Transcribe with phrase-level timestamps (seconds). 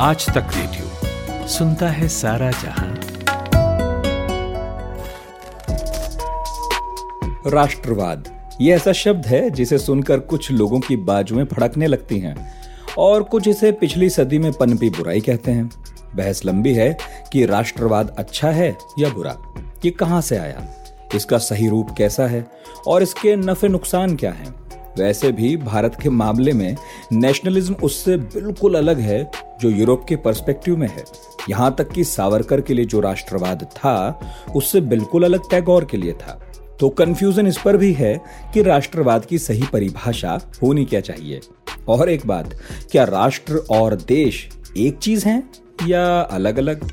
[0.00, 2.94] आज तक रेडियो सुनता है सारा जहाँ।
[7.46, 8.28] राष्ट्रवाद,
[8.60, 12.36] ये ऐसा शब्द है जिसे सुनकर कुछ लोगों की बाजुएँ फड़कने लगती हैं
[12.98, 15.70] और कुछ इसे पिछली सदी में पनपी बुराई कहते हैं।
[16.14, 16.96] बहस लंबी है
[17.32, 19.36] कि राष्ट्रवाद अच्छा है या बुरा,
[19.84, 20.66] ये कहाँ से आया?
[21.14, 22.46] इसका सही रूप कैसा है
[22.86, 24.54] और इसके नफे नुकसान क्या हैं?
[24.98, 26.76] वैसे भी भारत के मामले में
[27.12, 29.30] नेशनलिज्म उससे बिल्कुल अलग है
[29.60, 31.04] जो यूरोप के पर्सपेक्टिव में है।
[31.50, 34.20] यहाँ तक कि सावरकर के लिए जो राष्ट्रवाद था,
[34.56, 36.40] उससे बिल्कुल अलग टैगोर के लिए था।
[36.80, 38.14] तो कंफ्यूजन इस पर भी है
[38.54, 41.40] कि राष्ट्रवाद की सही परिभाषा होनी क्या चाहिए।
[41.88, 42.54] और एक बात,
[42.92, 45.42] क्या राष्ट्र और देश एक चीज़ है
[45.86, 46.90] या अलग अलग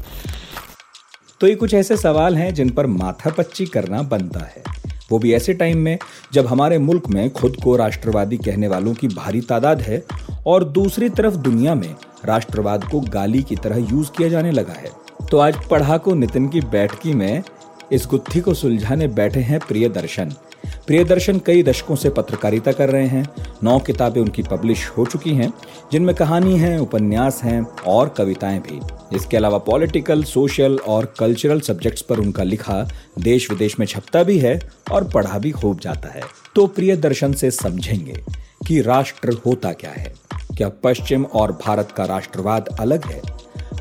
[1.42, 4.64] तो ये कुछ ऐसे सवाल हैं जिन पर माथा पच्ची करना बनता है।
[5.12, 5.98] वो भी ऐसे टाइम में
[6.34, 10.04] जब हमारे मुल्क में खुद को राष्ट्रवादी कहने वालों की भारी तादाद है
[10.48, 11.96] और दूसरी तरफ़ दुनिया में
[12.26, 14.92] राष्ट्रवाद को गाली की तरह यूज़ किया जाने लगा है।
[15.32, 17.44] तो आज पढ़ाको नितिन की बैठकी में
[17.92, 23.28] इस गुत्थी को सुलझाने बैठे हैं प्रिय दर्शन कई दशकों से पत्रकारिता कर रहे हैं।
[23.64, 25.54] नौ किताबें उनकी पब्लिश हो चुकी हैं,
[25.92, 28.80] जिनमें कहानी है, उपन्यास हैं और कविताएँ भी।
[29.16, 32.88] इसके अलावा पॉलिटिकल, सोशल और कल्चरल सब्जेक्ट्स पर उनका लिखा
[33.20, 34.60] देश विदेश में छपता भी है
[34.92, 36.22] और पढ़ा भी खूब जाता है।
[36.56, 38.24] तो प्रिय दर्शन से समझेंगे
[38.68, 40.14] कि राष्ट्र होता क्या है।
[40.58, 43.22] क्या पश्चिम और भारत का राष्ट्रवाद अलग है?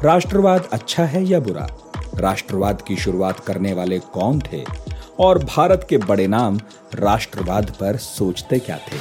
[0.04, 1.68] राष्ट्रवाद अच्छा है या बुरा?
[2.20, 4.64] राष्ट्रवाद की शुरुआत करने वाले कौन थे?
[5.20, 6.58] और भारत के बड़े नाम
[6.94, 8.98] राष्ट्रवाद पर सोचते क्या थे?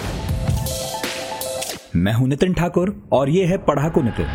[1.96, 4.28] मैं हूँ नितिन ठाकुर और ये है पढ़ाकू Nitin.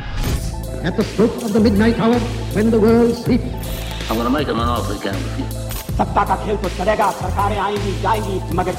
[0.89, 2.19] At the stroke of the midnight hour,
[2.57, 3.51] when the world sleeps,
[4.11, 5.47] I'm going make him an offer again with you.
[5.99, 8.75] सत्ता का खेल तो चलेगा सरकारें आएँगी जाएँगी मगर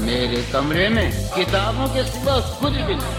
[0.00, 3.18] मेरे कमरे में किताबों के सिवा कुछ भी नहीं।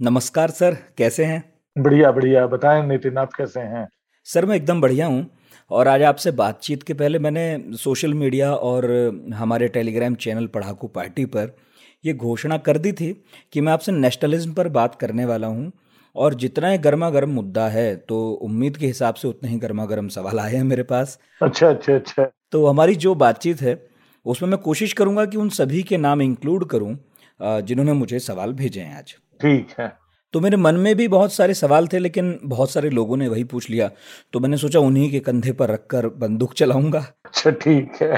[0.00, 1.42] नमस्कार सर कैसे हैं?
[1.76, 3.86] बढ़िया बढ़िया। बताएँ नितिन आप कैसे हैं?
[4.26, 5.24] सर मैं एकदम बढ़िया हूँ।
[5.70, 8.86] और आज आपसे बातचीत के पहले मैंने सोशल मीडिया और
[9.34, 11.56] हमारे टेलीग्राम चैनल पढ़ाकू पार्टी पर
[12.04, 13.12] ये घोषणा कर दी थी
[13.52, 15.72] कि मैं आपसे नेशनलिज्म पर बात करने वाला हूँ।
[16.16, 19.84] और जितना ही गर्मा गर्म मुद्दा है तो उम्मीद के हिसाब से उतने ही गर्मा
[19.86, 23.80] गर्म सवाल आए हैं मेरे पास। अच्छा अच्छा अच्छा। तो हमारी जो बातचीत है
[24.26, 26.96] उसमें मैं कोशिश करूँगा कि उन सभी के नाम इंक्लूड करूँ
[27.40, 29.92] जिन्होंने मुझे सवाल भेजे हैं आज। ठीक है।
[30.34, 33.44] तो मेरे मन में भी बहुत सारे सवाल थे लेकिन बहुत सारे लोगों ने वही
[33.44, 33.90] पूछ लिया।
[34.32, 38.16] तो मैंने सोचा उन्हीं के कंधे पर रखकर बंदूक चलाऊँगा। अच्छा ठीक है।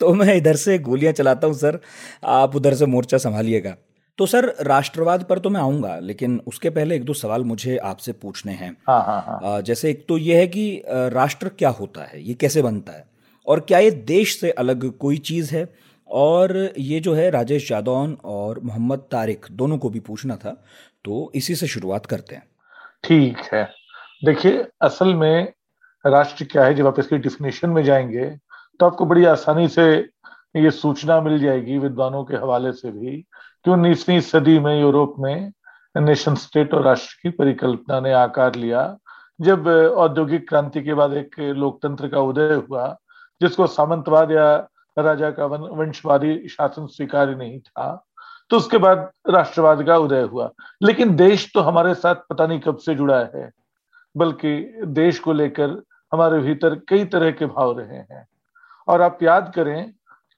[0.00, 1.80] तो मैं इधर से गोलियाँ चलाता हूँ सर।
[2.24, 3.76] आप उधर से मोर्चा संभालिएगा।
[4.18, 8.12] तो सर राष्ट्रवाद पर तो मैं आऊँगा लेकिन उसके पहले एक दो सवाल मुझे आपसे
[8.12, 12.22] पूछने हैं। हाँ हाँ हाँ। जैसे एक तो ये है कि राष्ट्र क्या होता है?
[12.22, 13.04] ये कैसे बनता है?
[13.46, 15.64] और क्या ये देश से अलग कोई चीज़ है?
[16.12, 20.50] और ये जो है राजेश जादौन और मोहम्मद तारिक दोनों को भी पूछना था
[21.04, 22.46] तो इसी से शुरुआत करते हैं।
[23.04, 23.64] ठीक है।
[24.24, 25.52] देखिए, असल में
[26.04, 28.30] राष्ट्र क्या है, जब आप इसकी डिफिनेशन में जाएँगे
[28.80, 29.84] तो आपको बड़ी आसानी से
[30.56, 33.16] ये सूचना मिल जाएगी विद्वानों के हवाले से भी
[33.64, 35.52] कि उन्नीसवीं सदी में यूरोप में
[35.94, 38.82] नेशन स्टेट और राष्ट्र की परिकल्पना ने आकार लिया।
[39.40, 39.66] जब
[39.98, 42.86] औद्योगिक क्रांति के बाद एक लोकतंत्र का उदय हुआ,
[43.40, 44.56] जिसको सामंतवाद या
[44.96, 48.04] राजा का वंशवादी शासन स्वीकार्य नहीं था
[48.50, 50.50] तो उसके बाद राष्ट्रवाद का उदय हुआ।
[50.82, 53.50] लेकिन देश तो हमारे साथ पता नहीं कब से जुड़ा है,
[54.14, 55.82] बल्कि देश को लेकर
[56.12, 58.26] हमारे भीतर कई तरह के भाव रहे हैं।
[58.88, 59.92] और आप याद करें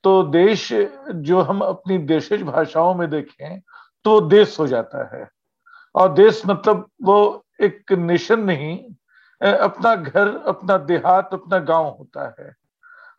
[0.05, 3.61] तो देश जो हम अपनी देशज भाषाओं में देखें
[4.05, 5.29] तो वो देश हो जाता है।
[5.95, 8.77] और देश मतलब वो एक नेशन नहीं
[9.41, 12.55] अपना घर, अपना देहात, अपना गाँव होता है।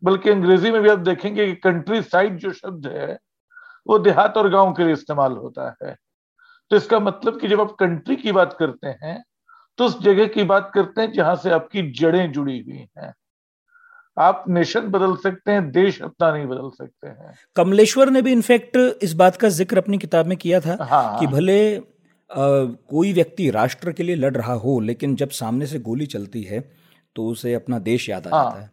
[0.06, 3.18] बल्कि अंग्रेज़ी में भी आप देखेंगे कि कंट्री साइड जो शब्द है
[3.88, 5.96] वो देहात और गाँव के लिए इस्तेमाल होता है।
[6.72, 9.24] तो इसका मतलब कि जब आप कंट्री की बात करते हैं
[9.80, 13.14] तो उस जगह की बात करते हैं जहाँ से आपकी जड़ें जुड़ी हुई हैं।
[14.18, 18.78] आप नेशन बदल सकते हैं देश अपना नहीं बदल सकते हैं। कमलेश्वर ने भी इनफैक्ट
[19.04, 21.82] इस बात का ज़िक्र अपनी किताब में किया था हाँ। कि भले अ,
[22.30, 26.60] कोई व्यक्ति राष्ट्र के लिए लड़ रहा हो लेकिन जब सामने से गोली चलती है
[27.16, 28.70] तो उसे अपना देश याद आ हाँ, जाता है?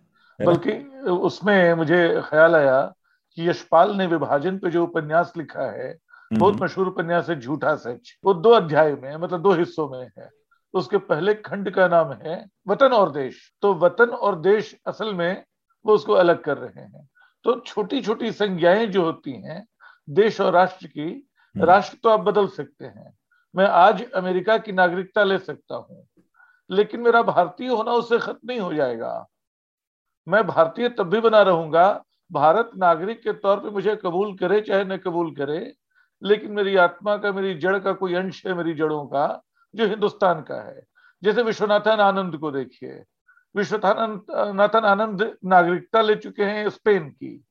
[0.46, 0.72] बल्कि
[1.10, 2.80] उसमें मुझे ख्याल आया
[3.38, 5.96] कि यशपाल ने विभाजन पे जो उपन्यास लिखा है
[6.30, 10.28] बहुत मशहूर उपन्यास है झूठा सच। वो दो अध्याय में मतलब दो हिस्सों में है।
[10.74, 15.44] उसके पहले खंड का नाम है वतन और देश। तो वतन और देश असल में
[15.84, 17.08] वो उसको अलग कर रहे हैं।
[17.44, 19.64] तो छोटी छोटी संज्ञाएँ जो होती हैं
[20.10, 21.08] देश और राष्ट्र की
[21.54, 23.12] राष्ट्र तो आप बदल सकते हैं।
[23.54, 26.06] मैं आज अमेरिका की नागरिकता ले सकता हूँ
[26.70, 29.28] लेकिन मेरा भारतीय होना उससे खत्म नहीं हो जाएगा।
[30.28, 34.84] मैं भारतीय तब भी बना रहूँगा। भारत नागरिक के तौर पे मुझे कबूल करे, चाहे
[34.84, 35.74] न कबूल करे,
[36.22, 39.42] लेकिन मेरी आत्मा का, मेरी जड़ का कोई अंश है मेरी जड़ों का,
[39.74, 40.82] जो हिंदुस्तान का है।
[41.22, 43.04] जैसे विश्वनाथन आनंद को देखिए।
[43.56, 47.44] विश्वनाथन आनंद नागरिकता ले चुके हैं स्पेन की।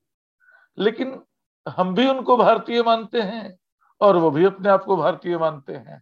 [0.77, 1.21] लेकिन
[1.67, 3.57] हम भी उनको भारतीय मानते हैं
[4.01, 6.01] और वो भी अपने आप को भारतीय मानते हैं।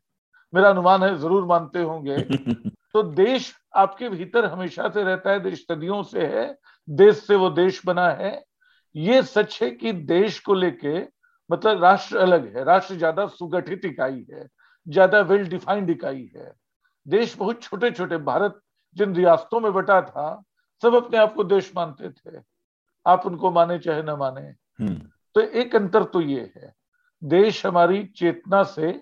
[0.54, 2.18] मेरा अनुमान है ज़रूर मानते होंगे।
[2.94, 6.58] तो देश आपके भीतर हमेशा से रहता है देश सदियों से है
[6.88, 8.44] देश से वो देश बना है।
[8.96, 11.00] ये सच है कि देश को लेके
[11.50, 14.48] मतलब राष्ट्र अलग है। राष्ट्र ज़्यादा सुगठित इकाई है
[14.88, 16.52] ज़्यादा वेल डिफाइंड इकाई है।
[17.08, 18.60] देश बहुत छोटे छोटे भारत
[18.96, 20.44] जिन रियासतों में बटा था
[20.84, 22.42] सब अपने आप को देश मानते थे।
[23.06, 25.02] आप उनको माने चाहे न माने। हम्म।
[25.36, 26.74] तो एक अंतर तो ये है।
[27.24, 29.02] देश हमारी चेतना से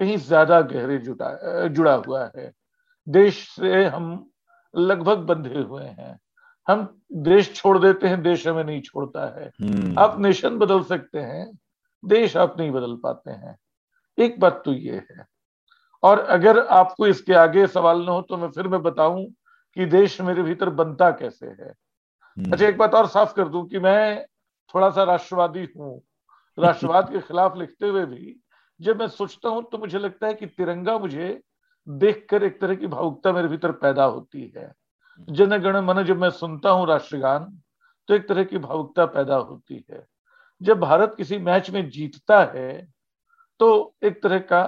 [0.00, 2.50] कहीं ज़्यादा गहरे जुटा जुड़ा हुआ है।
[3.06, 4.08] देश से हम
[4.74, 6.18] लगभग बंधे हुए हैं।
[6.66, 6.88] हम
[7.22, 11.46] देश छोड़ देते हैं देश हमें नहीं छोड़ता है। हम्म। आप नेशन बदल सकते हैं
[12.02, 13.56] देश आप नहीं बदल पाते हैं।
[14.18, 15.24] एक बात तो ये है।
[16.02, 19.24] और अगर आपको इसके आगे सवाल न हो तो मैं फिर मैं बताऊँ
[19.76, 21.68] कि देश मेरे भीतर बनता कैसे है।
[22.36, 24.24] हम्म। अच्छा एक बात और साफ़ कर दूँ कि मैं
[24.74, 26.00] थोड़ा सा राष्ट्रवादी हूँ।
[26.58, 28.36] राष्ट्रवाद के खिलाफ लिखते हुए भी
[28.80, 31.40] जब मैं सोचता हूँ तो मुझे लगता है कि तिरंगा मुझे
[31.86, 34.72] देखकर एक तरह की भावुकता मेरे भीतर पैदा होती है।
[35.28, 37.44] जन गण मन जब मैं सुनता हूँ राष्ट्रगान
[38.08, 40.04] तो एक तरह की भावुकता पैदा होती है।
[40.60, 42.86] जब भारत किसी मैच में जीतता है
[43.60, 44.64] तो एक तरह का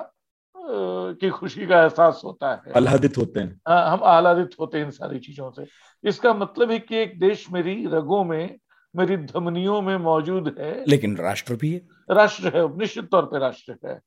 [1.13, 4.91] की खुशी का एहसास होता है। आह्लादित होते हैं। आ, हम आह्लादित होते हैं इन
[4.91, 5.67] सारी चीज़ों से।
[6.05, 8.59] इसका मतलब है कि एक देश मेरी रगों में
[8.95, 13.77] मेरी धमनियों में मौजूद है। लेकिन राष्ट्र भी है। राष्ट्र है निश्चित तौर पर राष्ट्र
[13.87, 14.01] है।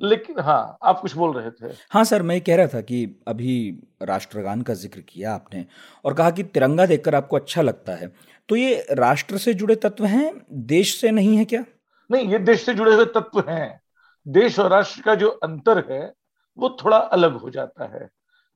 [0.00, 3.78] लेकिन हाँ आप कुछ बोल रहे थे। हाँ सर मैं कह रहा था कि अभी
[4.02, 5.64] राष्ट्रगान का ज़िक्र किया आपने
[6.04, 8.12] और कहा कि तिरंगा देखकर आपको अच्छा लगता है।
[8.48, 10.32] तो ये राष्ट्र से जुड़े तत्व हैं?
[10.52, 11.64] देश से नहीं है क्या?
[12.10, 13.80] नहीं ये देश से जुड़े हुए तत्व हैं।
[14.26, 16.12] देश और राष्ट्र का जो अंतर है
[16.58, 18.08] वो थोड़ा अलग हो जाता है।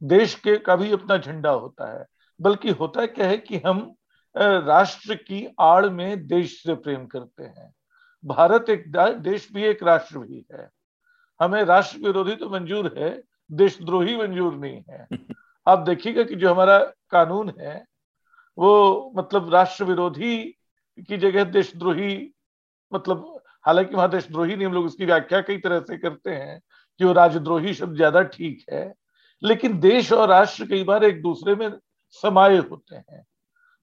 [0.03, 2.05] देश के का भी अपना झंडा होता है।
[2.41, 3.94] बल्कि होता क्या है कि हम
[4.35, 7.73] राष्ट्र की आड़ में देश से प्रेम करते हैं।
[8.25, 8.85] भारत एक
[9.23, 10.69] देश भी एक राष्ट्र भी है।
[11.41, 13.11] हमें राष्ट्र विरोधी तो मंजूर है
[13.51, 15.07] देशद्रोही मंजूर नहीं है।
[15.67, 16.79] आप देखिएगा कि जो हमारा
[17.11, 17.85] कानून है
[18.59, 20.37] वो मतलब राष्ट्र विरोधी
[21.09, 22.33] की जगह देशद्रोही
[22.93, 26.61] मतलब हालाँकि वहाँ देशद्रोही नहीं हम लोग उसकी व्याख्या कई तरह से करते हैं
[27.01, 28.93] कि वो राजद्रोही शब्द ज़्यादा ठीक है।
[29.43, 31.71] लेकिन देश और राष्ट्र कई बार एक दूसरे में
[32.25, 33.25] समाये होते हैं।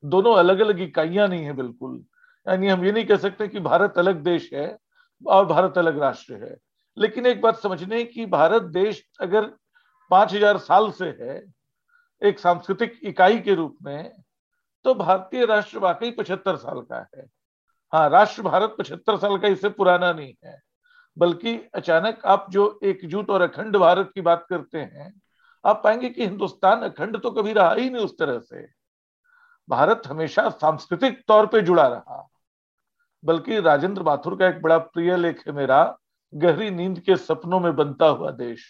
[0.03, 2.03] दोनों अलग अलग इकाइयाँ नहीं है बिल्कुल।
[2.45, 4.77] यानी हम ये नहीं कह सकते कि भारत अलग देश है
[5.21, 6.55] और भारत अलग राष्ट्र है।
[6.97, 9.45] लेकिन एक बात समझने की भारत देश अगर
[10.11, 11.43] पाँच हज़ार साल से है,
[12.21, 14.11] एक सांस्कृतिक इकाई के रूप में
[14.85, 17.25] तो भारतीय राष्ट्र वाकई पचहत्तर साल का है।
[17.93, 20.59] हाँ राष्ट्र भारत पचहत्तर साल का इससे पुराना नहीं है।
[21.17, 25.11] बल्कि अचानक आप जो एकजुट और अखंड भारत की बात करते हैं,
[25.63, 28.65] आप पाएँगे कि हिंदुस्तान अखंड तो कभी रहा ही नहीं उस तरह से।
[29.71, 32.27] भारत हमेशा सांस्कृतिक तौर पे जुड़ा रहा।
[33.23, 35.97] बल्कि राजेंद्र माथुर का एक बड़ा प्रिय लेख है मेरा,
[36.33, 38.63] गहरी नींद के सपनों में बनता हुआ देश।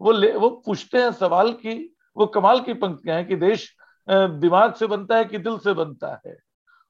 [0.00, 3.74] वो ले, वो पूछते हैं सवाल की, वो कमाल की पंक्तियाँ हैं कि देश
[4.08, 6.36] दिमाग से बनता है कि दिल से बनता है?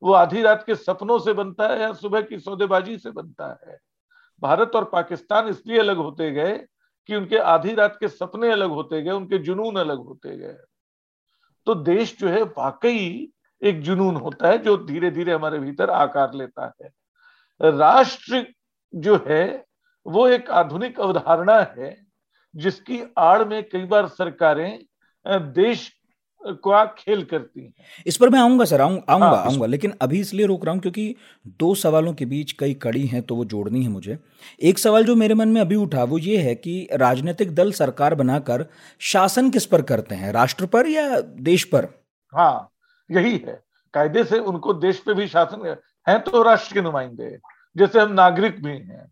[0.02, 3.79] वो आधी रात के सपनों से बनता है या सुबह की सौदेबाजी से बनता है?
[4.43, 6.56] भारत और पाकिस्तान इसलिए अलग होते गए
[7.08, 10.56] कि उनके आधी रात के सपने अलग होते गए, उनके जुनून अलग होते गए।
[11.66, 13.28] तो देश जो है वाकई
[13.62, 16.90] एक जुनून होता है जो धीरे धीरे हमारे भीतर आकार लेता है।
[17.60, 18.46] राष्ट्र
[18.94, 19.64] जो है,
[20.06, 21.96] वो एक आधुनिक अवधारणा है
[22.54, 24.84] जिसकी आड़ में कई बार सरकारें
[25.26, 25.90] देश
[26.44, 27.72] को खेल करती हैं।
[28.06, 30.81] इस पर मैं आऊँगा सर आऊँगा आऊँगा हाँ, आऊँगा। लेकिन अभी इसलिए रोक रहा हूँ
[30.81, 31.15] क्योंकि
[31.61, 34.19] दो सवालों के बीच कई कड़ी हैं तो वो जोड़नी है मुझे।
[34.61, 38.15] एक सवाल जो मेरे मन में अभी उठा वो ये है कि राजनीतिक दल सरकार
[38.15, 38.67] बनाकर
[39.01, 40.32] शासन किस पर करते हैं?
[40.32, 41.89] राष्ट्र पर या देश पर?
[42.32, 42.69] हाँ
[43.11, 43.61] यही है।
[43.94, 47.37] कायदे से उनको देश पे भी शासन है तो राष्ट्र के नुमाइंदे
[47.77, 49.11] जैसे हम नागरिक भी हैं।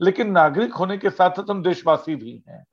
[0.00, 2.64] लेकिन नागरिक होने के साथ साथ हम देशवासी भी हैं।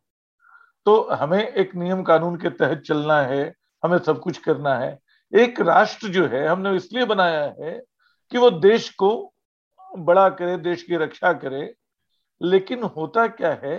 [0.85, 3.43] तो हमें एक नियम कानून के तहत चलना है
[3.83, 4.97] हमें सब कुछ करना है।
[5.33, 7.79] एक राष्ट्र जो है हमने इसलिए बनाया है
[8.31, 9.33] कि वो देश को
[9.91, 11.73] बड़ा करे देश की रक्षा करे।
[12.41, 13.77] लेकिन होता क्या है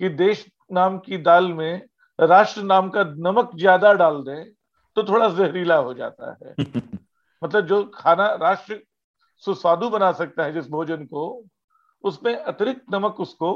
[0.00, 1.82] कि देश नाम की दाल में
[2.20, 4.44] राष्ट्र नाम का नमक ज़्यादा डाल दें
[4.96, 6.54] तो थोड़ा जहरीला हो जाता है।
[7.42, 8.80] मतलब जो खाना राष्ट्र
[9.44, 11.44] सुस्वादु बना सकता है जिस भोजन को
[12.04, 13.50] उसमें अतिरिक्त नमक उसको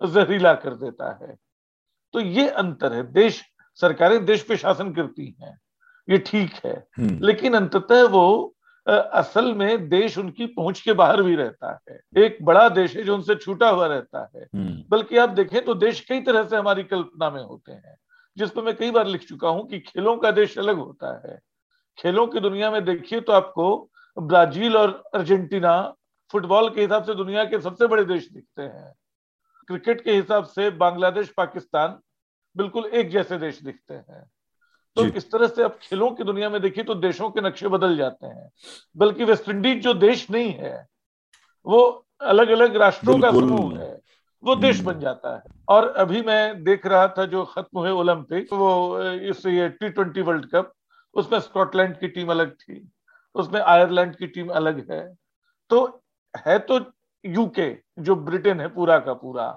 [0.00, 1.34] जहरीला कर देता है।
[2.14, 3.42] तो ये अंतर है। देश
[3.78, 5.58] सरकारें देश पे शासन करती हैं।
[6.08, 8.54] ये ठीक है। लेकिन अंततः वो
[8.86, 13.14] असल में देश उनकी पहुँच के बाहर भी रहता है। एक बड़ा देश है जो
[13.14, 14.46] उनसे छूटा हुआ रहता है।
[14.90, 17.96] बल्कि आप देखें तो देश कई तरह से हमारी कल्पना में होते हैं
[18.36, 21.38] जिस पर मैं कई बार लिख चुका हूँ कि खेलों का देश अलग होता है।
[21.98, 25.72] खेलों की दुनिया में देखिए तो आपको ब्राज़ील और अर्जेंटीना
[26.32, 28.92] फुटबॉल के हिसाब से दुनिया के सबसे बड़े देश दिखते हैं।
[29.68, 31.98] क्रिकेट के हिसाब से बांग्लादेश पाकिस्तान
[32.56, 34.24] बिल्कुल एक जैसे देश दिखते हैं।
[34.96, 37.96] तो इस तरह से अब खेलों की दुनिया में देखिए तो देशों के नक्शे बदल
[37.96, 38.50] जाते हैं
[38.96, 40.86] बल्कि वेस्ट इंडीज जो देश नहीं है
[41.66, 41.80] वो
[42.22, 43.98] अलग अलग राष्ट्रों का समूह है
[44.42, 47.90] वो देश हम्म। बन जाता है। और अभी मैं देख रहा था जो खत्म हुए
[47.90, 50.72] ओलंपिक वो इस ये टी ट्वेंटी वर्ल्ड कप
[51.16, 52.82] उसमें स्कॉटलैंड की टीम अलग थी
[53.34, 55.02] उसमें आयरलैंड की टीम अलग है।
[55.70, 55.84] तो
[56.34, 56.80] है तो
[57.24, 59.48] यूके जो ब्रिटेन है पूरा का पूरा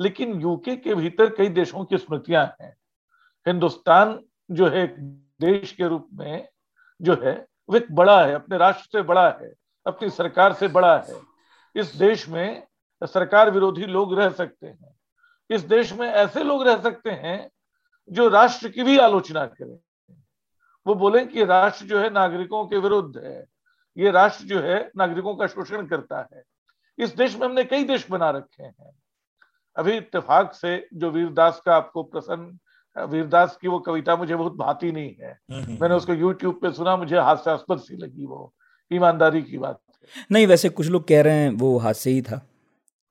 [0.00, 2.76] लेकिन यूके के भीतर कई देशों की स्मृतियाँ हैं।
[3.46, 4.86] हिंदुस्तान जो है
[5.40, 6.48] देश के रूप में
[7.02, 9.54] जो है, वो एक बड़ा है, अपने राष्ट्र से बड़ा है,
[9.86, 11.20] अपनी सरकार से बड़ा है।
[11.76, 12.66] इस देश में
[13.04, 14.96] सरकार विरोधी लोग रह सकते हैं।
[15.50, 17.50] इस देश में ऐसे लोग रह सकते हैं
[18.10, 19.78] जो राष्ट्र की भी आलोचना करें।
[20.86, 23.46] वो बोले कि राष्ट्र जो है नागरिकों के विरुद्ध है।
[23.96, 26.42] ये राष्ट्र जो है नागरिकों का शोषण करता है।
[26.98, 29.01] इस देश में हमने कई देश बना रखे हैं।
[29.76, 34.90] अभी इतफाक से जो वीरदास का आपको प्रसन्न वीरदास की वो कविता मुझे बहुत भाती
[34.92, 38.52] नहीं है। हम्म, मैंने उसको यूट्यूब पे सुना मुझे हास्यास्पद सी लगी वो
[38.90, 39.80] ईमानदारी की बात
[40.32, 42.40] नहीं वैसे कुछ लोग कह रहे हैं वो हास्य ही था।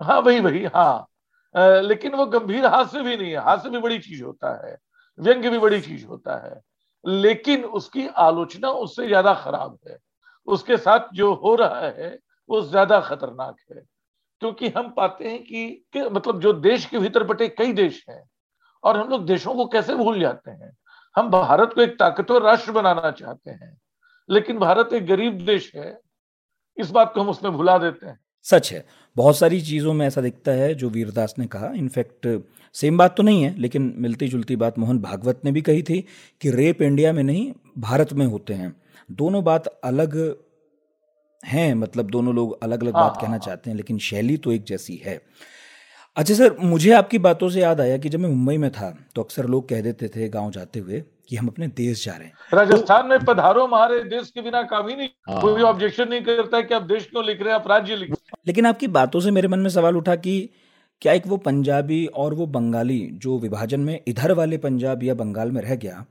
[0.01, 1.07] हाँ वही वही हाँ।
[1.55, 4.77] आ, लेकिन वो गंभीर हास्य भी नहीं है हास्य भी बड़ी चीज़ होता है
[5.19, 6.59] व्यंग्य भी बड़ी चीज़ होता है
[7.05, 9.97] लेकिन उसकी आलोचना उससे ज़्यादा खराब है।
[10.47, 12.17] उसके साथ जो हो रहा है
[12.49, 13.81] वो ज़्यादा खतरनाक है।
[14.41, 18.23] क्योंकि हम पाते हैं कि, कि मतलब जो देश के भीतर बटे कई देश हैं
[18.83, 20.71] और हम लोग देशों को कैसे भूल जाते हैं?
[21.15, 23.77] हम भारत को एक ताकतवर राष्ट्र बनाना चाहते हैं
[24.29, 25.99] लेकिन भारत एक गरीब देश है
[26.77, 30.21] इस बात को हम उसमें भुला देते हैं। सच है। बहुत सारी चीज़ों में ऐसा
[30.21, 32.27] दिखता है जो वीरदास ने कहा। इनफैक्ट
[32.75, 36.01] सेम बात तो नहीं है लेकिन मिलती जुलती बात मोहन भागवत ने भी कही थी
[36.41, 38.75] कि रेप इंडिया में नहीं भारत में होते हैं।
[39.11, 40.17] दोनों बात अलग
[41.43, 44.51] हैं मतलब दोनों लोग अलग अलग बात हाँ, कहना हाँ, चाहते हैं। लेकिन शैली तो
[44.51, 45.21] एक जैसी है।
[46.15, 49.21] अच्छा सर मुझे आपकी बातों से याद आया कि जब मैं मुंबई में था तो
[49.21, 52.33] अक्सर लोग कह देते थे गाँव जाते हुए कि हम अपने देश जा रहे हैं।
[52.53, 56.57] राजस्थान में पधारो हमारे देश के बिना काम ही नहीं। हाँ। कोई ऑब्जेक्शन नहीं करता
[56.57, 58.87] है कि आप देश क्यों लिख रहे हैं आप राज्य लिख रहे हैं। लेकिन आपकी
[58.87, 60.49] बातों से मेरे मन में सवाल उठा कि
[61.01, 65.51] क्या एक वो पंजाबी और वो बंगाली जो विभाजन में इधर वाले पंजाब या बंगाल
[65.51, 66.05] में रह गया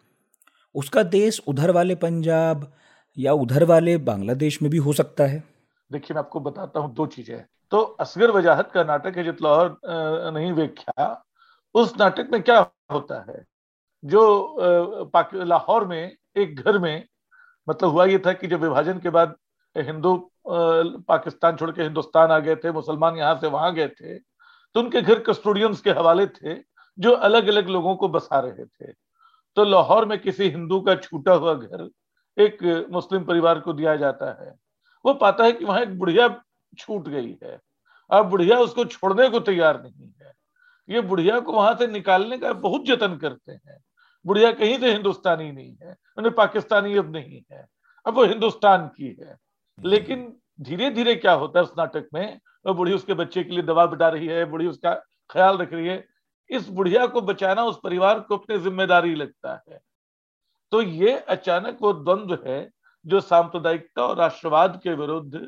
[0.74, 2.72] उसका देश उधर वाले पंजाब
[3.16, 5.42] या उधर वाले बांग्लादेश में भी हो सकता है?
[5.90, 9.78] देखिए, मैं आपको बताता हूँ दो चीज़ें तो असगर वजाहत का नाटक है जित लाहौर
[10.32, 11.24] नहीं व्याख्या
[11.74, 12.58] उस नाटक में क्या
[12.92, 13.44] होता है?
[14.02, 17.04] जो लाहौर में, एक घर में
[17.68, 19.34] मतलब हुआ ये था कि जब विभाजन के बाद
[19.76, 24.80] हिंदू पाकिस्तान छोड़ के हिंदुस्तान आ गए थे, मुसलमान यहाँ से वहाँ गए थे तो
[24.80, 26.54] उनके घर कस्टोडियंस के हवाले थे,
[26.98, 28.92] जो अलग अलग लोगों को बसा रहे थे।
[29.56, 31.88] तो लाहौर में किसी हिंदू का छूटा हुआ घर
[32.38, 34.54] एक मुस्लिम परिवार को दिया जाता है।
[35.04, 36.28] वो पाता है कि वहाँ एक बुढ़िया
[36.78, 37.58] छूट गई है।
[38.10, 40.32] अब बुढ़िया उसको छोड़ने को तैयार नहीं है।
[40.88, 43.78] ये बुढ़िया को वहाँ से निकालने का बहुत जतन करते हैं।
[44.26, 47.66] बुढ़िया कहीं से हिंदुस्तानी नहीं है, उन्हें पाकिस्तानी अब नहीं है।
[48.06, 49.36] अब वो हिंदुस्तान की है।
[49.78, 52.40] लेकिन धीरे धीरे क्या होता है उस नाटक में?
[52.66, 54.94] वो बुढ़ी उसके बच्चे के लिए दवा बिटा रही है, बुढ़ी उसका
[55.30, 56.04] ख्याल रख रही है।
[56.50, 59.80] इस बुढ़िया को बचाना, उस परिवार को अपनी ज़िम्मेदारी लगता है।
[60.72, 62.70] तो ये अचानक वो द्वंद्व है
[63.04, 65.40] जो सांप्रदायिकता और राष्ट्रवाद के विरुद्ध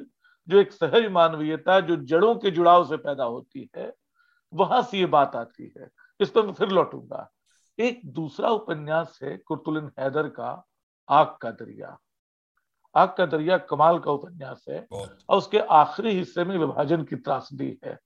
[0.49, 3.93] जो एक सहज मानवीयता जो जड़ों के जुड़ाव से पैदा होती है
[4.53, 5.89] वहाँ से ये बात आती है।
[6.21, 7.29] इस पर मैं फिर लौटूँगा।
[7.79, 10.51] एक दूसरा उपन्यास है कुर्तुलिन हैदर का
[11.09, 11.97] आग का दरिया।
[12.95, 17.79] आग का दरिया कमाल का उपन्यास है और उसके आखिरी हिस्से में विभाजन की त्रासदी
[17.85, 17.99] है।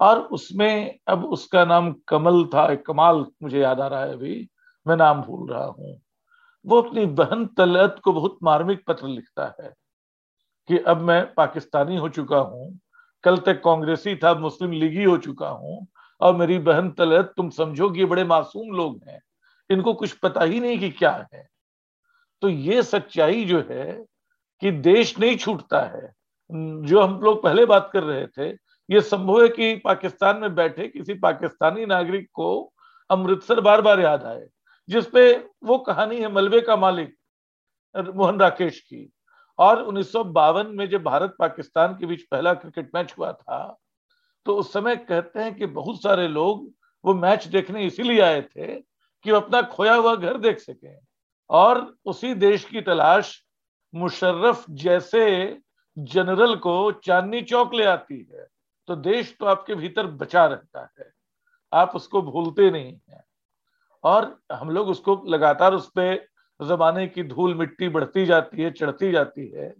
[0.00, 4.48] और उसमें अब उसका नाम कमल था कमाल मुझे याद आ रहा है अभी
[4.86, 6.00] मैं नाम भूल रहा हूँ।
[6.64, 9.72] वो अपनी बहन तलत को बहुत मार्मिक पत्र लिखता है
[10.68, 12.78] कि अब मैं पाकिस्तानी हो चुका हूँ,
[13.24, 15.86] कल तक कांग्रेसी था, मुस्लिम लीगी हो चुका हूँ,
[16.20, 19.20] और मेरी बहन तलत, तुम समझो कि ये बड़े मासूम लोग हैं,
[19.70, 21.46] इनको कुछ पता ही नहीं कि क्या है।
[22.42, 23.92] तो ये सच्चाई जो है
[24.62, 26.12] कि देश नहीं छूटता है,
[26.50, 28.48] जो हम लोग पहले बात कर रहे थे,
[28.88, 32.72] ये संभव है कि पाकिस्तान में बैठे किसी पाकिस्तानी नागरिक को
[33.10, 34.46] अमृतसर बार बार याद आए।
[34.88, 35.32] जिसपे
[35.64, 37.14] वो कहानी है मलबे का मालिक,
[37.94, 39.08] मोहन राकेश की।
[39.58, 43.78] और उन्नीस सौ बावन में जब भारत पाकिस्तान के बीच पहला क्रिकेट मैच हुआ था
[44.46, 46.70] तो उस समय कहते हैं कि बहुत सारे लोग
[47.04, 50.94] वो मैच देखने इसीलिए आए थे कि वो अपना खोया हुआ घर देख सके।
[51.50, 53.34] और उसी देश की तलाश
[53.94, 55.22] मुशर्रफ जैसे
[55.96, 58.46] जनरल को चांदनी चौक ले आती है
[58.88, 61.10] तो देश तो आपके भीतर बचा रहता है।
[61.72, 63.22] आप उसको भूलते नहीं हैं।
[64.04, 66.26] और हम लोग उसको लगातार उस पर
[66.62, 69.74] जमाने की धूल मिट्टी बढ़ती जाती है, चढ़ती जाती है।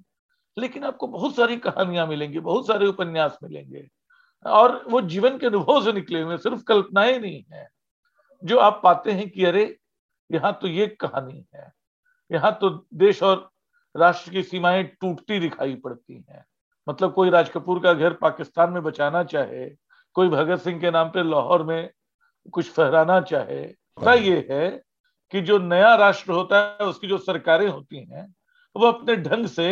[0.59, 3.89] लेकिन आपको बहुत सारी कहानियाँ मिलेंगी, बहुत सारे उपन्यास मिलेंगे।
[4.47, 7.69] और वो जीवन के अनुभव से निकले हुए सिर्फ़ कल्पनाएँ नहीं है।
[8.45, 9.79] जो आप पाते हैं कि अरे,
[10.33, 11.73] यहाँ तो ये कहानी है।
[12.33, 13.51] यहाँ तो देश और
[13.97, 16.45] राष्ट्र की सीमाएँ टूटती दिखाई पड़ती हैं।
[16.89, 19.71] मतलब कोई राज कपूर का घर पाकिस्तान में बचाना चाहे,
[20.15, 21.91] कोई भगत सिंह के नाम पे लाहौर में
[22.53, 24.71] कुछ फहराना चाहे तो ये है
[25.33, 28.27] कि जो नया राष्ट्र होता है उसकी जो सरकारें होती हैं
[28.77, 29.67] वो अपने ढंग से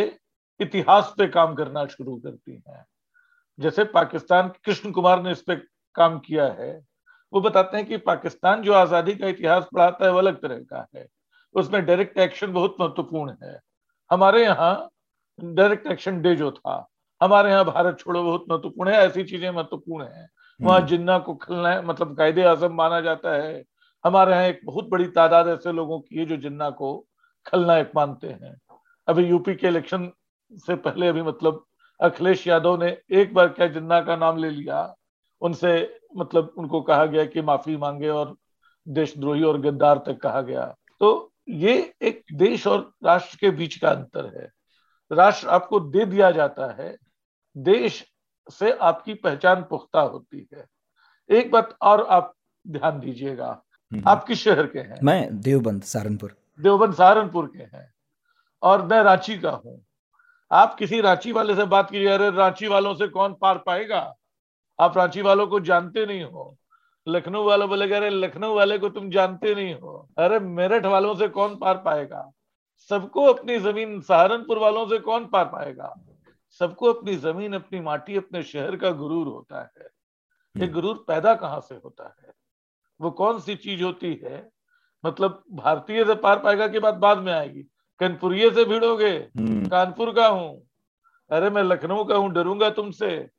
[0.59, 2.85] इतिहास पे काम करना शुरू करती हैं।
[3.59, 5.55] जैसे पाकिस्तान कृष्ण कुमार ने इस पे
[5.95, 6.71] काम किया है।
[7.33, 10.85] वो बताते हैं कि पाकिस्तान जो आज़ादी का इतिहास पढ़ाता है वो अलग तरह का
[10.95, 11.05] है।
[11.55, 13.59] उसमें डायरेक्ट एक्शन बहुत महत्वपूर्ण है।
[14.11, 14.89] हमारे यहाँ
[15.39, 16.85] डायरेक्ट एक्शन डे जो था
[17.21, 20.27] हमारे यहाँ भारत छोड़ो बहुत महत्वपूर्ण है ऐसी चीज़ें महत्वपूर्ण है।
[20.59, 23.63] वहाँ हम्म। जिन्ना को खलना मतलब कायदे आज़म माना जाता है
[24.03, 26.93] हमारे यहाँ एक बहुत बड़ी तादाद ऐसे लोगों की है जो जिन्ना को
[27.45, 28.55] खलनायक मानते हैं।
[29.07, 30.11] अभी यूपी के इलेक्शन
[30.57, 31.63] से पहले अभी मतलब
[31.99, 34.95] अखिलेश यादव ने एक बार क्या जिन्ना का नाम ले लिया,
[35.41, 38.35] उनसे मतलब उनको कहा गया कि माफ़ी मांगे और
[38.87, 40.65] देशद्रोही और गद्दार तक कहा गया।
[40.99, 44.49] तो ये एक देश और राष्ट्र के बीच का अंतर है।
[45.11, 46.95] राष्ट्र आपको दे दिया जाता है,
[47.55, 48.05] देश
[48.49, 50.65] से आपकी पहचान पुख्ता होती है।
[51.29, 52.33] एक बात और आप
[52.65, 53.61] ध्यान दीजिएगा।
[54.07, 57.93] आप किस शहर के हैं। मैं देवबंद सहारनपुर। देवबंद सहारनपुर के हैं।
[58.63, 59.85] और मैं रांची का हूँ।
[60.51, 64.15] आप किसी रांची वाले से बात कीजिए अरे रांची वालों से कौन पार पाएगा?
[64.79, 66.57] आप रांची वालों को जानते नहीं हो।
[67.07, 71.27] लखनऊ वालों बोलेगा अरे लखनऊ वाले को तुम जानते नहीं हो। अरे मेरठ वालों से
[71.27, 72.31] कौन पार पाएगा?
[72.89, 75.95] सबको अपनी ज़मीन सहारनपुर वालों से कौन पार पाएगा?
[76.59, 79.87] सबको अपनी ज़मीन अपनी माटी अपने शहर का गुरूर होता है।
[80.57, 82.40] ये हम्म। गुरूर पैदा कहाँ से होता है?
[83.01, 84.49] वो कौन सी चीज़ होती है?
[85.05, 87.63] मतलब भारतीय से पार पाएगा की बात बाद में आएगी।
[87.99, 89.09] कनपुरिये से भिड़ोगे?
[89.09, 90.67] हम्म। कानपुर का हूँ।
[91.31, 93.29] अरे मैं लखनऊ का हूँ डरूँगा तुमसे।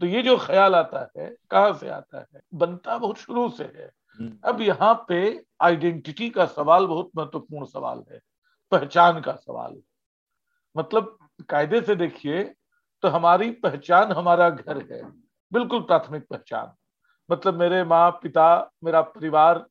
[0.00, 2.40] तो ये जो ख्याल आता है कहाँ से आता है?
[2.54, 8.04] बनता बहुत शुरू से है। हम्म। अब यहाँ पे आइडेंटिटी का सवाल बहुत महत्वपूर्ण सवाल
[8.12, 8.20] है।
[8.70, 9.82] पहचान का सवाल।
[10.76, 11.18] मतलब
[11.48, 12.54] कायदे से देखिए
[13.02, 15.02] तो हमारी पहचान हमारा घर है।
[15.52, 16.72] बिल्कुल प्राथमिक पहचान।
[17.32, 19.64] मतलब मेरे माँ पिता, मेरा परिवार,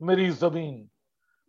[0.00, 0.88] मेरी ज़मीन।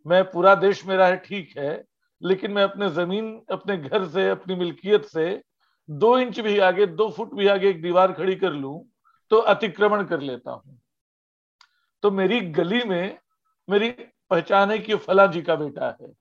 [0.06, 1.84] मैं पूरा देश मेरा है, ठीक है,
[2.22, 5.42] लेकिन मैं अपने ज़मीन, अपने घर से, अपनी मिल्कियत से
[5.88, 8.86] दो इंच भी आगे, दो फुट भी आगे एक दीवार खड़ी कर लू
[9.30, 10.78] तो अतिक्रमण कर लेता हूँ।
[12.02, 13.18] तो मेरी गली में
[13.68, 13.90] मेरी
[14.30, 16.12] पहचान है कि फला जी का बेटा है।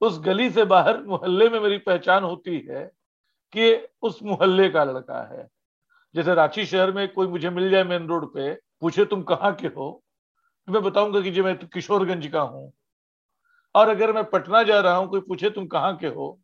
[0.00, 2.84] उस गली से बाहर मोहल्ले में मेरी पहचान होती है
[3.52, 5.48] कि उस मोहल्ले का लड़का है।
[6.14, 9.68] जैसे रांची शहर में कोई मुझे मिल जाए मेन रोड पे पूछे तुम कहाँ के
[9.68, 9.90] हो?
[10.68, 12.72] तो मैं बताऊँगा कि जी, मैं तो किशोरगंज का हूँ।
[13.74, 16.38] और अगर मैं पटना जा रहा हूँ, कोई पूछे तुम कहाँ के हो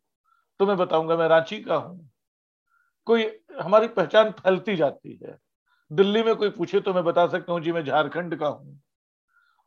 [0.59, 2.09] तो मैं बताऊँगा मैं रांची का हूँ।
[3.07, 3.25] कोई,
[3.61, 5.37] हमारी पहचान फैलती जाती है।
[5.91, 8.79] दिल्ली में कोई पूछे तो मैं बता सकता हूँ, जी, मैं झारखंड का हूँ।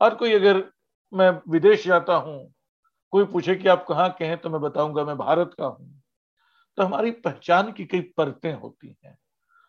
[0.01, 0.65] और कोई अगर
[1.13, 2.53] मैं विदेश जाता हूँ,
[3.13, 6.03] कोई पूछे कि आप कहाँ के हैं तो मैं बताऊँगा मैं भारत का हूँ।
[6.79, 9.17] तो हमारी पहचान की कई परतें होती हैं।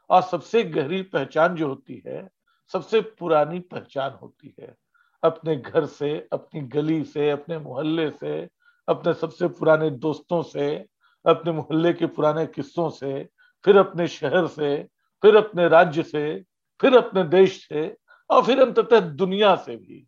[0.09, 2.29] और सबसे गहरी पहचान जो होती है
[2.73, 4.75] सबसे पुरानी पहचान होती है।
[5.23, 8.49] अपने घर से, अपनी गली से, अपने मोहल्ले से,
[8.87, 10.85] अपने सबसे पुराने दोस्तों से,
[11.25, 13.29] अपने मोहल्ले के पुराने किस्सों से,
[13.65, 14.83] फिर अपने शहर से,
[15.21, 16.43] फिर अपने राज्य से,
[16.81, 17.97] फिर अपने देश से
[18.29, 20.07] और फिर अंततः दुनिया से भी।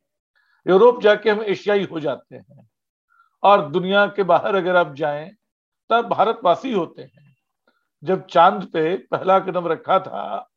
[0.68, 2.70] यूरोप जाके हम एशियाई हो जाते हैं
[3.44, 5.32] और दुनिया के बाहर अगर आप जाएँ,
[5.90, 7.36] तब भारतवासी होते हैं।
[8.04, 10.51] जब चाँद पे पहला कदम रखा था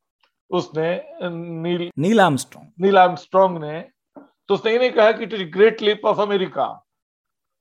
[0.55, 0.89] उसने
[1.23, 3.81] नील नील आर्मस्ट्रॉन्ग नील आर्मस्ट्रॉन्ग ने
[4.49, 6.67] तो उसने ये नहीं कहा कि it is great leap of America.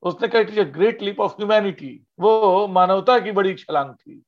[0.02, 2.06] उसने कहा it is a great leap of humanity.
[2.20, 4.22] वो मानवता की बड़ी छलांग थी।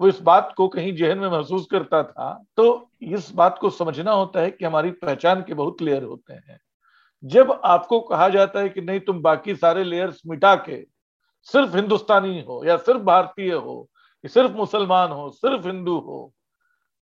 [0.00, 4.12] वो इस बात को कहीं जहन में महसूस करता था। तो इस बात को समझना
[4.12, 6.58] होता है कि हमारी पहचान के बहुत लेयर होते हैं।
[7.24, 10.84] जब आपको कहा जाता है कि नहीं तुम बाकी सारे लेयर्स मिटा के
[11.42, 13.88] सिर्फ़ हिंदुस्तानी हो या सिर्फ़ भारतीय हो
[14.24, 16.32] सिर्फ़ मुसलमान हो सिर्फ़ हिंदू हो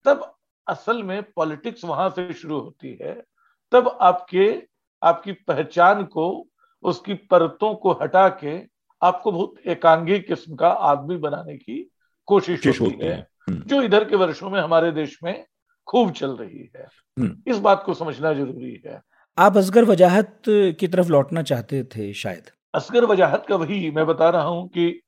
[0.06, 0.37] तब
[0.70, 3.24] असल में पॉलिटिक्स वहाँ से शुरू होती है
[3.72, 4.64] तब आपके
[5.04, 6.48] आपकी पहचान को
[6.84, 8.62] उसकी परतों को हटा के
[9.02, 11.92] आपको बहुत एकांगी किस्म का आदमी बनाने की
[12.26, 15.46] कोशिश होती है हम्म। जो इधर के वर्षों में हमारे देश में
[15.88, 16.88] खूब चल रही है।
[17.20, 19.02] हम्म। इस बात को समझना ज़रूरी है।
[19.38, 22.44] आप असगर वजाहत की तरफ़ लौटना चाहते थे शायद?
[22.74, 25.02] असगर वजाहत का वही मैं बता रहा हूँ कि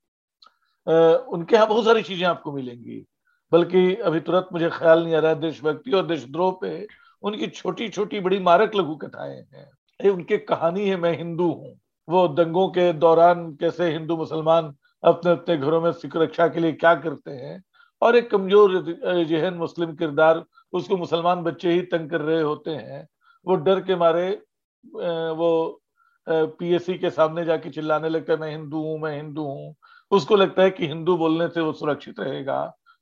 [0.88, 3.06] आ, उनके यहाँ बहुत सारी चीज़ें आपको मिलेंगी।
[3.52, 6.86] बल्कि अभी तुरंत मुझे ख्याल नहीं आ रहा देशभक्ति और देशद्रोह पे
[7.22, 11.74] उनकी छोटी छोटी बड़ी मारक लघु कथाएँ हैं। ये उनकी कहानी है, मैं हिंदू हूँ।
[12.08, 16.94] वो दंगों के दौरान कैसे हिंदू मुसलमान अपने अपने घरों में सुरक्षा के लिए क्या
[16.94, 17.62] करते हैं?
[18.02, 23.06] और एक कमज़ोर जहन मुस्लिम किरदार, उसको मुसलमान बच्चे ही तंग कर रहे होते हैं।
[23.46, 24.30] वो डर के मारे
[24.86, 25.82] वो
[26.26, 29.74] पीएससी के सामने जाके चिल्लाने लगता है, मैं हिंदू हूँ, मैं हिंदू हूँ।
[30.12, 32.60] उसको लगता है कि हिंदू बोलने से वो सुरक्षित रहेगा।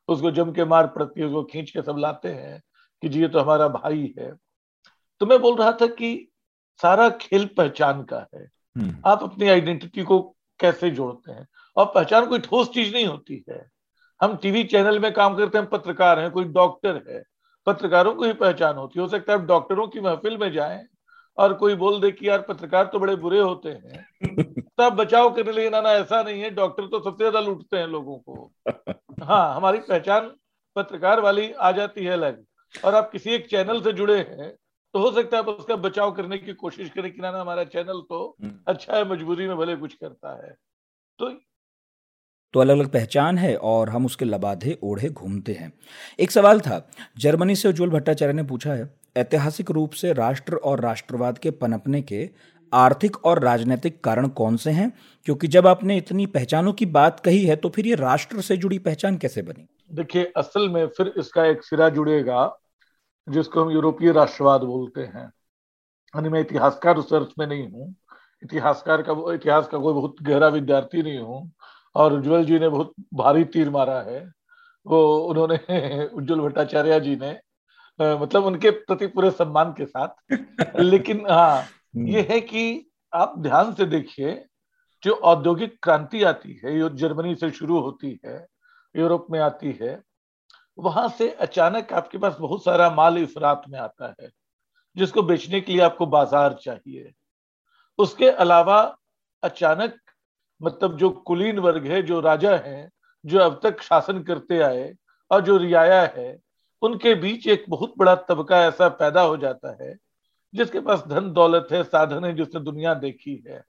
[0.08, 2.62] उसको जम के मार पड़ती है उसको खींच के सब लाते हैं
[3.02, 4.32] कि जी ये तो हमारा भाई है।
[5.20, 6.28] तो मैं बोल रहा था कि
[6.82, 11.48] सारा खेल पहचान का है। हम्म। आप अपनी आइडेंटिटी को कैसे जोड़ते हैं?
[11.76, 13.70] और पहचान कोई ठोस चीज़ नहीं होती है।
[14.22, 17.24] हम टीवी चैनल में काम करते हैं पत्रकार हैं कोई डॉक्टर है
[17.66, 20.86] पत्रकारों को ही पहचान होती है। हो सकता है आप डॉक्टरों की महफिल में जाएँ
[21.38, 24.06] और कोई बोल दे कि यार पत्रकार तो बड़े बुरे होते हैं।
[24.78, 27.86] तब बचाव करने लगे ना ना ऐसा नहीं है डॉक्टर तो सबसे ज़्यादा लूटते हैं
[27.86, 28.52] लोगों को।
[29.22, 30.30] हाँ हमारी पहचान
[30.76, 34.50] पत्रकार वाली आ जाती है अलग। और आप किसी एक चैनल से जुड़े हैं
[34.94, 37.64] तो हो सकता है आप उसका बचाव करने की कोशिश करें कि ना ना हमारा
[37.66, 40.54] चैनल तो हम्म। अच्छा है मजबूरी में भले कुछ करता है।
[41.18, 41.30] तो
[42.54, 45.72] तो अलग अलग पहचान है और हम उसके लबाधे ओढ़े घूमते हैं।
[46.20, 46.80] एक सवाल था
[47.18, 52.02] जर्मनी से उज्ज्वल भट्टाचार्य ने पूछा है ऐतिहासिक रूप से राष्ट्र और राष्ट्रवाद के पनपने
[52.02, 52.30] के
[52.72, 54.92] आर्थिक और राजनीतिक कारण कौन से हैं?
[55.24, 58.78] क्योंकि जब आपने इतनी पहचानों की बात कही है तो फिर ये राष्ट्र से जुड़ी
[58.78, 59.66] पहचान कैसे बनी?
[59.92, 62.56] देखिए, असल में फिर इसका एक सिरा जुड़ेगा,
[63.28, 65.24] जिसको हम यूरोपीय राष्ट्रवाद बोलते हैं।
[66.16, 67.94] यानी मैं इतिहासकार रिसर्च में नहीं हूँ।
[68.42, 71.52] इतिहासकार का इतिहास का कोई बहुत गहरा विद्यार्थी नहीं हूँ।
[71.94, 74.32] और उज्जवल जी ने बहुत भारी तीर मारा है।
[74.86, 77.38] वो, उन्होंने उज्जवल भट्टाचार्य जी ने
[78.00, 83.72] मतलब उनके प्रति पूरे सम्मान के साथ लेकिन हाँ हम्म। ये है कि आप ध्यान
[83.74, 84.44] से देखिए
[85.02, 88.46] जो औद्योगिक क्रांति आती है जो जर्मनी से शुरू होती है
[88.94, 90.00] यूरोप में आती है
[90.78, 94.30] वहाँ से अचानक आपके पास बहुत सारा माल इफरात में आता है
[94.96, 97.12] जिसको बेचने के लिए आपको बाज़ार चाहिए
[97.98, 98.80] उसके अलावा
[99.42, 99.98] अचानक
[100.60, 102.90] मतलब जो कुलीन वर्ग है जो राजा हैं
[103.24, 104.92] जो अब तक शासन करते आए
[105.30, 106.36] और जो रियाया है
[106.82, 109.96] उनके बीच एक बहुत बड़ा तबका ऐसा पैदा हो जाता है
[110.54, 113.62] जिसके पास धन दौलत है साधन है जिसने दुनिया देखी है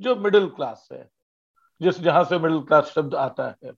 [0.00, 1.08] जो मिडिल क्लास है
[1.80, 3.72] जिस जहाँ से मिडिल क्लास शब्द आता है।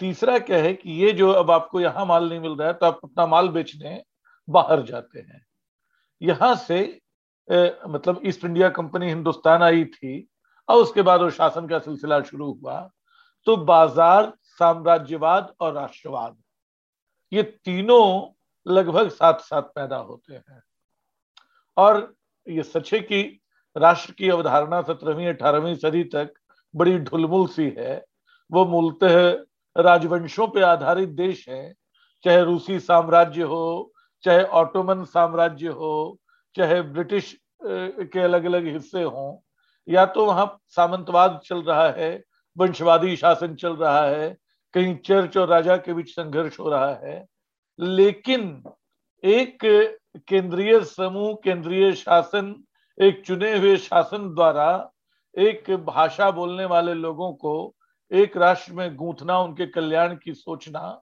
[0.00, 2.86] तीसरा क्या है कि ये जो अब आपको यहाँ माल नहीं मिल रहा है तो
[2.86, 4.02] आप अपना माल बेचने
[4.48, 5.44] बाहर जाते हैं।
[6.20, 6.78] यहाँ से
[7.48, 10.26] ए, मतलब ईस्ट इंडिया कंपनी हिंदुस्तान आई थी
[10.68, 12.78] और उसके बाद वो शासन का सिलसिला शुरू हुआ
[13.46, 16.36] तो बाज़ार साम्राज्यवाद और राष्ट्रवाद।
[17.32, 18.32] ये तीनों
[18.66, 20.62] लगभग साथ साथ पैदा होते हैं।
[21.76, 22.14] और
[22.46, 23.22] ये सच है कि
[23.76, 26.32] राष्ट्र की अवधारणा सत्रहवीं अठारहवीं सदी तक
[26.74, 28.04] बड़ी ढुलमुल सी है।
[28.50, 29.30] वो मूलतः
[29.76, 31.74] राजवंशों पे आधारित देश है।
[32.24, 33.92] चाहे रूसी साम्राज्य हो,
[34.24, 36.18] चाहे ऑटोमन साम्राज्य हो,
[36.56, 39.36] चाहे ब्रिटिश के अलग अलग हिस्से हों,
[39.88, 42.24] या तो वहाँ सामंतवाद चल रहा है,
[42.56, 44.36] वंशवादी शासन चल रहा है
[44.76, 47.24] कहीं चर्च और राजा के बीच संघर्ष हो रहा है,
[47.78, 48.62] लेकिन
[49.24, 49.58] एक
[50.28, 52.54] केंद्रीय समूह, केंद्रीय शासन,
[52.98, 54.92] एक चुने हुए शासन द्वारा
[55.34, 57.74] एक भाषा बोलने वाले लोगों को
[58.10, 61.00] एक राष्ट्र में गूंथना, उनके कल्याण की सोचना,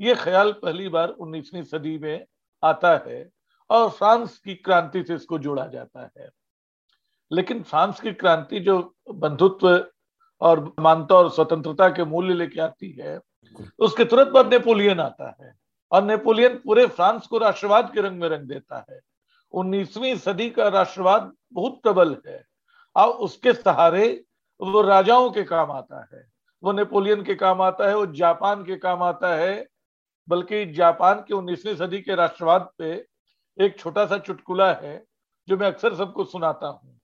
[0.00, 2.24] ये ख्याल पहली बार 19वीं सदी में
[2.62, 3.28] आता है
[3.70, 6.28] और फ्रांस की क्रांति से इसको जोड़ा जाता है।
[7.30, 9.76] लेकिन फ्रांस की क्रांति जो बंधुत्व
[10.40, 13.18] और मानता और स्वतंत्रता के मूल्य लेके आती है
[13.78, 15.52] उसके तुरंत बाद नेपोलियन आता है।
[15.92, 19.00] और नेपोलियन पूरे फ्रांस को राष्ट्रवाद के रंग में रंग देता है।
[19.54, 22.42] उन्नीसवीं सदी का राष्ट्रवाद बहुत प्रबल है।
[22.96, 24.08] और उसके सहारे
[24.60, 26.26] वो राजाओं के काम आता है।
[26.62, 29.66] वो नेपोलियन के काम आता है वो जापान के काम आता है।
[30.28, 32.92] बल्कि जापान के उन्नीसवीं सदी के राष्ट्रवाद पे
[33.58, 35.02] एक छोटा सा चुटकुला है
[35.48, 36.98] जो मैं अक्सर सबको सुनाता हूँ।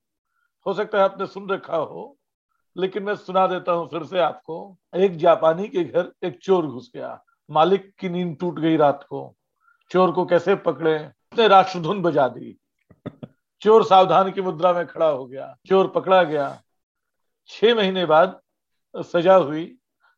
[0.65, 2.15] हो सकता है आपने सुन रखा हो।
[2.77, 6.91] लेकिन मैं सुना देता हूँ फिर से आपको एक जापानी के घर एक चोर घुस
[6.95, 9.35] गया। मालिक की नींद टूट गई रात को।
[9.91, 11.05] चोर को कैसे पकड़े?
[11.05, 12.57] उसने राष्ट्रधुन बजा दी।
[13.61, 16.61] चोर सावधान की मुद्रा में खड़ा हो गया। चोर पकड़ा गया।
[17.47, 18.41] छह महीने बाद
[18.97, 19.77] सजा हुई।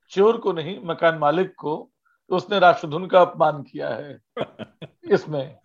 [0.10, 1.92] चोर को नहीं मकान मालिक को
[2.30, 4.20] उसने राष्ट्रधुन का अपमान किया है।
[5.12, 5.58] इसमें।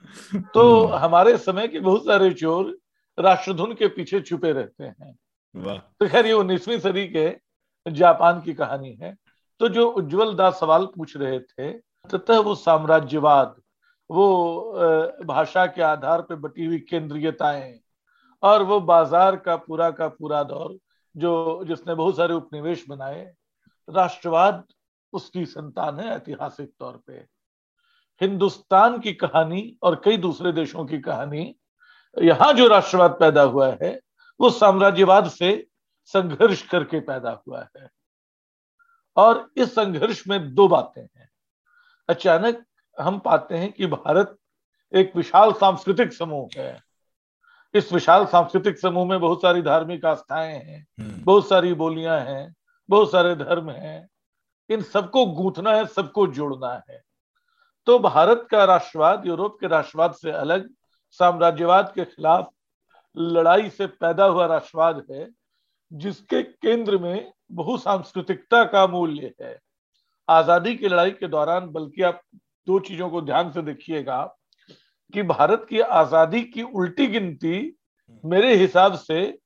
[0.55, 2.79] तो हमारे समय के बहुत सारे चोर
[3.19, 5.17] राष्ट्रधुन के पीछे छुपे रहते हैं।
[5.55, 7.31] तो खैर, ये उन्नीसवीं सदी के
[7.87, 9.17] जापान की कहानी है।
[9.61, 11.73] तो जो उज्जवल दास सवाल पूछ रहे थे
[12.11, 13.55] तथा वो साम्राज्यवाद,
[14.11, 17.79] वो भाषा के आधार पर बटी हुई केंद्रीयताएँ
[18.43, 20.77] और वो बाज़ार का पूरा का पूरा दौर,
[21.15, 23.23] जो, जिसने बहुत सारे उपनिवेश बनाए,
[23.89, 24.65] राष्ट्रवाद
[25.13, 27.13] उसकी संतान है ऐतिहासिक तौर पे।
[28.21, 31.55] हिंदुस्तान की कहानी और कई दूसरे देशों की कहानी,
[32.17, 33.99] यहाँ जो राष्ट्रवाद पैदा हुआ है
[34.41, 35.67] वो साम्राज्यवाद से
[36.05, 37.91] संघर्ष करके पैदा हुआ है।
[39.17, 41.31] और इस संघर्ष में दो बातें हैं।
[42.09, 42.67] अचानक
[43.01, 44.39] हम पाते हैं कि भारत
[44.95, 46.83] एक विशाल सांस्कृतिक समूह है।
[47.75, 52.55] इस विशाल सांस्कृतिक समूह में बहुत सारी धार्मिक आस्थाएँ हैं हम्म। बहुत सारी बोलियाँ हैं
[52.91, 54.09] बहुत सारे धर्म हैं।
[54.71, 57.03] इन सबको गूंथना है सबको जोड़ना है।
[57.87, 60.71] तो भारत का राष्ट्रवाद यूरोप के राष्ट्रवाद से अलग
[61.11, 62.51] साम्राज्यवाद के खिलाफ
[63.17, 65.29] लड़ाई से पैदा हुआ राष्ट्रवाद है,
[65.91, 69.59] जिसके केंद्र में बहुसांस्कृतिकता का मूल्य है।
[70.29, 72.21] आज़ादी की लड़ाई के दौरान, बल्कि आप
[72.67, 74.23] दो चीज़ों को ध्यान से देखिएगा,
[75.15, 77.77] कि भारत की आज़ादी की उल्टी गिनती
[78.25, 79.39] मेरे हिसाब से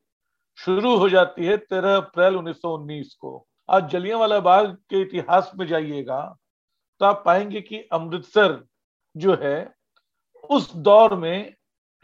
[0.58, 6.20] शुरू हो जाती है तेरह अप्रैल 1919 को। आज जलियांवाला बाग के इतिहास में जाइएगा
[7.00, 8.62] तो आप पाएँगे कि अमृतसर
[9.14, 9.74] जो है,
[10.50, 11.54] उस दौर में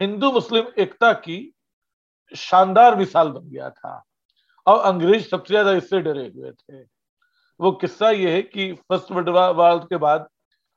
[0.01, 1.53] हिंदू मुस्लिम एकता की
[2.31, 4.03] शानदार मिसाल बन गया था।
[4.67, 6.81] और अंग्रेज़ सबसे ज़्यादा इससे डरे हुए थे।
[7.59, 10.27] वो किस्सा ये है कि फ़र्स्ट वर्ल्ड वार के बाद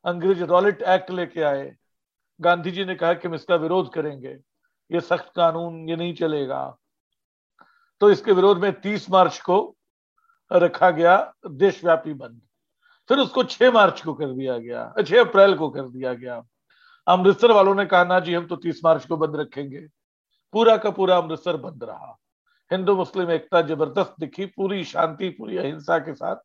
[0.04, 1.76] अंग्रेज़ रॉलेट एक्ट लेके आए।
[2.40, 4.38] गांधी जी ने कहा कि हम इसका विरोध करेंगे।
[4.90, 6.76] ये सख्त कानून, ये नहीं चलेगा।
[8.00, 9.76] तो इसके विरोध में 30 मार्च को
[10.52, 12.40] रखा गया देशव्यापी बंद।
[13.10, 16.42] फिर उसको 6 मार्च को कर दिया गया 6 अप्रैल को कर दिया गया।
[17.06, 19.86] अमृतसर वालों ने कहा, ना जी, हम तो 30 मार्च को बंद रखेंगे।
[20.52, 22.18] पूरा का पूरा अमृतसर बंद रहा।
[22.72, 26.36] हिंदू, मुस्लिम, एकता ज़बरदस्त दिखी, पूरी शांति, पूरी अहिंसा के साथ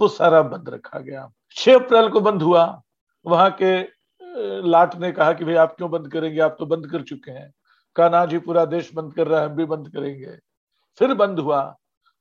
[0.00, 2.82] वो सारा बंद रखा गया। 6 अप्रैल को बंद हुआ।
[3.26, 3.82] वहाँ के
[4.68, 6.40] लाट ने कहा कि, भाई, आप क्यों बंद करेंगे?
[6.40, 7.54] आप तो बंद कर चुके हैं।
[7.96, 10.38] कहा, ना जी, पूरा देश बंद कर रहा है, हम भी बंद करेंगे।
[10.98, 11.76] फिर बंद हुआ।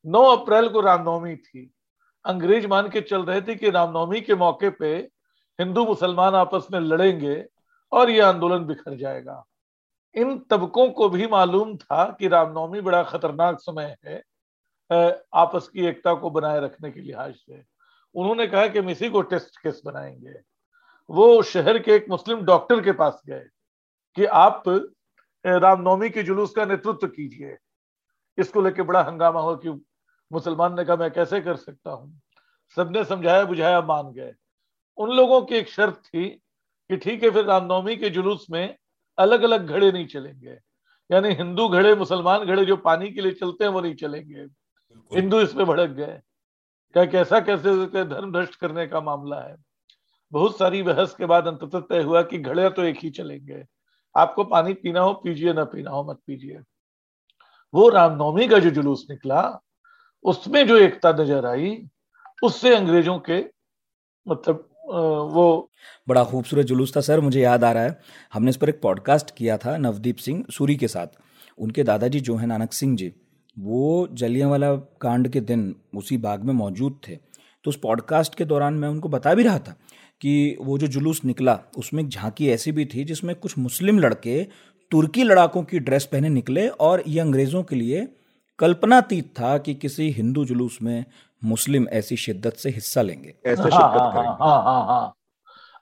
[0.05, 1.73] 9 अप्रैल को रामनवमी थी।
[2.25, 4.95] अंग्रेज़ मान के चल रहे थे कि रामनवमी के मौके पे
[5.59, 7.45] हिंदू, मुसलमान आपस में लड़ेंगे।
[7.91, 9.43] और यह आंदोलन बिखर जाएगा।
[10.15, 14.21] इन तबकों को भी मालूम था कि रामनवमी बड़ा खतरनाक समय है
[15.35, 17.63] आपस की एकता को बनाए रखने के लिहाज से।
[18.15, 20.33] उन्होंने कहा कि हम इसी को टेस्ट केस बनाएँगे।
[21.09, 23.45] वो शहर के एक मुस्लिम डॉक्टर के पास गए
[24.17, 24.63] कि आप
[25.45, 27.57] रामनवमी के जुलूस का नेतृत्व कीजिए।
[28.37, 29.69] इसको लेके बड़ा हंगामा हुआ कि
[30.31, 32.19] मुसलमान ने कहा, मैं कैसे कर सकता हूँ?
[32.77, 34.33] सबने समझाया बुझाया मान गए।
[34.97, 36.27] उन लोगों की एक शर्त थी
[36.91, 38.75] कि ठीक है फिर रामनवमी के जुलूस में
[39.17, 40.57] अलग अलग घड़े नहीं चलेंगे।
[41.09, 44.41] यानी हिंदू घड़े मुसलमान घड़े जो पानी के लिए चलते हैं वो नहीं चलेंगे।
[45.11, 46.19] हिंदू इसमें भड़क गए।
[46.95, 49.55] क्या कैसा कैसे धर्म भ्रष्ट करने का मामला है?
[50.31, 53.63] बहुत सारी बहस के बाद अंततः तय हुआ कि घड़े तो एक ही चलेंगे।
[54.15, 56.59] आपको पानी पीना हो पीजिए ना पीना हो मत पीजिए।
[57.73, 59.43] वो रामनवमी का जो जुलूस निकला
[60.25, 61.71] उसमें जो एकता नज़र आई
[62.43, 63.39] उससे अंग्रेज़ों के
[64.27, 65.71] मतलब वो
[66.07, 67.99] बड़ा खूबसूरत जुलूस था, सर, मुझे याद आ रहा है।
[68.33, 71.07] हमने इस पर एक पॉडकास्ट किया था, नवदीप सिंह, सूरी के साथ।
[71.57, 73.13] उनके दादाजी जो है, नानक सिंह जी,
[73.59, 77.15] वो जलियांवाला कांड के दिन उसी बाग में मौजूद थे।
[77.63, 79.75] तो उस पॉडकास्ट के दौरान मैं उनको बता भी रहा था
[80.21, 84.47] कि वो जो जुलूस निकला, उसमें एक झांकी ऐसी भी थी, जिसमें कुछ मुस्लिम लड़के
[84.91, 88.07] तुर्की लड़ाकों की ड्रेस पहने निकले और ये अंग्रेज़ों के लिए
[88.59, 91.05] कल्पनातीत था कि किसी हिंदू जुलूस में
[91.41, 95.13] मुस्लिम ऐसी शिद्दत से हिस्सा लेंगे। ऐसे हाँ, शिद्दत हाँ, करेंगे। हाँ, हाँ, हाँ,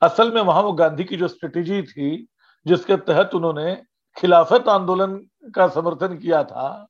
[0.02, 2.28] असल में वहाँ वो गांधी की जो स्ट्रेटेजी थी
[2.65, 3.76] जिसके तहत उन्होंने
[4.17, 5.15] खिलाफत आंदोलन
[5.56, 6.88] का समर्थन किया था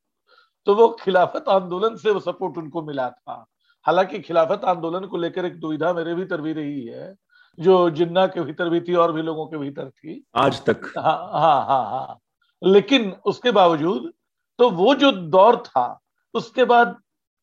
[0.67, 3.45] तो वो खिलाफत आंदोलन से वो सपोर्ट उनको मिला था।
[3.85, 7.13] हालाँकि खिलाफत आंदोलन को लेकर एक दुविधा मेरे भीतर भी रही है
[7.59, 11.17] जो जिन्ना के भीतर भी थी और भी लोगों के भीतर थी। आज तक। हाँ
[11.33, 12.17] हाँ हाँ हाँ।
[12.61, 14.11] लेकिन उसके बावजूद
[14.59, 15.99] तो वो जो दौर था
[16.33, 16.95] उसके बाद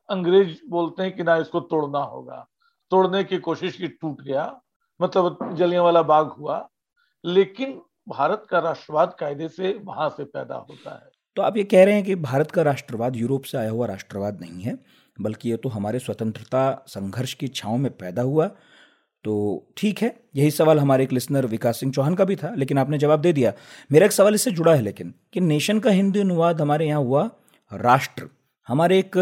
[0.09, 2.47] अंग्रेज़ बोलते हैं कि ना इसको तोड़ना होगा।
[2.91, 4.61] तोड़ने की कोशिश की, टूट गया।
[5.03, 6.69] मतलब जलिया वाला बाग हुआ।
[7.25, 11.85] लेकिन भारत का राष्ट्रवाद कायदे से वहाँ से पैदा होता है। तो आप ये कह
[11.85, 14.79] रहे हैं कि भारत का राष्ट्रवाद यूरोप से आया हुआ राष्ट्रवाद नहीं है,
[15.21, 18.51] बल्कि ये तो हमारे स्वतंत्रता संघर्ष की छाओं में पैदा हुआ।
[19.25, 22.79] तो ठीक है, यही सवाल हमारे एक लिसनर विकास सिंह चौहान का भी था, लेकिन
[22.79, 23.53] आपने जवाब दे दिया।
[23.93, 27.31] मेरा एक सवाल इससे जुड़ा है लेकिन, कि नेशन का हिंदी अनुवाद हमारे यहाँ हुआ
[27.73, 28.29] राष्ट्र।
[28.69, 29.17] हमारे एक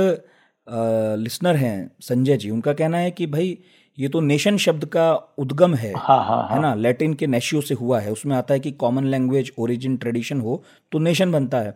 [0.69, 3.59] लिसनर हैं संजय जी उनका कहना है कि भाई
[3.99, 6.49] ये तो नेशन शब्द का उद्गम है हाँ, हाँ, हाँ.
[6.51, 6.75] है ना?
[6.75, 10.63] लैटिन के नेशियो से हुआ है उसमें आता है कि कॉमन लैंग्वेज ओरिजिन ट्रेडिशन हो
[10.93, 11.75] तो नेशन बनता है।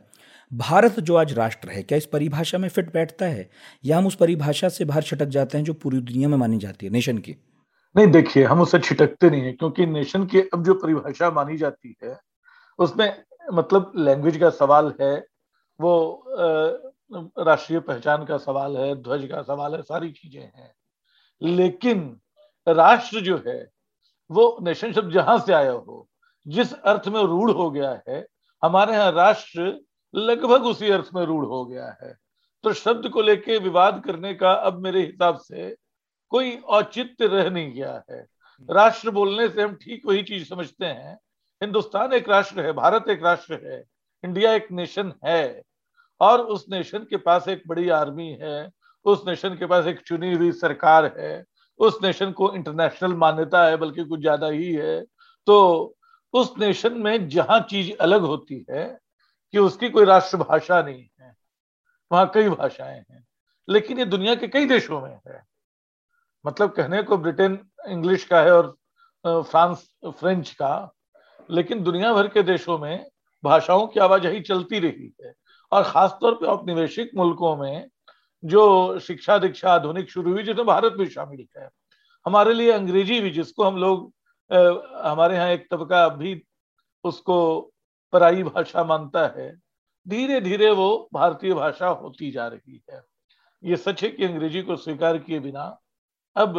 [0.51, 3.49] भारत जो आज राष्ट्र है क्या इस परिभाषा में फिट बैठता है?
[3.85, 6.87] या हम उस परिभाषा से बाहर छटक जाते हैं जो पूरी दुनिया में मानी जाती
[6.87, 7.37] है नेशन की?
[7.97, 11.97] नहीं देखिए हम उससे छिटकते नहीं है क्योंकि नेशन की अब जो परिभाषा मानी जाती
[12.05, 12.17] है
[12.79, 13.13] उसमें
[13.55, 15.15] मतलब लैंग्वेज का सवाल है
[15.81, 15.93] वो
[17.13, 20.75] राष्ट्रीय पहचान का सवाल है, ध्वज का सवाल है, सारी चीज़ें हैं।
[21.43, 22.21] लेकिन
[22.69, 23.71] राष्ट्र जो है,
[24.31, 26.09] वो नेशन शब्द जहाँ से आया हो,
[26.47, 28.27] जिस अर्थ में रूढ़ हो गया है,
[28.65, 29.81] हमारे यहाँ राष्ट्र
[30.15, 32.19] लगभग उसी अर्थ में रूढ़ हो गया है।
[32.65, 35.77] तो शब्द को लेके विवाद करने का अब मेरे हिसाब से
[36.29, 38.27] कोई औचित्य रह नहीं गया है।
[38.71, 41.15] राष्ट्र बोलने से हम ठीक वही चीज़ समझते हैं।
[41.63, 43.85] हिंदुस्तान एक राष्ट्र है, भारत एक राष्ट्र है,
[44.25, 45.63] इंडिया एक नेशन है।
[46.21, 48.71] और उस नेशन के पास एक बड़ी आर्मी है,
[49.07, 51.45] उस नेशन के पास एक चुनी हुई सरकार है,
[51.81, 55.01] उस नेशन को इंटरनेशनल मान्यता है, बल्कि कुछ ज़्यादा ही है
[55.47, 55.95] तो
[56.35, 58.87] उस नेशन में जहाँ चीज़ अलग होती है
[59.55, 61.35] कि उसकी कोई राष्ट्रभाषा नहीं है,
[62.11, 63.25] वहाँ कई भाषाएँ हैं,
[63.69, 65.43] लेकिन ये दुनिया के कई देशों में है।
[66.45, 68.77] मतलब कहने को ब्रिटेन इंग्लिश का है और
[69.25, 70.93] फ्रांस, फ्रेंच का,
[71.49, 73.07] लेकिन दुनिया भर के देशों में
[73.45, 75.33] भाषाओं की आवाजाही चलती रही है।
[75.73, 77.89] और खासतौर पर औपनिवेशिक मुल्कों में
[78.43, 81.69] जो शिक्षा दीक्षा आधुनिक शुरू हुई जिसमें भारत भी शामिल है।
[82.27, 84.13] हमारे लिए अंग्रेज़ी भी जिसको हम लोग
[84.51, 86.43] आ, हमारे यहाँ एक तबका अभी
[87.05, 87.39] उसको
[88.13, 89.51] पराई भाषा मानता है
[90.07, 93.03] धीरे धीरे वो भारतीय भाषा होती जा रही है।
[93.63, 95.65] ये सच है कि अंग्रेज़ी को स्वीकार किए बिना
[96.37, 96.57] अब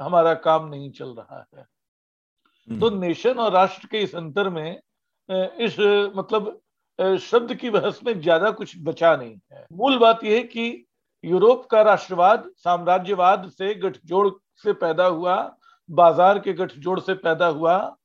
[0.00, 4.80] हमारा काम नहीं चल रहा है। हम्म। तो नेशन और राष्ट्र के इस अंतर में
[5.28, 5.76] इस
[6.16, 6.60] मतलब
[6.98, 10.86] शब्द की बहस में ज़्यादा कुछ बचा नहीं है। मूल बात यह है कि
[11.24, 14.28] यूरोप का राष्ट्रवाद, साम्राज्यवाद से गठजोड़
[14.62, 15.56] से पैदा हुआ,
[15.90, 17.96] बाज़ार के गठजोड़ से पैदा हुआ,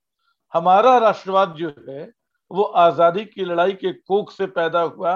[0.53, 2.11] हमारा राष्ट्रवाद जो है,
[2.51, 5.15] वो आज़ादी की लड़ाई के कोख से पैदा हुआ।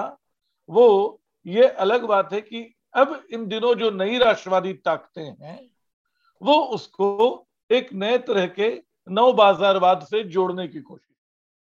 [0.68, 5.60] वो, ये अलग बात है कि अब इन दिनों जो नई राष्ट्रवादी ताकतें हैं,
[6.42, 8.68] वो उसको एक नए तरह के
[9.08, 11.11] नव बाजारवाद से जोड़ने की कोशिश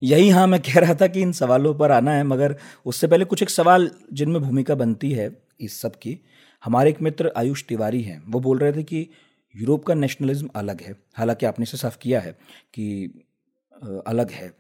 [0.03, 3.25] यही हाँ मैं कह रहा था कि इन सवालों पर आना है, मगर उससे पहले
[3.25, 6.19] कुछ एक सवाल जिनमें भूमिका बनती है इस सब की।
[6.65, 9.09] हमारे एक मित्र आयुष तिवारी हैं। वो बोल रहे थे कि
[9.55, 12.33] यूरोप का नेशनलिज्म अलग है। हालाँकि आपने इसे साफ़ किया है
[12.75, 13.05] कि
[14.07, 14.53] अलग है।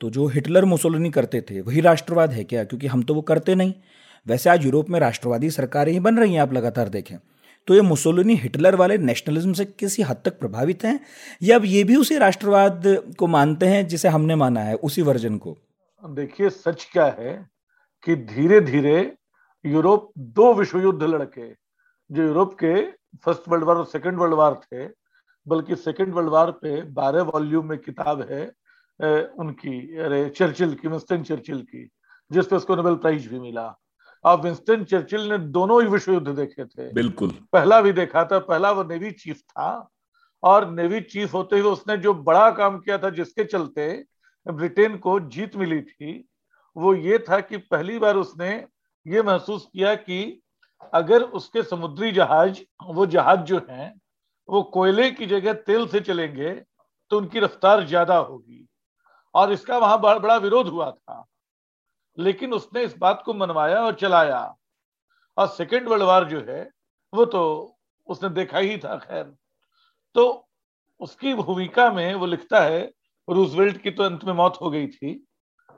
[0.00, 2.64] तो जो हिटलर मुसोलिनी करते थे, वही राष्ट्रवाद है क्या?
[2.64, 3.74] क्योंकि हम तो वो करते नहीं।
[4.26, 7.16] वैसे आज यूरोप में राष्ट्रवादी सरकारें ही बन रही हैं, आप लगातार देखें।
[7.66, 11.00] तो ये मुसोलिनी हिटलर वाले नेशनलिज्म से किसी हद तक प्रभावित हैं?
[11.42, 12.82] या अब ये भी उसी राष्ट्रवाद
[13.18, 15.58] को मानते हैं जिसे हमने माना है, उसी वर्जन को?
[16.04, 17.48] देखिए, सच क्या है
[18.04, 19.14] कि धीरे धीरे
[19.66, 21.50] यूरोप दो विश्व युद्ध लड़के,
[22.12, 22.90] जो यूरोप के
[23.24, 24.88] फ़र्स्ट वर्ल्ड वार और सेकेंड वर्ल्ड वार थे,
[25.48, 28.44] बल्कि सेकेंड वर्ल्ड वार पे बारह वॉल्यूम में किताब है
[29.24, 31.88] उनकी, अरे, चर्चिल की, विंस्टन चर्चिल की,
[32.32, 33.78] जिसपे उसको नोबेल प्राइज भी मिला।
[34.24, 38.38] अब विंस्टन चर्चिल ने दोनों ही विश्व युद्ध देखे थे। बिल्कुल। पहला भी देखा था
[38.40, 39.88] पहला वो नेवी चीफ था
[40.42, 44.04] और नेवी चीफ होते हुए उसने जो बड़ा काम किया था जिसके चलते
[44.46, 46.12] ब्रिटेन को जीत मिली थी
[46.76, 48.52] वो ये था कि पहली बार उसने
[49.06, 50.42] ये महसूस किया कि
[50.92, 53.94] अगर उसके समुद्री जहाज़ वो जहाज़ जो हैं
[54.48, 56.50] वो कोयले की जगह तेल से चलेंगे
[57.10, 58.66] तो उनकी रफ्तार ज़्यादा होगी।
[59.34, 61.24] और इसका वहाँ बड़ा विरोध हुआ था।
[62.18, 64.40] लेकिन उसने इस बात को मनवाया और चलाया।
[65.36, 66.62] और सेकेंड वर्ल्ड वार जो है,
[67.12, 67.76] वो तो
[68.08, 69.24] उसने देखा ही था, खैर।
[70.14, 70.48] तो
[71.00, 72.90] उसकी भूमिका में वो लिखता है,
[73.28, 75.14] रूजवेल्ट की तो अंत में मौत हो गई थी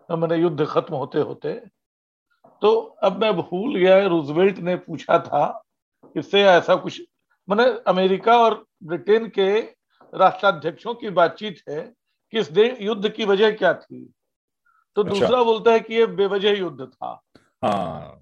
[0.08, 1.52] तो मैंने युद्ध खत्म होते होते।
[2.62, 5.62] तो अब मैं भूल गया, रूजवेल्ट ने पूछा था,
[6.16, 7.00] इससे ऐसा कुछ,
[7.48, 9.60] मैंने अमेरिका और ब्रिटेन के
[10.12, 11.80] राष्ट्राध्यक्षों की बातचीत है
[12.32, 14.12] कि इस युद्ध की वजह क्या थी?
[14.96, 17.20] तो अच्छा। दूसरा बोलता है कि ये बेवजह युद्ध था।
[17.62, 18.20] हाँ।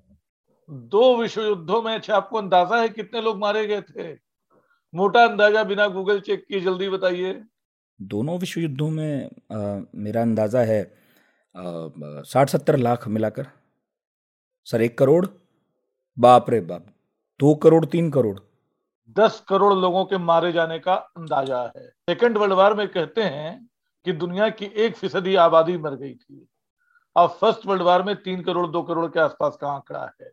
[0.68, 4.12] दो विश्व युद्धों में अच्छा आपको अंदाज़ा है कितने लोग मारे गए थे?
[4.94, 7.42] मोटा अंदाज़ा बिना गूगल चेक किए जल्दी बताइए।
[8.00, 10.82] दोनों विश्व युद्धों में आ, मेरा अंदाज़ा है
[11.54, 13.46] साठ सत्तर लाख मिलाकर।
[14.66, 15.26] सर एक करोड़?
[16.16, 16.87] बाप रे बाप।
[17.40, 18.38] दो करोड़ तीन करोड़।
[19.16, 23.68] दस करोड़ लोगों के मारे जाने का अंदाज़ा है। सेकेंड वर्ल्ड वार में कहते हैं
[24.06, 26.46] कि दुनिया की एक फ़ीसदी आबादी मर गई थी।
[27.16, 30.30] अब फ़र्स्ट वर्ल्ड वार में तीन करोड़ दो करोड़ के आसपास का आंकड़ा है।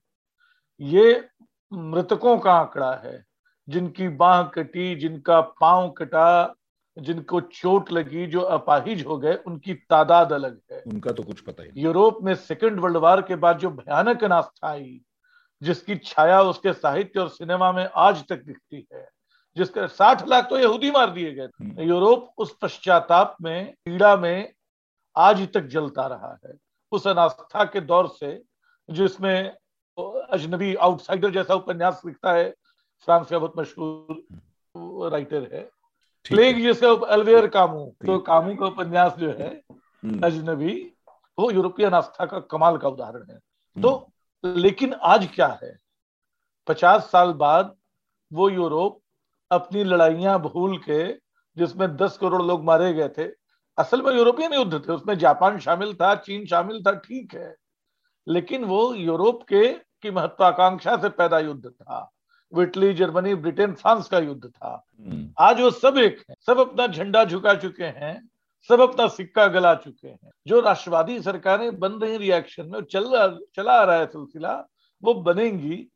[0.80, 1.28] ये
[1.72, 3.24] मृतकों का आंकड़ा है
[3.68, 6.56] जिनकी बाह कटी जिनका पाँव कटा
[6.98, 11.64] जिनको चोट लगी जो अपाहिज हो गए उनकी तादाद अलग है। उनका तो कुछ पता
[11.64, 15.00] ही यूरोप में सेकेंड वर्ल्ड वार के बाद जो भयानक अनास्था आई
[15.62, 19.08] जिसकी छाया उसके साहित्य और सिनेमा में आज तक दिखती है
[19.58, 24.54] जिसके साठ लाख तो यहूदी मार दिए गए। हम्म। यूरोप उस पश्चाताप में पीड़ा में
[25.16, 26.54] आज तक जलता रहा है।
[26.92, 28.32] उस अनास्था के दौर से
[28.90, 29.50] जिसमें
[29.98, 32.50] अजनबी आउटसाइडर जैसा उपन्यास लिखता है
[33.08, 35.62] फ्रांस का बहुत मशहूर राइटर है।
[36.26, 40.74] प्लेग जैसे अलवेयर कामू तो कामू का उपन्यास जो है हम्म। अजनबी
[41.38, 43.40] वो यूरोपीय अनास्था का कमाल का उदाहरण है।
[43.76, 43.92] तो
[44.44, 45.78] लेकिन आज क्या है?
[46.68, 47.76] पचास साल बाद
[48.32, 49.00] वो यूरोप
[49.52, 51.08] अपनी लड़ाइयाँ भूल के
[51.58, 53.28] जिसमें दस करोड़ लोग मारे गए थे
[53.80, 57.56] असल में यूरोपियन युद्ध थे उसमें जापान शामिल था चीन शामिल था ठीक है।
[58.28, 62.12] लेकिन वो यूरोप के की महत्वाकांक्षा से पैदा युद्ध था।
[62.60, 66.88] इटली जर्मनी ब्रिटेन फ्रांस का युद्ध था। हम्म, आज वो सब एक है सब अपना
[66.88, 68.30] झंडा झुका चुके हैं
[68.68, 73.04] सब अपना सिक्का गला चुके हैं। जो राष्ट्रवादी सरकारें बन रही रिएक्शन में चल
[73.56, 74.66] चला आ रहा है सिलसिला
[75.04, 75.88] वो बनेंगी।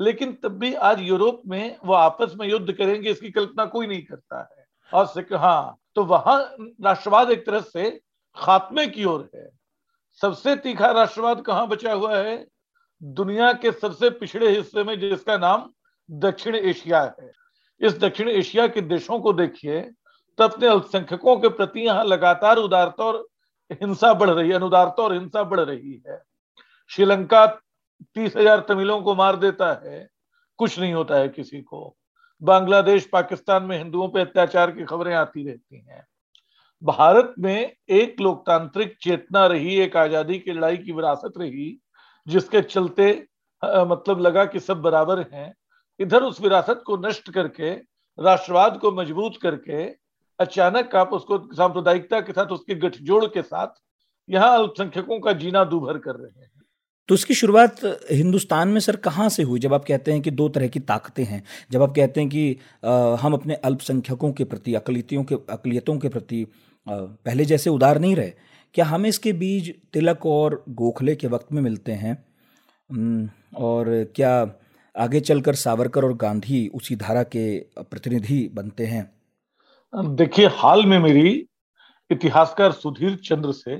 [0.00, 4.02] लेकिन तब भी आज यूरोप में वो आपस में युद्ध करेंगे इसकी कल्पना कोई नहीं
[4.02, 4.61] करता है।
[4.94, 8.00] और सिक- हाँ तो वहाँ राष्ट्रवाद एक तरह से
[8.36, 9.50] खात्मे की ओर है।
[10.20, 12.46] सबसे तीखा राष्ट्रवाद कहाँ बचा हुआ है?
[13.02, 15.72] दुनिया के सबसे पिछड़े हिस्से में, जिसका नाम
[16.10, 17.32] दक्षिण एशिया है।
[17.80, 19.80] इस दक्षिण एशिया के देशों को देखिए
[20.38, 23.28] तो अपने अल्पसंख्यकों के प्रति यहाँ लगातार उदारता और
[23.72, 26.22] हिंसा बढ़ रही है, अनुदारता और हिंसा बढ़ रही है।
[26.90, 27.46] श्रीलंका
[28.02, 30.08] तीस हज़ार तमिलों को मार देता है,
[30.56, 31.96] कुछ नहीं होता है किसी को।
[32.42, 36.04] बांग्लादेश पाकिस्तान में हिंदुओं पर अत्याचार की खबरें आती रहती हैं।
[36.82, 41.76] भारत में एक लोकतांत्रिक चेतना रही एक आज़ादी की लड़ाई की विरासत रही
[42.26, 43.10] जिसके चलते
[43.62, 45.52] अ, मतलब लगा कि सब बराबर हैं।
[46.00, 47.70] इधर उस विरासत को नष्ट करके
[48.18, 49.84] राष्ट्रवाद को मज़बूत करके
[50.38, 53.80] अचानक आप उसको सांप्रदायिकता के साथ उसके गठजोड़ के साथ
[54.28, 56.61] यहाँ अल्पसंख्यकों का जीना दूभर कर रहे हैं।
[57.08, 57.80] तो इसकी शुरुआत
[58.10, 59.60] हिंदुस्तान में सर कहाँ से हुई?
[59.60, 62.52] जब आप कहते हैं कि दो तरह की ताकतें हैं जब आप कहते हैं कि
[62.84, 66.46] अ, हम अपने अल्पसंख्यकों के प्रति अकलियतियों के अकलियतों के प्रति अ,
[66.90, 68.32] पहले जैसे उदार नहीं रहे
[68.74, 72.14] क्या हमें इसके बीज तिलक और गोखले के वक्त में मिलते हैं?
[73.56, 73.86] और
[74.16, 74.30] क्या
[74.94, 77.44] आगे चलकर सावरकर और गांधी उसी धारा के
[77.80, 79.04] प्रतिनिधि बनते हैं?
[79.92, 81.28] देखिए हाल में मेरी
[82.10, 83.76] इतिहासकार सुधीर चंद्र से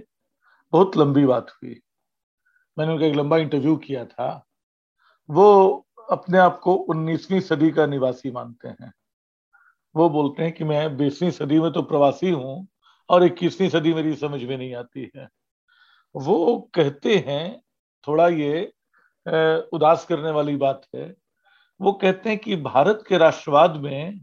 [0.73, 1.81] बहुत लंबी बात हुई।
[2.77, 4.45] मैंने उनका एक लंबा इंटरव्यू किया था।
[5.29, 8.93] वो अपने आप को 19वीं सदी का निवासी मानते हैं।
[9.95, 12.66] वो बोलते हैं कि मैं 20वीं सदी में तो प्रवासी हूँ
[13.09, 15.29] और 21वीं सदी मेरी समझ में नहीं आती है।
[16.14, 17.61] वो कहते हैं
[18.07, 18.64] थोड़ा ये
[19.73, 21.14] उदास करने वाली बात है।
[21.81, 24.20] वो कहते हैं कि भारत के राष्ट्रवाद में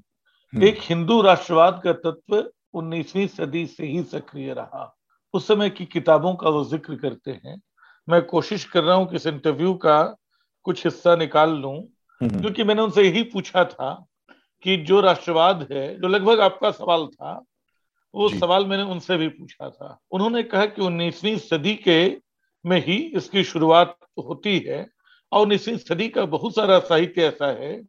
[0.54, 2.44] एक हिंदू राष्ट्रवाद का तत्व
[2.74, 4.96] 19वीं सदी से ही सक्रिय रहा।
[5.34, 7.62] उस समय की किताबों का वो ज़िक्र करते हैं।
[8.10, 10.02] मैं कोशिश कर रहा हूँ कि इस इंटरव्यू का
[10.64, 11.78] कुछ हिस्सा निकाल लूँ
[12.22, 13.94] क्योंकि मैंने उनसे यही पूछा था
[14.64, 17.34] कि जो राष्ट्रवाद है जो लगभग आपका सवाल था
[18.14, 22.18] वो सवाल मैंने उनसे भी पूछा था। उन्होंने कहा कि 19वीं सदी के
[22.66, 24.88] में ही इसकी शुरुआत होती है
[25.32, 27.82] और 19वीं सदी का बहुत सारा साहित्य ऐसा है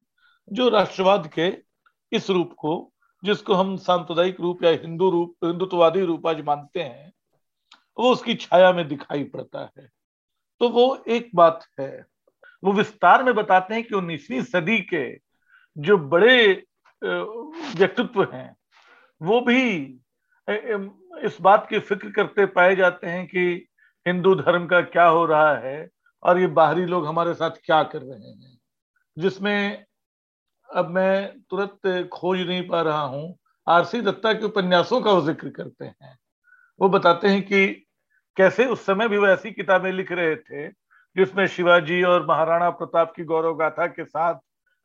[0.53, 1.49] जो राष्ट्रवाद के
[2.12, 2.93] इस रूप को
[3.25, 7.12] जिसको हम सांप्रदायिक रूप या हिंदू रूप हिंदुत्ववादी रूप आज मानते हैं
[7.99, 9.89] वो उसकी छाया में दिखाई पड़ता है।
[10.61, 12.05] तो वो एक बात है।
[12.63, 15.05] वो विस्तार में बताते हैं कि उन्नीसवीं सदी के
[15.77, 16.53] जो बड़े
[17.03, 18.57] व्यक्तित्व हैं,
[19.21, 19.63] वो भी
[21.27, 23.47] इस बात की फ़िक्र करते पाए जाते हैं कि
[24.07, 25.89] हिंदू धर्म का क्या हो रहा है
[26.23, 28.59] और ये बाहरी लोग हमारे साथ क्या कर रहे हैं।
[29.17, 29.85] जिसमें
[30.69, 33.37] अब मैं तुरंत खोज नहीं पा रहा हूँ।
[33.67, 36.17] आरसी दत्ता के उपन्यासों का वो ज़िक्र करते हैं।
[36.81, 37.87] वो बताते हैं कि
[38.41, 40.68] कैसे उस समय भी वो ऐसी किताबें लिख रहे थे
[41.16, 44.34] जिसमें शिवाजी और महाराणा प्रताप की गौरव गाथा के साथ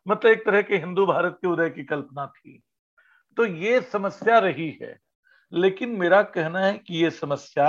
[0.06, 2.62] मतलब एक तरह के हिंदू भारत के उदय की कल्पना थी।
[3.38, 4.98] तो ये समस्या रही है,
[5.54, 7.68] लेकिन मेरा कहना है कि ये समस्या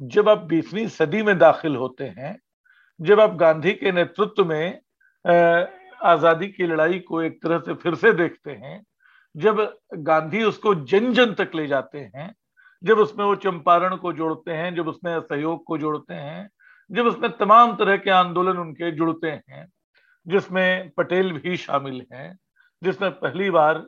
[0.00, 2.36] जब आप बीसवीं सदी में दाखिल होते हैं,
[3.00, 4.80] जब आप गांधी के नेतृत्व में
[6.04, 8.84] आज़ादी की लड़ाई को एक तरह से फिर से देखते हैं,
[9.34, 12.34] जब गांधी उसको जन जन तक ले जाते हैं
[12.82, 16.48] जब उसमें वो चंपारण को जोड़ते हैं, जब उसमें असहयोग को जोड़ते हैं,
[16.90, 19.66] जब उसमें तमाम तरह के आंदोलन उनके जुड़ते हैं,
[20.26, 22.38] जिसमें पटेल भी शामिल हैं,
[22.82, 23.86] जिसमें पहली बार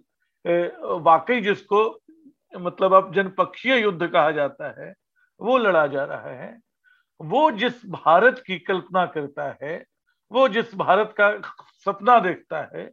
[1.02, 2.00] वाकई जिसको
[2.58, 4.94] मतलब अब जनपक्षीय युद्ध कहा जाता है,
[5.40, 6.58] वो लड़ा जा रहा है।
[7.20, 9.84] वो जिस भारत की कल्पना करता है,
[10.32, 11.30] वो जिस भारत का
[11.84, 12.90] सपना देखता है,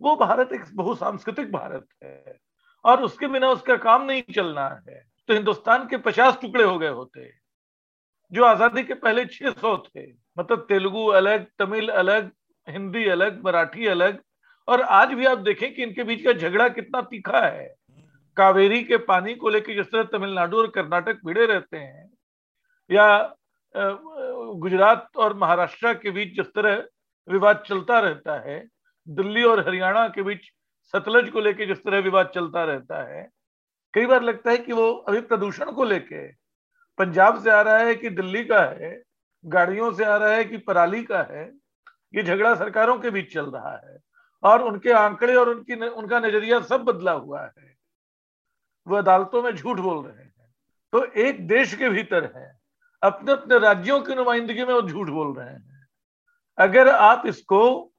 [0.00, 2.38] वो भारत एक बहुसांस्कृतिक भारत है
[2.84, 6.88] और उसके बिना उसका काम नहीं चलना है। तो हिंदुस्तान के पचास टुकड़े हो गए
[6.90, 7.30] होते,
[8.32, 10.06] जो आज़ादी के पहले 600 थे।
[10.36, 12.30] मतलब तेलुगु अलग, तमिल अलग,
[12.68, 14.20] हिंदी अलग, मराठी अलग।
[14.68, 17.74] और आज भी आप देखें कि इनके बीच का झगड़ा कितना तीखा है।
[18.36, 22.10] कावेरी के पानी को लेकर जिस तरह तमिलनाडु और कर्नाटक भिड़े रहते हैं,
[22.90, 23.34] या
[23.74, 26.82] गुजरात और महाराष्ट्र के बीच जिस तरह
[27.28, 28.58] विवाद चलता रहता है,
[29.06, 30.50] दिल्ली और हरियाणा के बीच
[30.94, 33.22] सतलज को लेकर जिस तरह विवाद चलता रहता है
[33.94, 36.26] कई बार लगता है कि वो अभी प्रदूषण को लेके
[36.98, 39.02] पंजाब से आ रहा है कि दिल्ली का है
[39.44, 41.44] गाड़ियों से आ रहा है कि पराली का है
[42.14, 43.98] ये झगड़ा सरकारों के बीच चल रहा है
[44.42, 47.76] और उनके आंकड़े और उनकी न, उनका नज़रिया सब बदला हुआ है।
[48.86, 50.54] वो अदालतों में झूठ बोल रहे हैं।
[50.92, 52.58] तो एक देश के भीतर है
[53.02, 55.86] अपने अपने राज्यों की नुमाइंदगी में वो झूठ बोल रहे हैं।
[56.58, 57.92] अगर आप इसको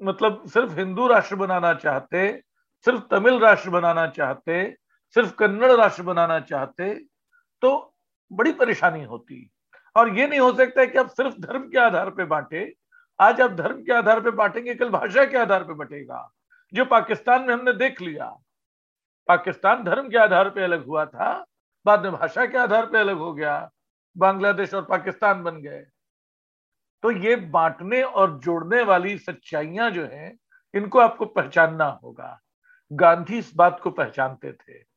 [0.00, 2.42] मतलब सिर्फ़ हिंदू राष्ट्र बनाना चाहते
[2.84, 4.76] सिर्फ़ तमिल राष्ट्र बनाना चाहते
[5.14, 6.94] सिर्फ़ कन्नड़ राष्ट्र बनाना चाहते
[7.62, 7.94] तो
[8.32, 9.50] बड़ी परेशानी होती।
[9.96, 12.74] और ये नहीं हो सकता कि आप सिर्फ़ धर्म के आधार पर बांटे।
[13.20, 16.30] आज आप धर्म के आधार पर बांटेंगे, कल भाषा के आधार पर बटेगा।
[16.72, 18.26] जो पाकिस्तान में हमने देख लिया,
[19.28, 21.44] पाकिस्तान धर्म के आधार पर अलग हुआ था,
[21.86, 23.70] बाद में भाषा के आधार पर अलग हो गया,
[24.16, 25.86] बांग्लादेश और पाकिस्तान बन गए।
[27.02, 30.38] तो ये बांटने और जोड़ने वाली सच्चाइयाँ जो हैं,
[30.74, 32.38] इनको आपको पहचानना होगा।
[32.92, 34.87] गांधी इस बात को पहचानते थे।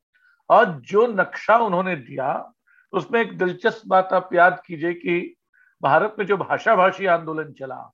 [0.51, 2.53] और जो नक्शा उन्होंने दिया,
[2.91, 5.35] उसमें एक दिलचस्प बात आप याद कीजिए कि
[5.81, 7.93] भारत में जो भाषा भाषी आंदोलन चला,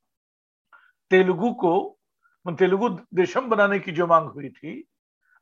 [1.09, 1.93] तेलुगु को
[2.47, 4.87] तेलुगु देशम बनाने की जो मांग हुई थी,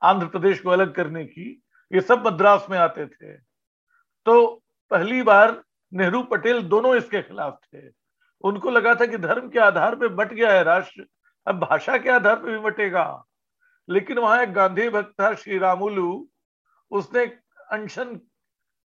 [0.04, 1.64] आंध्र प्रदेश को अलग करने की,
[1.94, 3.34] ये सब मद्रास में आते थे।
[4.26, 5.64] तो पहली बार
[5.94, 7.80] नेहरू पटेल दोनों इसके खिलाफ थे।
[8.42, 11.06] उनको लगा था कि धर्म के आधार पर बट गया है, राष्ट्र,
[11.48, 13.26] अब भाषा के आधार पर भी बटेगा।
[13.90, 16.30] लेकिन वहाँ एक गांधी भक्त था, श्री रामुलू
[16.92, 17.26] उसने
[17.72, 18.20] अनशन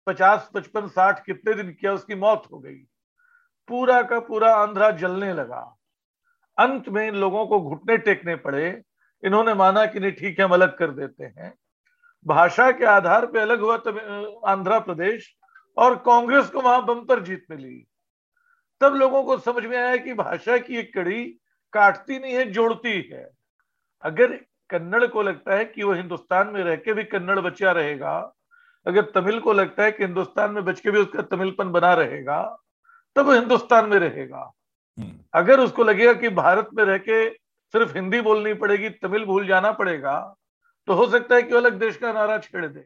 [0.06, 2.76] पचास, पचपन, साठ कितने दिन किया, उसकी मौत हो गई।
[3.68, 5.76] पूरा का पूरा आंध्रा जलने लगा।
[6.58, 8.82] अंत में इन लोगों को घुटने टेकने पड़े।
[9.24, 11.54] इन्होंने माना कि नहीं, ठीक है, हम अलग कर देते हैं।
[12.26, 13.98] भाषा के आधार पर अलग हुआ तब
[14.46, 15.36] आंध्र प्रदेश
[15.76, 17.86] और कांग्रेस को वहाँ बम्पर जीत मिली।
[18.80, 21.24] तब लोगों को समझ में आया कि भाषा की एक कड़ी
[21.72, 23.30] काटती नहीं है, जोड़ती है।
[24.02, 24.40] अगर
[24.70, 28.16] कन्नड़ को लगता है कि वो हिंदुस्तान में रह के भी कन्नड़ बचा रहेगा।
[28.86, 32.42] अगर तमिल को लगता है कि हिंदुस्तान में बच के भी उसका तमिलपन बना रहेगा
[33.16, 34.50] तब वो हिंदुस्तान में रहेगा।
[34.98, 37.28] हम्म। अगर उसको लगेगा कि भारत में रह के
[37.74, 40.16] सिर्फ़ हिंदी बोलनी पड़ेगी तमिल भूल जाना पड़ेगा
[40.88, 42.84] तो हो सकता है कि अलग देश का नारा छेड़ दे।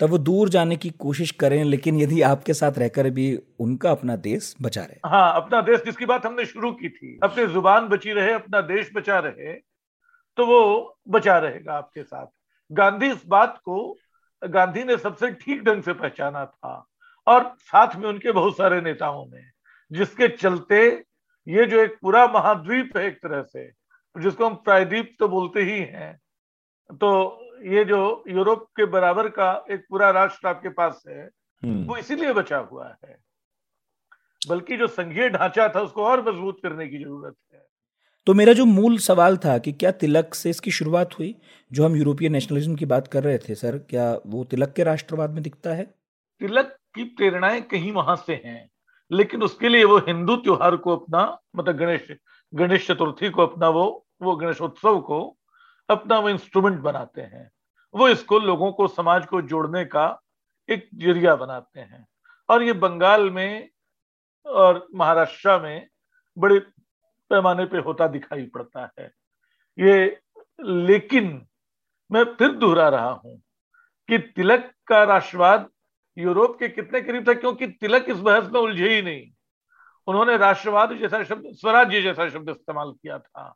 [0.00, 3.26] तब वो दूर जाने की कोशिश करें लेकिन यदि आपके साथ रहकर भी
[3.60, 7.46] उनका अपना देश बचा रहे। हाँ अपना देश जिसकी बात हमने शुरू की थी। अपनी
[7.46, 9.52] ज़ुबान बची रहे अपना देश बचा रहे
[10.38, 12.26] तो वो बचा रहेगा आपके साथ।
[12.70, 13.96] गांधी इस बात को
[14.42, 16.74] गांधी ने सबसे ठीक ढंग से पहचाना था
[17.26, 19.42] और साथ में उनके बहुत सारे नेताओं ने
[19.90, 20.84] जिसके चलते
[21.46, 23.66] ये जो एक पूरा महाद्वीप है एक तरह से
[24.16, 26.12] जिसको हम प्रायद्वीप तो बोलते ही हैं
[26.90, 27.10] तो
[27.64, 31.24] ये जो यूरोप के बराबर का एक पूरा राष्ट्र आपके पास है
[31.62, 33.16] हम्म। वो इसीलिए बचा हुआ है।
[34.48, 37.53] बल्कि जो संघीय ढांचा था उसको और मज़बूत करने की ज़रूरत है।
[38.26, 41.34] तो मेरा जो मूल सवाल था कि क्या तिलक से इसकी शुरुआत हुई,
[41.72, 45.30] जो हम यूरोपीय नेशनलिज्म की बात कर रहे थे, सर, क्या वो तिलक के राष्ट्रवाद
[45.30, 45.84] में दिखता है?
[46.40, 48.70] तिलक की प्रेरणाएँ कहीं वहाँ से हैं,
[49.10, 52.06] लेकिन उसके लिए वो हिंदू त्योहार को अपना मतलब गणेश
[52.52, 53.84] गणेश चतुर्थी को अपना वो
[54.22, 55.20] वो गणेशोत्सव को
[55.88, 57.50] अपना वो इंस्ट्रूमेंट बनाते हैं।
[57.94, 60.06] वो इसको लोगों को, समाज को जोड़ने का
[60.68, 62.06] एक ज़रिया बनाते हैं।
[62.48, 63.68] और ये बंगाल में
[64.46, 65.86] और महाराष्ट्र में
[66.36, 66.60] बड़े
[67.34, 69.10] पैमाने पे होता दिखाई पड़ता है।
[69.78, 70.20] ये
[70.60, 71.46] लेकिन
[72.10, 73.40] मैं फिर दोहरा रहा हूँ
[74.08, 75.68] कि तिलक का राष्ट्रवाद
[76.16, 79.30] यूरोप के कितने करीब था, क्योंकि तिलक इस बहस में उलझे ही नहीं।
[80.08, 83.54] उन्होंने राष्ट्रवाद जैसा शब्द, स्वराज्य जैसा शब्द इस्तेमाल किया था।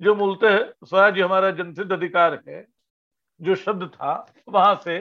[0.00, 2.66] जो मूलतः स्वराज्य हमारा जनसिद्ध अधिकार है,
[3.40, 4.14] जो शब्द था,
[4.48, 4.98] वहाँ से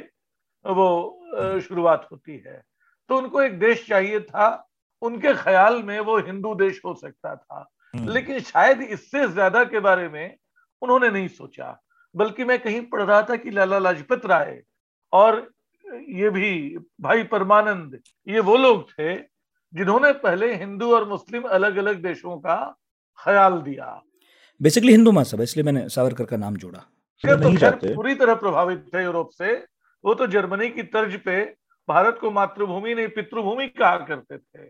[0.65, 2.61] वो शुरुआत होती है।
[3.09, 4.67] तो उनको एक देश चाहिए था,
[5.01, 10.07] उनके ख्याल में वो हिंदू देश हो सकता था। लेकिन शायद इससे ज़्यादा के बारे
[10.09, 10.35] में
[10.81, 11.77] उन्होंने नहीं सोचा
[12.15, 14.61] बल्कि मैं कहीं पढ़ रहा था कि लाला लाजपत राय
[15.13, 15.47] और
[16.11, 19.15] ये भी भाई परमानंद ये वो लोग थे
[19.73, 22.55] जिन्होंने पहले हिंदू और मुस्लिम अलग अलग देशों का
[23.19, 24.01] ख्याल दिया।
[24.61, 26.79] बेसिकली हिंदू महासभा इसलिए मैंने सावरकर का नाम जोड़ा।
[27.23, 29.53] तो पूरी तरह प्रभावित थे यूरोप से।
[30.03, 31.43] वो तो जर्मनी की तर्ज पे
[31.89, 34.63] भारत को मातृभूमि नहीं पितृभूमि कहा करते थे।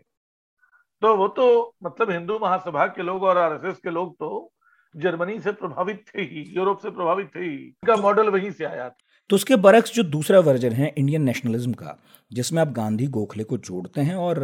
[1.02, 4.52] तो वो तो मतलब हिंदू महासभा के लोग और आरएसएस के लोग तो
[4.94, 8.88] जर्मनी से प्रभावित थे ही यूरोप से प्रभावित थे ही। इनका मॉडल वहीं से आया
[8.88, 8.96] था।
[9.30, 11.96] तो उसके बरक्स जो दूसरा वर्जन है इंडियन नेशनलिज्म का
[12.30, 14.40] जिसमें आप गांधी गोखले को जोड़ते हैं और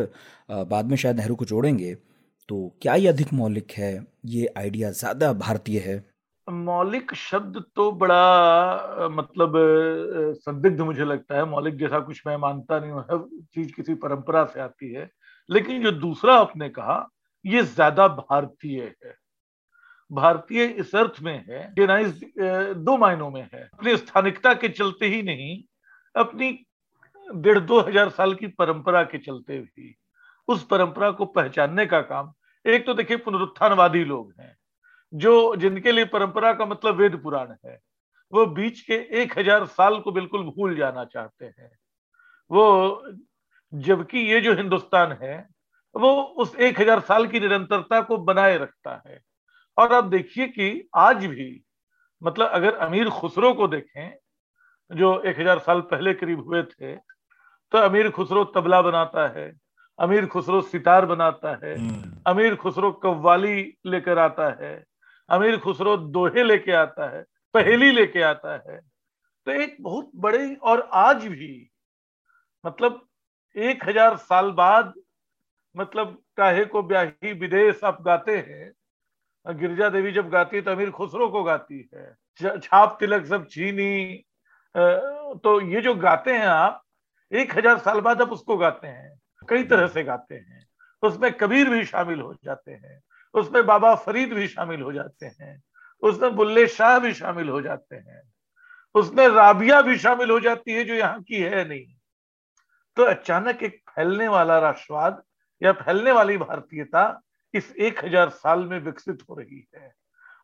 [0.50, 1.94] बाद में शायद नेहरू को जोड़ेंगे
[2.48, 4.06] तो क्या ये अधिक मौलिक है?
[4.26, 6.04] ये आइडिया ज़्यादा भारतीय है?
[6.48, 9.52] मौलिक शब्द तो बड़ा मतलब
[10.38, 13.18] संदिग्ध मुझे लगता है। मौलिक जैसा कुछ मैं मानता नहीं हूँ। हर
[13.54, 15.10] चीज़ किसी परंपरा से आती है।
[15.48, 17.06] लेकिन जो दूसरा आपने कहा,
[17.44, 19.14] ये ज़्यादा भारतीय है।
[20.10, 25.22] भारतीय इस अर्थ में है डेनाइज दो मायनों में है। अपनी स्थानिकता के चलते ही
[25.22, 25.62] नहीं,
[26.14, 26.50] अपनी
[27.26, 29.94] डेढ़ दो हज़ार साल की परंपरा के चलते भी।
[30.48, 32.32] उस परंपरा को पहचानने का काम,
[32.64, 34.56] एक तो देखिए, पुनरुत्थानवादी लोग हैं,
[35.12, 37.78] जो जिनके लिए परंपरा का मतलब वेद पुराण है,
[38.32, 41.70] वो बीच के एक हज़ार साल को बिल्कुल भूल जाना चाहते हैं।
[42.50, 43.02] वो
[43.74, 45.36] जबकि ये जो हिंदुस्तान है
[45.94, 49.20] वो उस एक हज़ार साल की निरंतरता को बनाए रखता है
[49.78, 51.48] और आप देखिए कि आज भी
[52.22, 54.14] मतलब अगर अमीर खुसरो को देखें
[54.90, 56.94] जो एक हज़ार साल पहले करीब हुए थे
[57.72, 59.52] तो अमीर खुसरो तबला बनाता है
[59.98, 63.56] अमीर खुसरो सितार बनाता है हम्म। अमीर खुसरो कव्वाली
[63.86, 64.74] लेकर आता है
[65.28, 67.22] अमीर खुसरो दोहे लेके आता है
[67.54, 68.78] पहेली लेके आता है
[69.46, 71.70] तो एक बहुत बड़े और आज भी
[72.64, 73.06] मतलब
[73.56, 74.92] एक हज़ार साल बाद
[75.74, 80.90] मतलब काहे को ब्याही विदेश आप गाते हैं गिरजा देवी जब गाती है तो अमीर
[80.90, 84.24] खुसरो को गाती है छाप तिलक सब चीनी
[84.74, 86.82] तो ये जो गाते हैं आप,
[87.32, 90.66] एक हज़ार साल बाद आप उसको गाते हैं, कई तरह से गाते हैं।
[91.02, 93.00] उसमें कबीर भी शामिल हो जाते हैं,
[93.34, 95.62] उसमें बाबा फरीद भी शामिल हो जाते हैं,
[96.02, 98.22] उसमें बुल्ले शाह भी शामिल हो जाते हैं,
[98.94, 101.93] उसमें राबिया भी शामिल हो जाती है जो यहाँ की है नहीं।
[102.96, 105.22] तो अचानक एक फैलने वाला राष्ट्रवाद
[105.62, 107.20] या फैलने वाली भारतीयता
[107.54, 109.92] इस एक हज़ार साल में विकसित हो रही है।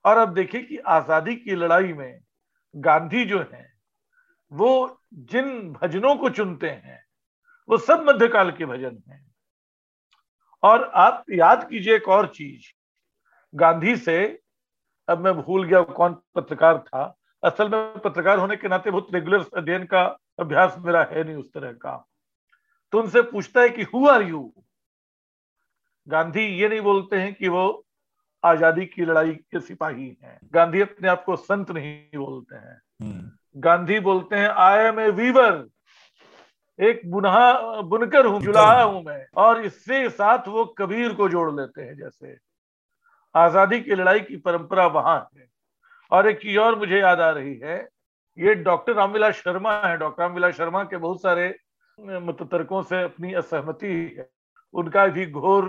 [0.04, 2.20] और अब देखिए कि आज़ादी की लड़ाई में
[2.74, 3.66] गांधी जो है,
[4.52, 7.02] वो जिन भजनों को चुनते हैं,
[7.68, 9.24] वो सब मध्यकाल के भजन हैं।
[10.62, 12.72] और आप याद कीजिए एक और चीज़,
[13.54, 14.42] गांधी से,
[15.08, 17.02] अब मैं भूल गया कौन पत्रकार था,
[17.42, 20.02] असल में पत्रकार होने के नाते बहुत रेगुलर अध्ययन का
[20.38, 22.06] अभ्यास मेरा है नहीं उस तरह का।
[22.92, 24.52] तो उनसे पूछता है कि हु आर यू
[26.06, 27.84] गांधी ये नहीं बोलते हैं कि वो
[28.44, 33.60] आज़ादी की लड़ाई के सिपाही हैं। गांधी अपने आप को संत नहीं बोलते हैं। हम्म।
[33.60, 35.66] गांधी बोलते हैं आई एम ए वीवर
[36.78, 41.82] एक बुनहा बुनकर हूँ जुलाहा हूँ मैं। और इससे साथ वो कबीर को जोड़ लेते
[41.82, 42.36] हैं जैसे।
[43.34, 45.48] आज़ादी की लड़ाई की परंपरा वहाँ है।
[46.12, 47.88] और एक चीज़ और मुझे याद आ रही है।
[48.38, 51.48] ये डॉक्टर रामविलास शर्मा है। डॉक्टर रामविलास शर्मा के बहुत सारे
[52.00, 54.28] मततर्कों से अपनी असहमति है
[54.74, 55.64] उनका भी घोर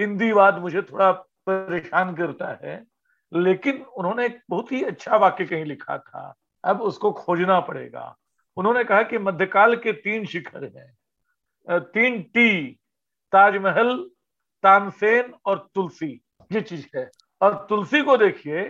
[0.00, 1.10] हिंदीवाद मुझे थोड़ा
[1.46, 2.82] परेशान करता है,
[3.32, 8.16] लेकिन उन्होंने एक बहुत ही अच्छा वाक्य कहीं लिखा था, अब उसको खोजना पड़ेगा।
[8.56, 12.66] उन्होंने कहा कि मध्यकाल के तीन शिखर हैं तीन टी,
[13.32, 13.96] ताजमहल,
[14.64, 16.20] तानसेन और तुलसी,
[16.50, 17.10] ये चीज़ है।
[17.40, 18.62] और तुलसी को देखिए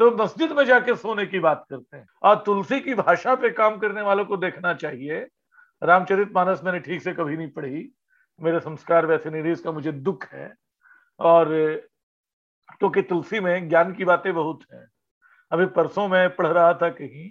[0.00, 3.78] तो मस्जिद में जाके सोने की बात करते हैं। और तुलसी की भाषा पे काम
[3.78, 5.26] करने वालों को देखना चाहिए
[5.82, 7.90] रामचरित मानस मैंने ठीक से कभी नहीं पढ़ी।
[8.40, 10.52] मेरे संस्कार वैसे नहीं रही इसका मुझे दुख है।
[11.20, 11.48] और,
[12.70, 14.86] क्योंकि तो तुलसी में ज्ञान की बातें बहुत हैं।
[15.52, 17.28] अभी परसों मैं पढ़ रहा था कहीं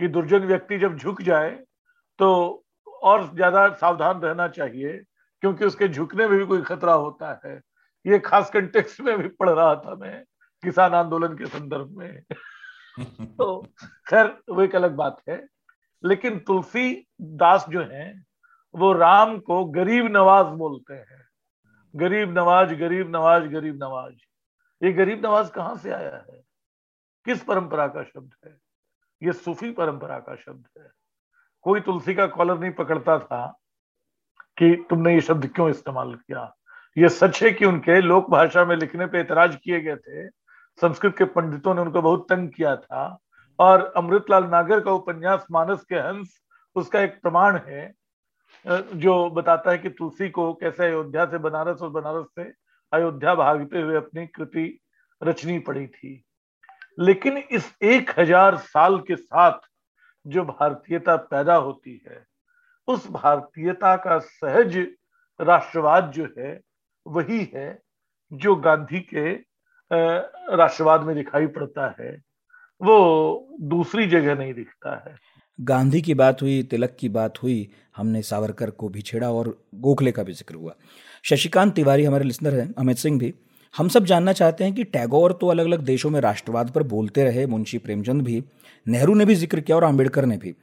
[0.00, 1.50] कि दुर्जन व्यक्ति जब झुक जाए
[2.18, 2.64] तो
[3.02, 4.92] और ज़्यादा सावधान रहना चाहिए,
[5.42, 7.60] क्योंकि उसके झुकने में भी कोई खतरा होता है।
[8.04, 10.22] ये खास कंटेक्स्ट में भी पढ़ रहा था मैं,
[10.62, 12.22] किसान आंदोलन के संदर्भ में।
[13.38, 13.62] तो
[14.08, 15.36] खैर, वो एक अलग बात है।
[16.04, 18.24] लेकिन तुलसी दास जो है,
[18.74, 21.28] वो राम को गरीब नवाज़ बोलते हैं।
[21.96, 24.14] गरीब नवाज़ गरीब नवाज़ गरीब नवाज़।
[24.84, 26.42] ये गरीब नवाज़ कहाँ से आया है?
[27.24, 28.58] किस परंपरा का शब्द है?
[29.22, 30.90] ये सूफी परंपरा का शब्द है।
[31.62, 33.58] कोई तुलसी का कॉलर नहीं पकड़ता था
[34.58, 36.56] कि तुमने ये शब्द क्यों इस्तेमाल किया?
[36.98, 40.28] ये सच है कि उनके लोक भाषा में लिखने पे एतराज़ किए गए थे?
[40.80, 43.18] संस्कृत के पंडितों ने उनको बहुत तंग किया था।
[43.58, 46.40] और अमृतलाल नागर का उपन्यास मानस के हंस,
[46.76, 47.92] उसका एक प्रमाण है
[48.94, 52.42] जो बताता है कि तुलसी को कैसे अयोध्या से बनारस और बनारस से
[52.92, 54.66] अयोध्या भागते हुए अपनी कृति
[55.22, 56.22] रचनी पड़ी थी।
[56.98, 59.58] लेकिन इस एक हज़ार साल के साथ
[60.26, 62.24] जो भारतीयता पैदा होती है,
[62.88, 64.76] उस भारतीयता का सहज
[65.40, 66.60] राष्ट्रवाद जो है,
[67.06, 67.78] वही है
[68.32, 69.32] जो गांधी के
[69.90, 72.10] राष्ट्रवाद में दिखाई पड़ता है।
[72.80, 75.14] वो दूसरी जगह नहीं दिखता है।
[75.58, 80.12] गांधी की बात हुई तिलक की बात हुई हमने सावरकर को भी छेड़ा और गोखले
[80.12, 80.74] का भी ज़िक्र हुआ।
[81.24, 83.32] शशिकांत तिवारी हमारे लिसनर हैं अमित सिंह भी।
[83.74, 87.24] हम सब जानना चाहते हैं कि टैगोर तो अलग अलग देशों में राष्ट्रवाद पर बोलते
[87.24, 88.42] रहे मुंशी प्रेमचंद भी
[88.86, 90.54] नेहरू ने भी ज़िक्र किया और आम्बेडकर ने भी।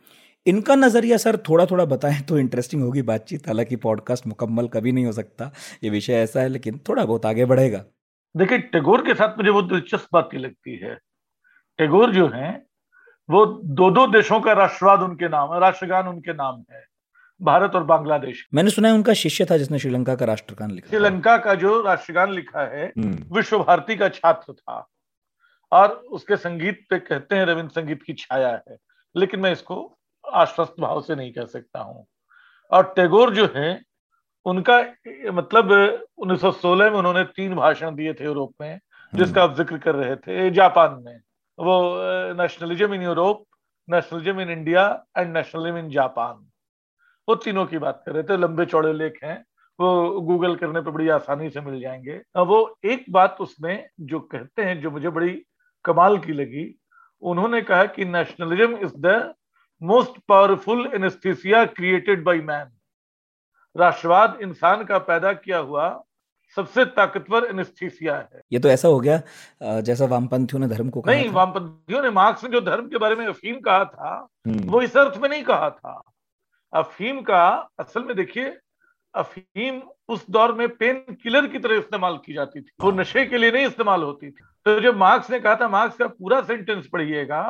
[0.45, 5.05] इनका नज़रिया सर थोड़ा थोड़ा बताएँ तो इंटरेस्टिंग होगी बातचीत हालाँकि पॉडकास्ट मुकम्मल कभी नहीं
[5.05, 5.51] हो सकता
[5.83, 7.83] ये विषय ऐसा है लेकिन थोड़ा बहुत आगे बढ़ेगा।
[8.35, 10.97] देखिए टैगोर के साथ मुझे बहुत दिलचस्प बात लगती है
[11.79, 12.49] टैगोर जो है
[13.29, 16.85] वो दो दो देशों का राष्ट्रवाद उनके नाम है राष्ट्रगान उनके नाम है
[17.41, 21.37] भारत और बांग्लादेश। मैंने सुना है उनका शिष्य था जिसने श्रीलंका का राष्ट्रगान लिखा श्रीलंका
[21.37, 24.87] का जो राष्ट्रगान लिखा है हम्म। विश्व भारती का छात्र था।
[25.71, 28.77] और उसके संगीत पे कहते हैं रविंद्र संगीत की छाया है
[29.15, 29.77] लेकिन मैं इसको
[30.25, 32.05] आश्वस्त भाव से नहीं कह सकता हूँ।
[32.71, 33.69] और टैगोर जो है
[34.45, 34.79] उनका
[35.31, 35.71] मतलब
[36.19, 38.79] 1916 में उन्होंने तीन भाषण दिए थे यूरोप में
[39.13, 41.19] जिसका आप ज़िक्र कर रहे थे जापान में।
[41.59, 43.43] वो nationalism in Europe
[43.89, 44.85] nationalism in India
[45.17, 46.45] and nationalism in Japan
[47.27, 49.43] वो तीनों की बात कर रहे थे, लंबे चौड़े लेख हैं।
[49.79, 54.63] वो गूगल करने पर बड़ी आसानी से मिल जाएँगे। वो एक बात उसमें जो कहते
[54.63, 55.45] हैं, जो मुझे बड़ी
[55.85, 56.75] कमाल की लगी,
[57.21, 59.33] उन्होंने कहा कि nationalism is the
[59.81, 62.71] most powerful anaesthesia created by man
[63.75, 65.87] राष्ट्रवाद इंसान का पैदा किया हुआ
[66.57, 71.13] सबसे ताकतवर एनेस्थीसिया है। ये तो ऐसा हो गया जैसा वामपंथियों ने धर्म को कहा
[71.13, 74.81] नहीं वामपंथियों ने मार्क्स ने जो धर्म के बारे में अफीम कहा था हम्म। वो
[74.81, 76.01] इस अर्थ में नहीं कहा था।
[76.73, 77.45] अफीम का
[77.79, 78.57] असल में देखिए
[79.13, 83.37] अफीम उस दौर में पेन किलर की तरह इस्तेमाल की जाती थी। वो नशे के
[83.37, 86.87] लिए नहीं इस्तेमाल होती थी। तो जब मार्क्स ने कहा था मार्क्स का पूरा सेंटेंस
[86.93, 87.41] पढ़िएगा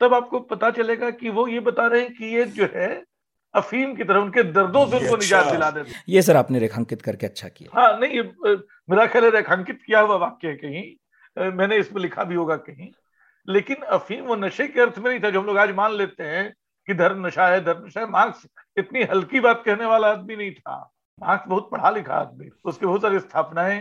[0.00, 2.88] तब आपको पता चलेगा कि वो ये बता रहे हैं कि ये जो है
[3.54, 7.02] अफीम की तरह उनके दर्दों से उनको निजात अच्छा। दिला देते ये सर आपने रेखांकित
[7.02, 8.22] करके अच्छा किया। हाँ नहीं
[8.90, 12.88] मेरा ख्याल रेखांकित किया हुआ वाक्य है कहीं। मैंने इसमें लिखा भी होगा कहीं।
[13.48, 16.24] लेकिन अफीम वो नशे के अर्थ में नहीं था जो हम लोग आज मान लेते
[16.24, 16.52] हैं
[16.88, 18.46] कि धर्म नशा है धर्म नशा है। मार्क्स
[18.76, 20.76] इतनी हल्की बात कहने वाला आदमी नहीं था।
[21.20, 23.80] मार्क्स बहुत पढ़ा लिखा आदमी। उसकी बहुत सारी स्थापनाएँ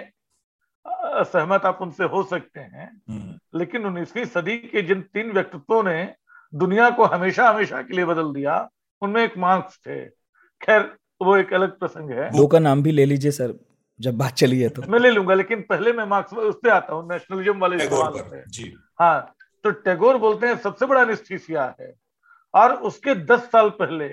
[1.25, 6.13] सहमत आप उनसे हो सकते हैं। हम्म। लेकिन उन्नीसवीं सदी के जिन तीन व्यक्तित्वों ने
[6.53, 8.57] दुनिया को हमेशा हमेशा के लिए बदल दिया
[9.01, 10.03] उनमें एक मार्क्स थे।
[10.61, 10.81] खैर
[11.21, 13.53] वो एक अलग प्रसंग है। दो का नाम भी ले लीजिए सर
[13.99, 16.93] जब बात चली है तो। मैं ले लूँगा लेकिन पहले मैं मार्क्स उस पर आता
[16.93, 18.69] हूँ नेशनलिज्म वाले सवाल पे
[18.99, 19.33] हाँ
[19.65, 21.93] तो टैगोर बोलते हैं सबसे बड़ा निस्थिसिया है।
[22.53, 24.07] और उसके दस साल पहले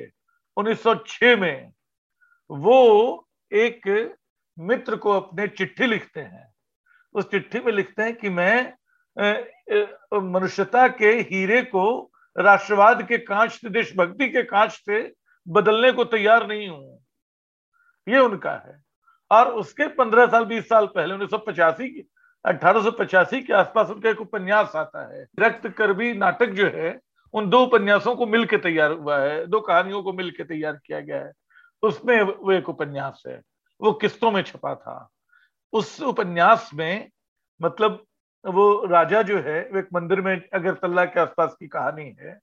[0.57, 1.73] 1906 में
[2.51, 2.79] वो
[3.53, 3.89] एक
[4.57, 6.47] मित्र को अपने चिट्ठी लिखते हैं।
[7.15, 8.73] उस चिट्ठी में लिखते हैं कि मैं
[10.33, 11.87] मनुष्यता के हीरे को
[12.39, 15.13] राष्ट्रवाद के कांच से देशभक्ति के कांच से
[15.49, 17.05] बदलने को तैयार नहीं हूँ।
[18.09, 18.83] ये उनका है।
[19.31, 22.09] और उसके पंद्रह साल, बीस साल पहले, उन्नीस सौ पचासी की,
[22.45, 27.01] अठारह सौ पचासी के आसपास उनका एक उपन्यास आता है। रक्त करबी नाटक जो है,
[27.33, 31.17] उन दो उपन्यासों को मिलकर तैयार हुआ है, दो कहानियों को मिलकर तैयार किया गया
[31.17, 31.33] है।
[31.83, 33.43] उसमें वो एक उपन्यास है,
[33.81, 35.09] वो किस्तों में छपा था।
[35.73, 37.11] उस उपन्यास में
[37.63, 38.05] मतलब
[38.45, 42.39] वो राजा जो है, वो एक मंदिर में अगरतला के आसपास की कहानी है।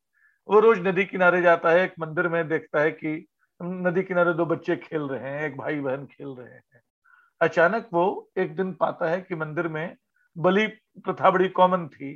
[0.48, 3.26] वो रोज नदी किनारे जाता है, एक मंदिर में देखता है कि
[3.60, 6.82] नदी किनारे दो बच्चे खेल रहे हैं, एक भाई बहन खेल रहे हैं।
[7.42, 9.96] अचानक वो एक दिन पाता है कि मंदिर में
[10.38, 10.66] बलि
[10.98, 12.14] प्रथा बड़ी कॉमन थी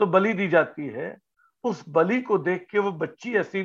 [0.00, 1.16] तो बलि दी जाती है।
[1.64, 3.64] उस बलि को देख के वो बच्ची ऐसी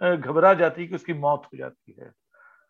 [0.00, 2.10] घबरा जाती है कि उसकी मौत हो जाती है।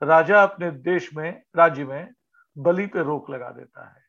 [0.02, 2.08] राजा अपने देश में, राज्य में
[2.56, 4.05] बलि पे रोक लगा देता है।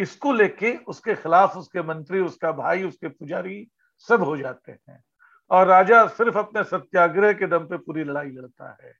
[0.00, 5.04] इसको लेके उसके खिलाफ उसके मंत्री उसका भाई उसके पुजारी सब हो जाते हैं।
[5.50, 8.94] और राजा सिर्फ़ अपने सत्याग्रह के दम पे पूरी लड़ाई लड़ता है।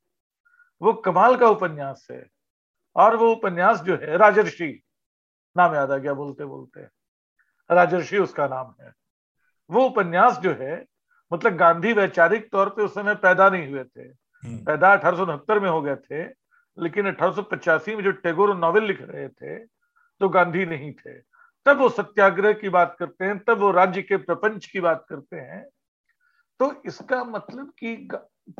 [0.83, 2.27] वो कमाल का उपन्यास है।
[2.97, 4.83] और वो उपन्यास जो है राजर्षि
[5.57, 6.81] नाम याद आ गया बोलते बोलते।
[7.75, 8.93] राजर्षि उसका नाम है।
[9.71, 10.85] वो उपन्यास जो है
[11.33, 14.03] मतलब गांधी वैचारिक तौर पे उस समय पैदा नहीं हुए थे।
[14.49, 16.23] हम्म। पैदा अठारह में हो गए थे
[16.79, 19.80] लेकिन अठारह में जो टैगोर नॉवेल लिख रहे थे
[20.21, 21.19] तो गांधी नहीं थे।
[21.67, 25.37] तब वो सत्याग्रह की बात करते हैं, तब वो राज्य के प्रपंच की बात करते
[25.37, 25.69] हैं।
[26.61, 28.09] तो इसका मतलब कि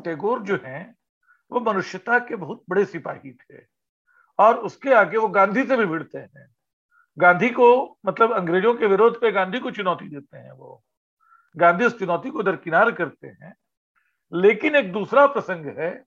[0.03, 0.95] टैगोर जो हैं,
[1.51, 3.57] वो मनुष्यता के बहुत बड़े सिपाही थे
[4.39, 6.55] और उसके आगे वो गांधी से भी भिड़ते हैं।
[7.17, 10.83] गांधी को मतलब अंग्रेज़ों के विरोध पे गांधी को चुनौती देते हैं वो।
[11.57, 13.55] गांधी उस चुनौती को दरकिनार करते हैं।
[14.33, 16.03] लेकिन एक दूसरा प्रसंग है,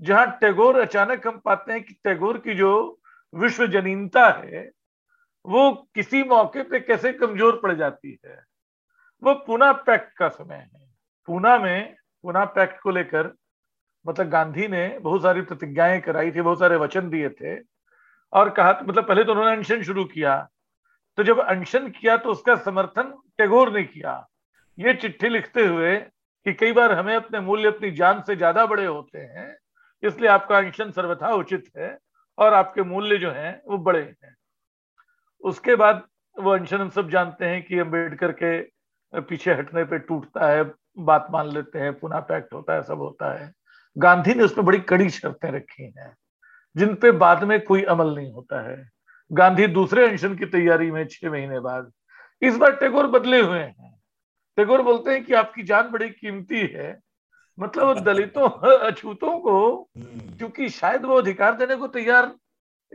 [0.00, 3.00] जहाँ टैगोर अचानक हम पाते हैं कि टैगोर की जो
[3.34, 4.70] विश्व जनीनता है,
[5.44, 8.42] वो किसी मौके पे कैसे कमज़ोर पड़ जाती है?
[9.22, 10.86] वो पुना पैक्ट का समय है।
[11.28, 13.32] पूना में, पुना पैक्ट को लेकर
[14.04, 17.56] मतलब गांधी ने बहुत सारी प्रतिज्ञाएँ कराई थी, बहुत सारे वचन दिए थे
[18.32, 20.36] और कहा मतलब पहले तो उन्होंने अनशन शुरू किया।
[21.18, 24.26] तो जब अनशन किया तो उसका समर्थन टैगोर ने किया।
[24.78, 28.86] ये चिट्ठी लिखते हुए कि कई बार हमें अपने मूल्य, अपनी जान से ज़्यादा बड़े
[28.86, 29.56] होते हैं,
[30.02, 31.98] इसलिए आपका अनशन सर्वथा उचित है।
[32.38, 34.34] और आपके मूल्य जो हैं, वो बड़े हैं।
[35.44, 36.02] उसके बाद
[36.36, 38.60] वो अनशन हम सब जानते हैं कि अंबेडकर के
[39.20, 43.32] पीछे हटने पे टूटता है, बात मान लेते हैं, पुनः पैक्ट होता है, सब होता
[43.32, 43.52] है।
[43.96, 46.16] गांधी ने उसमें बड़ी कड़ी शर्तें रखी हैं,
[46.76, 48.90] जिन पे बाद में कोई अमल नहीं होता है।
[49.32, 51.92] गांधी दूसरे अनशन की तैयारी में छह महीने बाद
[52.42, 54.00] इस बार टैगोर बदले हुए हैं।
[54.56, 57.03] टैगोर बोलते हैं कि आपकी जान बड़ी कीमती है
[57.58, 62.34] मतलब दलितों अछूतों को हम्म। क्योंकि शायद वो अधिकार देने को तैयार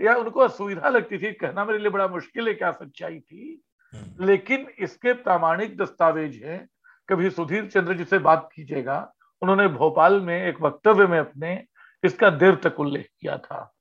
[0.01, 3.61] या उनको असुविधा लगती थी कहना मेरे लिए बड़ा मुश्किल है क्या सच्चाई थी।
[3.95, 6.69] हम्म। लेकिन इसके प्रामाणिक दस्तावेज़ हैं।
[7.09, 11.65] कभी सुधीर चंद्र जी से बात कीजिएगा। उन्होंने भोपाल में एक वक्तव्य में अपने
[12.03, 13.73] इसका देर तक उल्लेख किया था।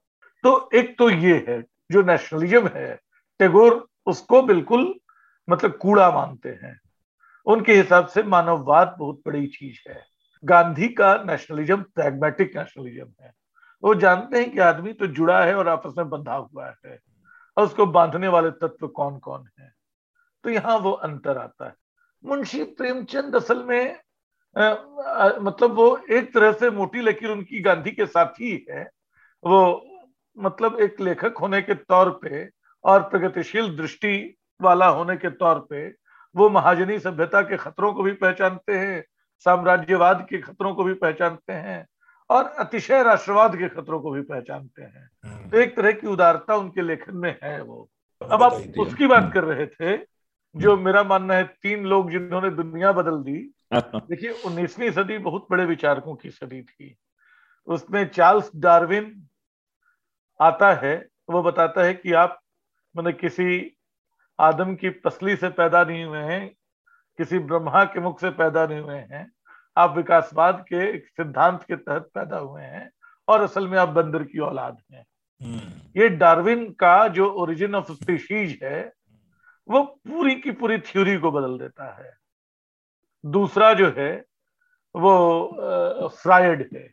[0.43, 3.01] तो एक तो ये है जो नेशनलिज्म है
[3.39, 4.95] टैगोर उसको बिल्कुल
[5.51, 6.81] मतलब कूड़ा मानते हैं।
[7.47, 13.33] उनके हिसाब से मानववाद बहुत बड़ी चीज़ है। गांधी का नेशनलिज्म प्रैग्मेटिक नेशनलिज्म है।
[13.85, 16.99] वो जानते हैं कि आदमी तो जुड़ा है और आपस में बंधा हुआ है
[17.57, 19.73] और उसको बांधने वाले तत्व कौन कौन है?
[20.45, 21.75] तो यहाँ वो अंतर आता है।
[22.25, 24.01] मुंशी प्रेमचंद असल में
[24.59, 28.91] आ, आ, मतलब वो एक तरह से मोटी लकीर उनकी गांधी के साथ ही है।
[29.45, 29.87] वो
[30.39, 32.51] मतलब एक लेखक होने के तौर पे
[32.85, 35.89] और प्रगतिशील दृष्टि वाला होने के तौर पे
[36.37, 39.05] वो महाजनी सभ्यता के खतरों को भी पहचानते हैं।
[39.39, 41.87] साम्राज्यवाद के खतरों को भी पहचानते हैं
[42.31, 46.57] और अतिशय राष्ट्रवाद के खतरों को भी पहचानते हैं। हम्म। तो एक तरह की उदारता
[46.57, 47.91] उनके लेखन में है वो।
[48.23, 49.97] अब आप उसकी बात कर रहे थे
[50.57, 55.47] जो हम्म। मेरा मानना है तीन लोग जिन्होंने दुनिया बदल दी देखिए उन्नीसवीं सदी बहुत
[55.51, 56.97] बड़े विचारकों की सदी थी।
[57.67, 59.29] उसमें चार्ल्स डार्विन
[60.41, 62.41] आता है वो बताता है कि आप
[62.97, 63.77] मैंने किसी
[64.41, 66.55] आदम की पसली से पैदा नहीं हुए हैं
[67.19, 69.31] किसी ब्रह्मा के मुख से पैदा नहीं हुए हैं।
[69.77, 72.91] आप विकासवाद के एक सिद्धांत के तहत पैदा हुए हैं
[73.29, 75.05] और असल में आप बंदर की औलाद हैं।
[75.43, 78.93] हम्म। ये डार्विन का जो ओरिजिन ऑफ़ स्पीशीज है
[79.69, 82.17] वो पूरी की पूरी थ्योरी को बदल देता है।
[83.27, 84.25] दूसरा जो है
[84.95, 86.91] वो फ्रायड है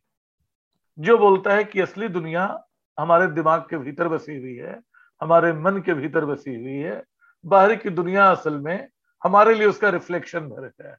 [0.99, 2.63] जो बोलता है कि असली दुनिया
[2.99, 4.81] हमारे दिमाग के भीतर बसी हुई है
[5.21, 7.03] हमारे मन के भीतर बसी हुई है
[7.45, 8.87] बाहर की दुनिया असल में
[9.25, 10.97] हमारे लिए उसका रिफ्लेक्शन भर है।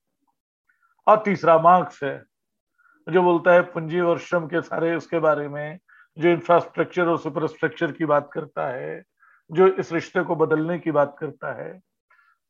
[1.06, 2.24] और तीसरा मार्क्स है,
[3.08, 5.78] जो बोलता है पूंजी और श्रम के सारे उसके बारे में,
[6.18, 9.02] जो इंफ्रास्ट्रक्चर और सुपरस्ट्रक्चर की बात करता है,
[9.50, 11.80] जो इस रिश्ते को बदलने की बात करता है।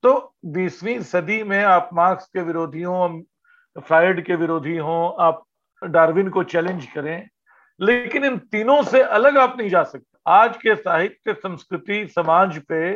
[0.03, 3.23] तो बीसवीं सदी में आप मार्क्स के विरोधी हो
[3.77, 5.45] फ्राइड के विरोधी हो, आप
[5.85, 7.29] डार्विन को चैलेंज करें,
[7.81, 12.95] लेकिन इन तीनों से अलग आप नहीं जा सकते। आज के साहित्य, संस्कृति, समाज पे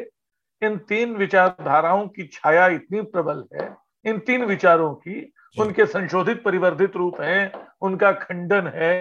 [0.62, 3.68] इन तीन विचारधाराओं की छाया इतनी प्रबल है
[4.04, 5.20] इन तीन विचारों की
[5.56, 7.52] उनके संशोधित परिवर्धित रूप है
[7.82, 8.94] उनका खंडन है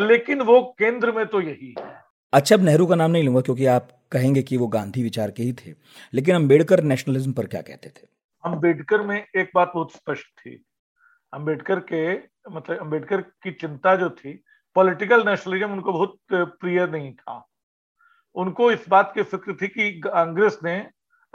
[0.00, 2.00] लेकिन वो केंद्र में तो यही है।
[2.32, 5.42] अच्छा अब नेहरू का नाम नहीं लूँगा क्योंकि आप कहेंगे कि वो गांधी विचार के
[5.42, 5.74] ही थे
[6.14, 8.06] लेकिन अंबेडकर नेशनलिज्म पर क्या कहते थे?
[8.44, 10.54] अंबेडकर में एक बात बहुत स्पष्ट थी।
[11.32, 12.12] अंबेडकर के
[12.50, 14.32] मतलब अंबेडकर की चिंता जो थी
[14.76, 17.38] पॉलिटिकल नेशनलिज्म उनको बहुत प्रिय नहीं था।
[18.36, 20.76] उनको इस बात की फ़िक्र थी कि कांग्रेस ने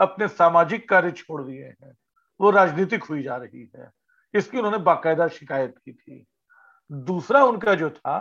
[0.00, 1.92] अपने सामाजिक कार्य छोड़ दिए हैं।
[2.40, 3.90] वो राजनीतिक हुई जा रही है।
[4.34, 6.24] इसकी उन्होंने बाकायदा शिकायत की थी।
[6.90, 8.18] दूसरा उनका जो था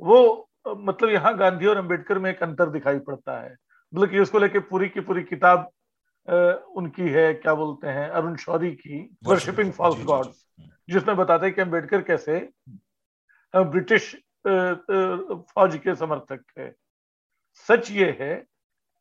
[0.00, 3.52] वो मतलब यहाँ गांधी और अंबेडकर में एक अंतर दिखाई पड़ता है।
[3.92, 5.70] मतलब कि उसको लेके पूरी की पूरी किताब
[6.76, 10.44] उनकी है क्या बोलते हैं अरुण शौरी की वर्शिपिंग फॉल्स गॉड्स
[10.90, 12.38] जिसमें बताते हैं कि अंबेडकर कैसे
[13.54, 14.14] ब्रिटिश
[15.54, 16.68] फौज के समर्थक थे।
[17.54, 18.34] सच ये है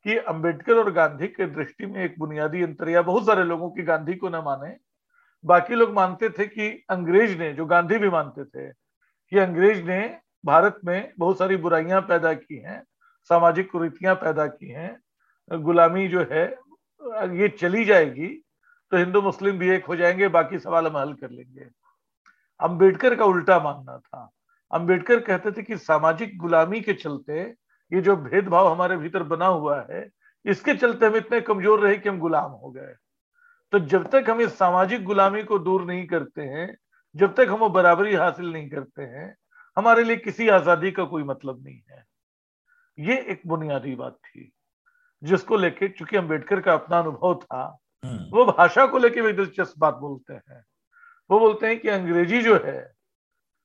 [0.05, 3.83] कि अंबेडकर और गांधी के दृष्टि में एक बुनियादी अंतर, या बहुत सारे लोगों की
[3.83, 4.75] गांधी को न माने,
[5.45, 8.71] बाकी लोग मानते थे कि अंग्रेज़ ने, जो गांधी भी मानते थे,
[9.31, 12.83] कि अंग्रेज़ ने भारत में बहुत सारी बुराइयाँ पैदा की हैं,
[13.29, 14.99] सामाजिक कुरीतियाँ पैदा की हैं,
[15.51, 16.45] गुलामी जो है,
[17.35, 18.27] ये चली जाएगी
[18.91, 21.65] तो हिंदू मुस्लिम भी एक हो जाएँगे, बाकी सवाल हम हल कर लेंगे।
[22.59, 24.29] अंबेडकर का उल्टा मानना था।
[24.71, 27.43] अंबेडकर कहते थे कि सामाजिक गुलामी के चलते
[27.91, 30.07] ये जो भेदभाव हमारे भीतर बना हुआ है
[30.45, 32.93] इसके चलते हम इतने कमज़ोर रहे कि हम गुलाम हो गए।
[33.73, 36.75] तो जब तक हम इस सामाजिक गुलामी को दूर नहीं करते हैं
[37.15, 39.35] जब तक हम वो बराबरी हासिल नहीं करते हैं
[39.77, 42.03] हमारे लिए किसी आज़ादी का कोई मतलब नहीं है।
[42.97, 44.51] ये एक बुनियादी बात थी
[45.21, 47.63] जिसको लेके चूँकि अंबेडकर का अपना अनुभव था
[48.03, 50.63] हम्म। वो भाषा को लेके भी दिलचस्प बात बोलते हैं।
[51.29, 52.79] वो बोलते हैं कि अंग्रेज़ी जो है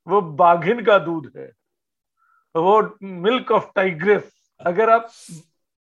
[0.06, 1.50] वो बाघिन का दूध है।
[2.54, 4.30] वो मिल्क ऑफ़ टाइग्रेस
[4.60, 5.08] अगर आप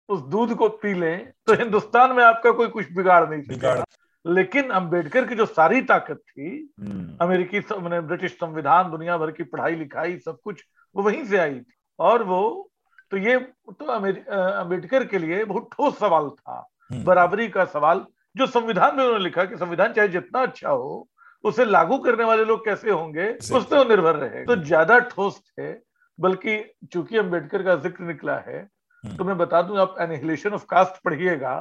[0.09, 3.79] उस दूध को पी लें तो हिंदुस्तान में आपका कोई कुछ बिगाड़ नहीं बिगाड़
[4.25, 6.49] लेकिन अंबेडकर की जो सारी ताकत थी
[6.79, 10.63] हम्म। अमेरिकी ब्रिटिश संविधान दुनिया भर की पढ़ाई लिखाई सब कुछ
[10.95, 12.69] वो वहीं से आई थी। और वो
[13.11, 18.05] तो ये तो अंबेडकर के लिए बहुत ठोस सवाल था। हम्म। बराबरी का सवाल
[18.35, 21.07] जो संविधान में उन्होंने लिखा कि संविधान चाहे जितना अच्छा हो
[21.43, 25.71] उसे लागू करने वाले लोग कैसे होंगे उस पर निर्भर रहे तो ज़्यादा ठोस थे
[26.19, 26.57] बल्कि
[26.93, 31.01] चूँकि अंबेडकर का ज़िक्र निकला है हम्म। तो मैं बता दूँ आप एनिहिलेशन ऑफ़ कास्ट
[31.03, 31.59] पढ़िएगा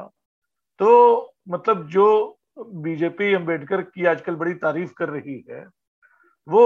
[0.79, 0.89] तो
[1.49, 2.07] मतलब जो
[2.59, 5.65] बीजेपी अंबेडकर की आजकल बड़ी तारीफ़ कर रही है
[6.47, 6.65] वो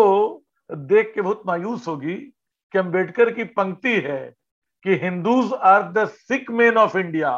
[0.69, 2.15] देख के बहुत मायूस होगी
[2.73, 4.23] कि अंबेडकर की पंक्ति है
[4.85, 7.31] कि Hindus are the sick man of India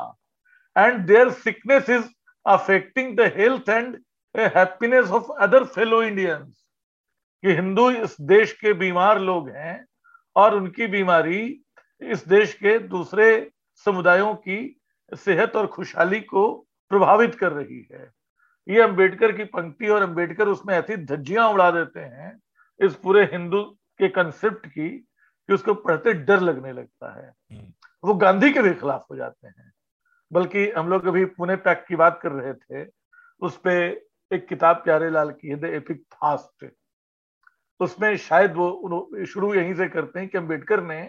[0.75, 2.05] and their sickness is
[2.45, 3.97] affecting the health and
[4.35, 6.65] happiness of other fellow Indians
[7.43, 9.77] कि हिंदू इस देश के बीमार लोग हैं
[10.35, 11.61] और उनकी बीमारी
[12.01, 14.81] इस देश के दूसरे समुदायों की
[15.13, 18.11] सेहत और खुशहाली को प्रभावित कर रही है।
[18.69, 22.39] ये अंबेडकर की पंक्ति और अंबेडकर उसमें ऐसी धज्जियाँ उड़ा देते हैं
[22.81, 23.63] इस पूरे हिंदू
[23.97, 24.89] के कंसेप्ट की
[25.47, 27.73] कि उसको पढ़ते डर लगने लगता है। हम्म।
[28.03, 29.73] वो गांधी के भी खिलाफ हो जाते हैं।
[30.33, 32.91] बल्कि हम लोग अभी पुणे पैक की बात कर रहे थे
[33.41, 34.01] उस पर
[34.33, 36.71] एक किताब प्यारे लाल की है द एपिक फास्ट
[37.79, 41.01] उसमें शायद वो शुरू यहीं से करते हैं कि अंबेडकर ने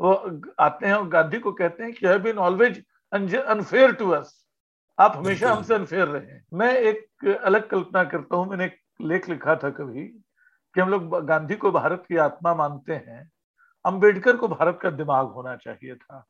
[0.00, 0.12] वो
[0.60, 2.82] आते हैं और गांधी को कहते हैं कि have been always
[3.12, 4.34] unfair to us
[4.98, 9.56] आप हमेशा हमसे अनफेयर रहे मैं एक अलग कल्पना करता हूँ मैंने एक लेख लिखा
[9.56, 13.30] था कभी कि हम लोग गांधी को भारत की आत्मा मानते हैं।
[13.84, 16.24] अंबेडकर को भारत का दिमाग होना चाहिए था।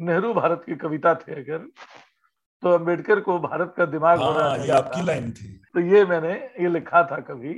[0.00, 1.66] नेहरू भारत की कविता थे अगर
[2.62, 6.32] तो अंबेडकर को भारत का दिमाग हाँ, होना चाहिए आपकी लाइन थी। तो ये मैंने
[6.60, 7.54] ये लिखा था कभी।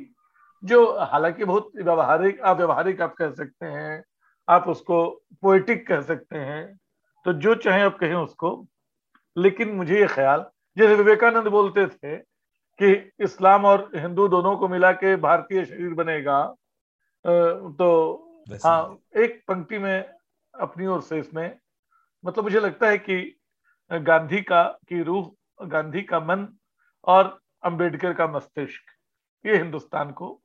[0.62, 0.80] जो
[1.12, 4.02] हालाँकि बहुत व्यवहारिक आप व्यवहारिक आप कह सकते हैं
[4.48, 5.04] आप उसको
[5.42, 6.64] पोइटिक कह सकते हैं
[7.26, 8.66] तो जो चाहे आप कहें उसको।
[9.36, 10.44] लेकिन मुझे ये ख्याल
[10.76, 12.16] जैसे विवेकानंद बोलते थे
[12.78, 12.92] कि
[13.24, 16.42] इस्लाम और हिंदू दोनों को मिला के भारतीय शरीर बनेगा
[17.24, 17.88] तो
[18.64, 20.04] हाँ एक पंक्ति में
[20.54, 21.58] अपनी ओर से इसमें
[22.24, 23.40] मतलब मुझे लगता है कि
[23.90, 26.46] गांधी का की रूह गांधी का मन
[27.04, 30.40] और अंबेडकर का मस्तिष्क ये हिंदुस्तान को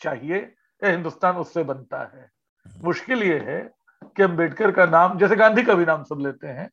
[0.00, 0.36] चाहिए
[0.84, 2.30] या हिंदुस्तान उससे बनता है।
[2.66, 3.70] हम्म। मुश्किल ये है
[4.04, 6.70] कि अंबेडकर का नाम जैसे गांधी का भी नाम सब लेते हैं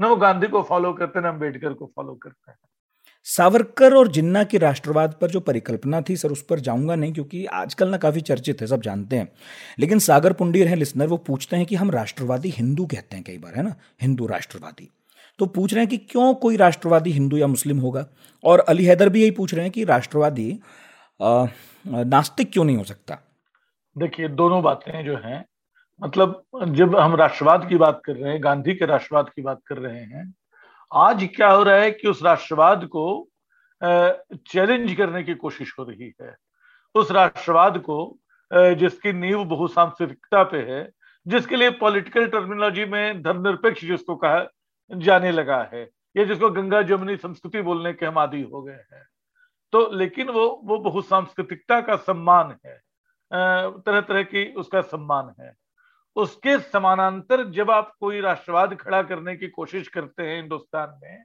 [0.00, 2.58] न वो गांधी को फॉलो करते हैं न अंबेडकर को फॉलो करते हैं।
[3.24, 7.46] सावरकर और जिन्ना की राष्ट्रवाद पर जो परिकल्पना थी सर उस पर जाऊँगा नहीं क्योंकि
[7.46, 9.32] आजकल ना काफ़ी चर्चित है सब जानते हैं।
[9.78, 13.38] लेकिन सागर पुंडीर है लिसनर वो पूछते हैं कि हम राष्ट्रवादी हिंदू कहते हैं कई
[13.38, 13.74] बार है ना?
[14.02, 14.90] हिंदू राष्ट्रवादी।
[15.38, 18.06] तो पूछ रहे हैं कि क्यों कोई राष्ट्रवादी हिंदू या मुस्लिम होगा?
[18.44, 20.60] और अली हैदर भी यही पूछ रहे हैं कि राष्ट्रवादी
[21.20, 23.18] नास्तिक क्यों नहीं हो सकता?
[23.96, 25.44] देखिए, दोनों बातें जो हैं
[26.00, 29.78] मतलब जब हम राष्ट्रवाद की बात कर रहे हैं, गांधी के राष्ट्रवाद की बात कर
[29.78, 30.32] रहे हैं,
[30.90, 33.28] आज क्या हो रहा है कि उस राष्ट्रवाद को
[33.82, 36.34] चैलेंज करने की कोशिश हो रही है।
[36.94, 38.16] उस राष्ट्रवाद को
[38.50, 40.88] जिसकी नींव बहुसांस्कृतिकता पे है,
[41.26, 44.46] जिसके लिए पॉलिटिकल टर्मिनोलॉजी में धर्मनिरपेक्ष जिसको कहा
[44.90, 49.06] जाने लगा है, या जिसको गंगा जमुनी संस्कृति बोलने के हम आदि हो गए हैं।
[49.72, 52.78] तो लेकिन वो वो बहुत सांस्कृतिकता का सम्मान है।
[53.30, 55.52] तरह तरह की उसका सम्मान है।
[56.16, 61.24] उसके समानांतर जब आप कोई राष्ट्रवाद खड़ा करने की कोशिश करते हैं हिंदुस्तान में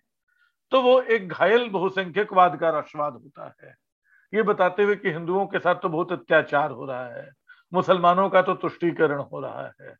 [0.71, 3.73] तो वो एक घायल बहुसंख्यकवाद का राष्ट्रवाद होता है।
[4.33, 7.29] ये बताते हुए कि हिंदुओं के साथ तो बहुत अत्याचार हो रहा है।
[7.71, 9.95] मुसलमानों का तो तुष्टीकरण हो रहा है।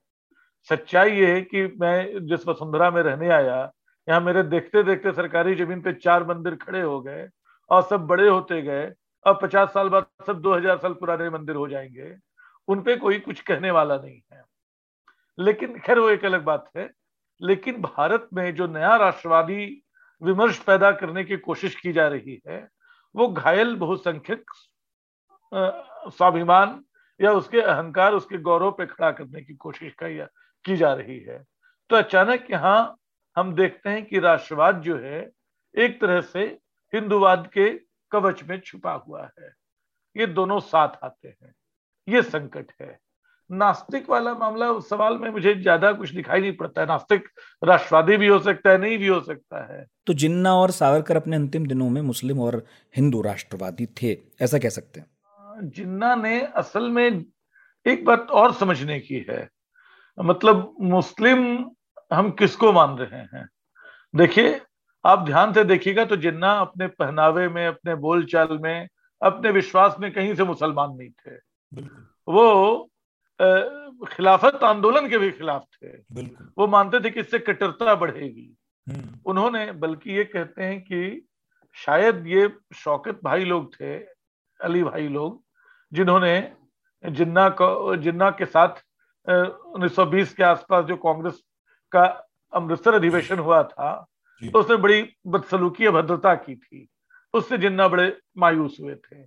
[0.70, 3.72] सच्चाई ये है कि मैं जिस वसुंधरा में रहने आया,
[4.08, 7.28] यहाँ मेरे देखते देखते सरकारी ज़मीन पे चार मंदिर खड़े हो गए।
[7.70, 8.86] और सब बड़े होते गए,
[9.26, 12.16] अब पचास साल बाद सब दो हज़ार साल पुराने मंदिर हो जाएँगे
[12.68, 14.44] उनपे कोई कुछ कहने वाला नहीं है।
[15.38, 16.90] लेकिन, खैर, वो एक अलग बात है,
[17.42, 19.66] लेकिन भारत में जो नया राष्ट्रवादी
[20.22, 22.68] विमर्श पैदा करने की कोशिश की जा रही है,
[23.16, 24.52] वो घायल, बहुसंख्यक
[26.12, 26.84] स्वाभिमान
[27.20, 31.44] या उसके अहंकार, उसके गौरव पे खड़ा करने की कोशिश की जा रही है।
[31.90, 32.96] तो अचानक यहाँ
[33.38, 35.30] हम देखते हैं कि राष्ट्रवाद जो है,
[35.76, 36.46] एक तरह से
[36.94, 37.70] हिंदुवाद के
[38.12, 39.54] कवच में छुपा हुआ है।
[40.16, 41.54] ये दोनों साथ आते हैं।
[42.08, 42.98] ये संकट है।
[43.50, 47.28] नास्तिक वाला मामला उस सवाल में मुझे ज़्यादा कुछ दिखाई नहीं पड़ता है। नास्तिक
[47.64, 51.36] राष्ट्रवादी भी हो सकता है नहीं भी हो सकता है। तो जिन्ना और सावरकर अपने
[51.36, 52.64] अंतिम दिनों में मुस्लिम और
[52.96, 55.08] हिंदू राष्ट्रवादी थे ऐसा कह सकते हैं?
[55.70, 57.26] जिन्ना ने असल में
[57.86, 59.48] एक बात और समझने की है।
[60.18, 61.44] मतलब मुस्लिम
[62.14, 63.48] हम किसको मान रहे हैं?
[64.14, 64.60] देखिए
[65.06, 68.88] आप ध्यान से देखिएगा तो जिन्ना अपने पहनावे में अपने बोलचाल में
[69.22, 71.38] अपने विश्वास में कहीं से मुसलमान नहीं थे।
[72.28, 72.90] वो
[74.08, 75.88] खिलाफत आंदोलन के भी खिलाफ थे।
[76.58, 78.58] वो मानते थे कि इससे कट्टरता बढ़ेगी।
[78.90, 81.28] हम्म। उन्होंने बल्कि ये कहते हैं कि
[81.74, 83.98] शायद ये शौकत भाई लोग थे
[84.62, 85.44] अली भाई लोग
[85.94, 86.52] जिन्होंने
[87.04, 88.70] जिन्ना को जिन्ना के साथ
[89.30, 91.42] 1920 के आसपास जो कांग्रेस
[91.92, 92.06] का
[92.54, 94.08] अमृतसर अधिवेशन हुआ था
[94.42, 96.88] तो उसने बड़ी बदसलूकी भद्रता की थी।
[97.34, 99.24] उससे जिन्ना बड़े मायूस हुए थे।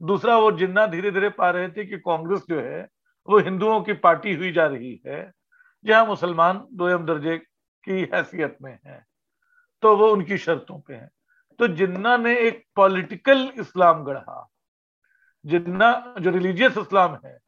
[0.00, 2.88] दूसरा वो जिन्ना धीरे धीरे पा रहे थे कि कांग्रेस जो है,
[3.28, 5.32] वो हिंदुओं की पार्टी हुई जा रही है,
[5.84, 7.36] जहाँ मुसलमान दोयम दर्जे
[7.84, 9.04] की हैसियत में है
[9.82, 11.08] तो वो उनकी शर्तों पे है।
[11.58, 14.48] तो जिन्ना ने एक पॉलिटिकल इस्लाम गढ़ा,
[15.44, 17.38] जिन्ना जो रिलीजियस इस्लाम है,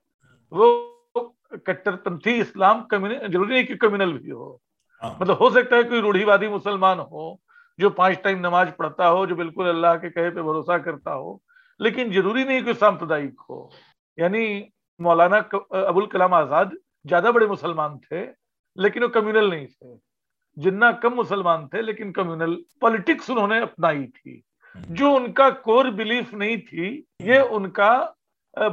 [0.52, 4.56] वो कट्टरपंथी इस्लाम कम्युन, ज़रूरी नहीं कि कम्युनल भी हाँ।
[5.20, 7.40] मतलब हो सकता है कोई रूढ़ीवादी मुसलमान हो
[7.78, 11.40] जो पाँच टाइम नमाज़ पढ़ता हो जो बिल्कुल अल्लाह के कहे पे भरोसा करता हो
[11.80, 13.70] लेकिन ज़रूरी नहीं कोई सांप्रदायिक हो।
[14.18, 14.44] यानी
[15.00, 15.38] मौलाना
[15.74, 16.76] अबुल कलाम आज़ाद
[17.07, 18.24] ज़्यादा बड़े मुसलमान थे
[18.76, 19.96] लेकिन वो कम्युनल नहीं थे।
[20.57, 24.42] जिन्ना कम मुसलमान थे लेकिन कम्युनल पॉलिटिक्स उन्होंने अपनाई थी।
[24.74, 26.86] जो उनका कोर बिलीफ नहीं थी
[27.22, 27.90] ये उनका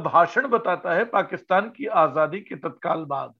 [0.04, 3.34] भाषण बताता है पाकिस्तान की आज़ादी के तत्काल बाद।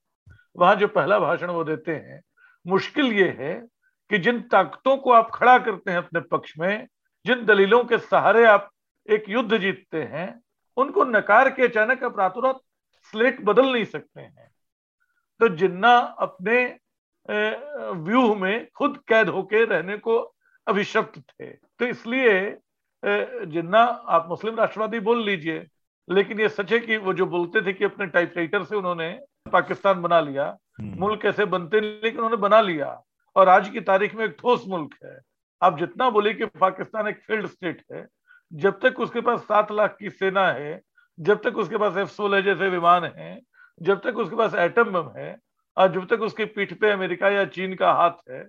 [0.57, 2.20] वहाँ जो पहला भाषण वो देते हैं
[2.66, 3.54] मुश्किल ये है
[4.10, 6.86] कि जिन ताकतों को आप खड़ा करते हैं अपने पक्ष में,
[7.24, 8.70] जिन दलीलों के सहारे आप
[9.08, 10.40] एक युद्ध जीतते हैं,
[10.76, 12.60] उनको नकार के अचानक आप रातों रात
[13.12, 14.50] स्लेट बदल नहीं सकते हैं
[15.40, 16.64] तो जिन्ना अपने
[17.28, 20.18] व्यूह में खुद कैद होके रहने को
[20.66, 22.58] अभिशप्त थे तो इसलिए
[23.02, 25.66] जिन्ना, आप मुस्लिम राष्ट्रवादी बोल लीजिए,
[26.08, 29.10] लेकिन ये सच है कि वो जो बोलते थे कि अपने टाइपराइटर से उन्होंने
[29.52, 33.03] पाकिस्तान बना लिया। मुल्क कैसे बनते लेकिन उन्होंने बना लिया।
[33.37, 35.20] और आज की तारीख में एक ठोस मुल्क है।
[35.62, 38.07] आप जितना बोले कि पाकिस्तान एक फ़ील्ड स्टेट है,
[38.53, 40.81] जब तक उसके पास सात लाख की सेना है,
[41.20, 43.41] जब तक उसके पास एफ़ सोलह जैसे विमान है,
[43.83, 45.39] जब तक उसके पास एटम बम है,
[45.77, 48.49] और जब तक उसके पीठ पे अमेरिका या चीन का हाथ है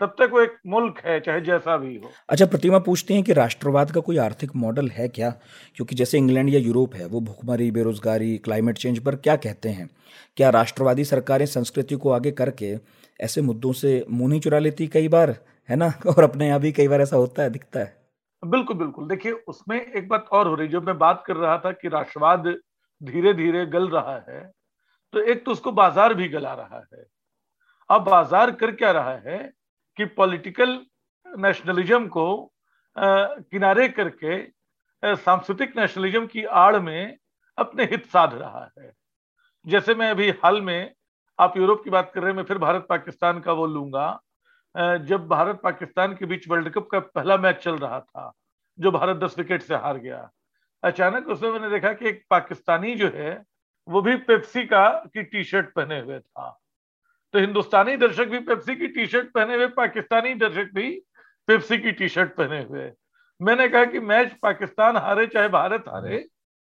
[0.00, 3.32] तब तक वो एक मुल्क है चाहे जैसा भी हो। अच्छा प्रतिमा पूछते हैं कि
[3.32, 5.30] राष्ट्रवाद का कोई आर्थिक मॉडल है क्या?
[5.76, 9.88] क्योंकि जैसे इंग्लैंड या यूरोप है वो भुखमरी बेरोजगारी क्लाइमेट चेंज पर क्या कहते हैं?
[10.36, 12.74] क्या राष्ट्रवादी सरकारें संस्कृति को आगे करके
[13.20, 15.36] ऐसे मुद्दों से मुँह नहीं चुरा लेती कई बार?
[15.68, 15.92] है ना?
[16.08, 17.98] और अपने यहाँ भी कई बार ऐसा होता है दिखता है।
[18.42, 21.72] बिल्कुल बिल्कुल। देखिए उसमें एक बात और हो रही जब मैं बात कर रहा था
[21.72, 22.46] कि राष्ट्रवाद
[23.00, 24.40] धीरे धीरे गल रहा है
[25.14, 27.04] तो एक तो उसको बाज़ार भी गला रहा है।
[27.90, 29.38] अब बाज़ार कर क्या रहा है?
[30.00, 30.70] कि पॉलिटिकल
[31.26, 32.52] नेशनलिज्म को
[32.96, 34.36] किनारे करके
[35.02, 37.16] सांस्कृतिक नेशनलिज्म की आड़ में
[37.58, 38.92] अपने हित साध रहा है।
[39.66, 40.92] जैसे मैं अभी हाल में
[41.38, 44.20] आप यूरोप की बात कर रहे हैं, मैं फिर भारत पाकिस्तान का वो लूँगा।
[44.74, 48.32] जब भारत पाकिस्तान के बीच वर्ल्ड कप का पहला मैच चल रहा था,
[48.78, 50.30] जो भारत दस विकेट से हार गया,
[50.82, 53.42] अचानक उसमें मैंने देखा कि एक पाकिस्तानी जो है,
[53.88, 56.56] वो भी पेप्सी का की टी शर्ट पहने हुए था।
[57.34, 60.90] तो हिंदुस्तानी दर्शक भी पेप्सी की टी शर्ट पहने हुए पाकिस्तानी दर्शक भी
[61.48, 62.90] पेप्सी की टी शर्ट पहने हुए।
[63.40, 66.18] मैंने कहा कि मैच पाकिस्तान हारे चाहे भारत हारे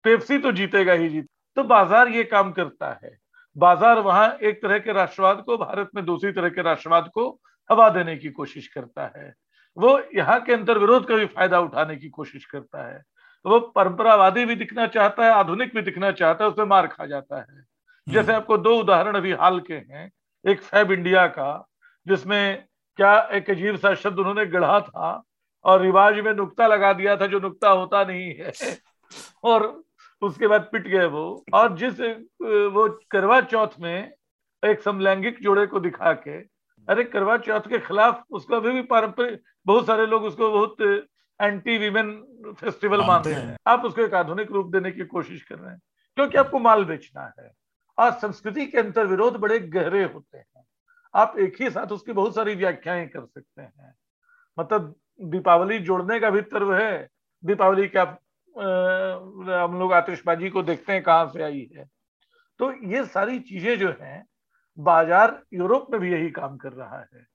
[0.05, 3.17] पेप्सी तो जीतेगा ही जीत। तो बाज़ार ये काम करता है।
[3.57, 7.29] बाज़ार वहाँ एक तरह के राष्ट्रवाद को भारत में दूसरी तरह के राष्ट्रवाद को
[7.71, 9.33] हवा देने की कोशिश करता है।
[9.77, 13.03] वो यहाँ के अंतर विरोध का भी फ़ायदा उठाने की कोशिश करता है।
[13.45, 17.41] वो परंपरावादी भी दिखना चाहता है आधुनिक भी दिखना चाहता है उसमें मार खा जाता
[17.41, 17.65] है।
[18.07, 20.11] जैसे हम्म। आपको दो उदाहरण अभी हाल के हैं।
[20.47, 21.67] एक फैब इंडिया का
[22.09, 22.65] जिसमें
[22.97, 25.23] क्या एक अजीब सा शब्द उन्होंने गढ़ा था
[25.65, 28.53] और रिवाज में नुक्ता लगा दिया था जो नुक्ता होता नहीं है।
[29.45, 29.83] और
[30.23, 32.01] उसके बाद पिट गए वो। और जिस
[32.73, 34.13] वो करवा चौथ में
[34.65, 36.39] एक समलैंगिक जोड़े को दिखा के
[36.89, 40.77] अरे करवा चौथ के खिलाफ उसका अभी भी पारंपरिक बहुत सारे लोग उसको बहुत
[41.41, 42.11] एंटी वीमेन
[42.61, 45.81] फेस्टिवल मानते हैं। आप उसको एक आधुनिक रूप देने की कोशिश कर रहे हैं
[46.15, 47.51] क्योंकि आपको माल बेचना है।
[47.99, 50.65] और संस्कृति के अंतर विरोध बड़े गहरे होते हैं।
[51.15, 53.95] आप एक ही साथ उसकी बहुत सारी व्याख्याएँ कर सकते हैं।
[54.59, 57.09] मतलब दीपावली जोड़ने का भी तर्व है।
[57.43, 58.05] दीपावली क्या
[58.55, 61.85] हम लोग आतिशबाजी को देखते हैं कहाँ से आई है।
[62.61, 64.25] तो ये सारी चीज़ें जो हैं,
[64.79, 67.27] बाज़ार यूरोप में भी यही काम कर रहा है।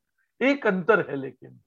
[0.42, 1.60] एक अंतर है लेकिन।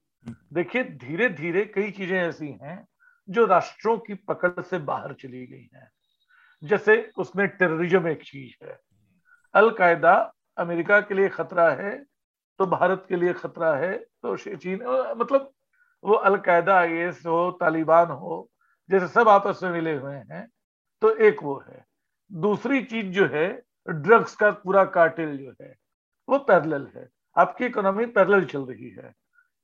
[0.52, 2.86] देखिए धीरे धीरे कई चीज़ें ऐसी हैं
[3.28, 5.88] जो राष्ट्रों की पकड़ से बाहर चली गई हैं।
[6.64, 8.78] जैसे उसमें टेररिज्म एक चीज़ है।
[9.54, 10.14] अलकायदा
[10.58, 11.96] अमेरिका के लिए खतरा है
[12.60, 14.82] तो भारत के लिए खतरा है तो चीन
[15.16, 15.50] मतलब
[16.04, 18.50] वो अलकायदा आई एस हो, तालिबान हो,
[18.88, 20.46] जैसे सब आपस में मिले हुए हैं
[21.02, 21.84] तो एक वो है।
[22.30, 23.46] दूसरी चीज़ जो है
[23.88, 25.74] ड्रग्स का पूरा कार्टेल जो है,
[26.28, 29.12] वो पैरेलल है। आपकी इकोनॉमी पैरेलल चल रही है।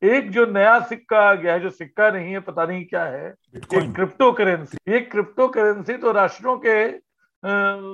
[0.02, 3.28] एक जो नया सिक्का आ गया है जो सिक्का नहीं है पता नहीं क्या है
[3.56, 6.76] एक क्रिप्टो करेंसी ये क्रिप्टो करेंसी तो राष्ट्रों के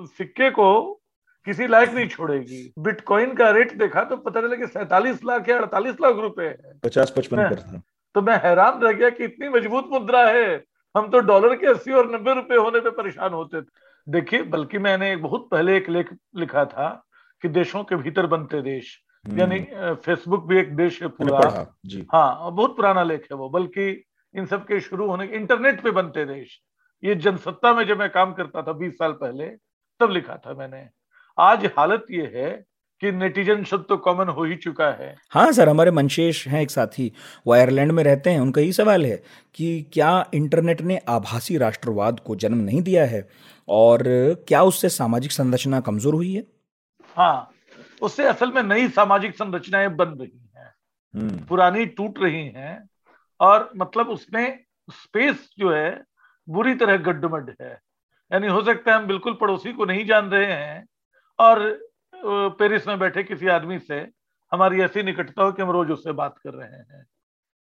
[0.08, 0.68] सिक्के को
[1.46, 5.58] किसी लायक नहीं छोड़ेगी। बिटकॉइन का रेट देखा तो पता चला कि सैतालीस लाख या
[5.58, 7.80] अड़तालीस लाख रुपए है। पचास पचपन
[8.14, 10.54] तो मैं हैरान रह गया कि इतनी मज़बूत मुद्रा है।
[10.94, 13.66] हम तो डॉलर के अस्सी और नब्बे रुपए होने पे परेशान होते थे।
[14.06, 16.88] देखिए बल्कि मैंने बहुत पहले एक लेख लिखा था
[17.42, 18.98] कि देशों के भीतर बनते देश।
[19.31, 19.59] यानी
[20.05, 23.90] फेसबुक हम्म। भी एक देश है पूरा। जी। हाँ बहुत पुराना लेख है वो बल्कि
[24.35, 26.61] इन सब के शुरू होने इंटरनेट पे बनते देश।
[27.03, 29.47] ये जनसत्ता में जब मैं काम करता था बीस साल पहले
[30.01, 30.89] तब लिखा था मैंने।
[31.39, 32.51] आज हालत ये है
[33.03, 36.70] कि नेटिजन शब्द तो कॉमन हो ही चुका है। हाँ सर हमारे मनशेष हैं एक
[36.70, 37.11] साथी
[37.47, 39.16] वो आयरलैंड में रहते हैं उनका ये सवाल है
[39.55, 43.28] कि क्या इंटरनेट ने आभासी राष्ट्रवाद को जन्म नहीं दिया है?
[43.69, 44.03] और
[44.48, 46.44] क्या उससे सामाजिक संरचना कमज़ोर हुई है?
[47.16, 47.51] हाँ
[48.02, 50.74] उससे असल में नई सामाजिक संरचनाएँ बन रही हैं।
[51.14, 52.89] हम्म। पुरानी टूट रही हैं
[53.40, 56.02] और मतलब उसमें स्पेस जो है
[56.48, 57.73] बुरी तरह गड्ढमड है।
[58.31, 60.86] यानी हो सकता है हम बिल्कुल पड़ोसी को नहीं जान रहे हैं
[61.39, 61.89] और
[62.59, 64.09] पेरिस में बैठे किसी आदमी से
[64.52, 67.06] हमारी ऐसी निकटता हो कि हम रोज उससे बात कर रहे हैं।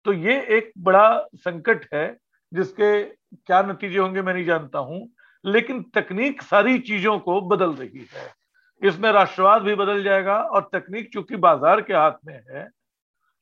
[0.06, 2.18] तो ये एक बड़ा संकट है
[2.54, 5.10] जिसके क्या नतीजे होंगे मैं नहीं जानता हूँ
[5.46, 8.47] लेकिन तकनीक सारी चीज़ों को बदल रही है।
[8.82, 12.68] इसमें राष्ट्रवाद भी बदल जाएगा और तकनीक चूँकि बाज़ार के हाथ में है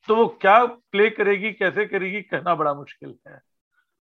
[0.08, 3.40] तो वो क्या प्ले करेगी कैसे करेगी कहना बड़ा मुश्किल है।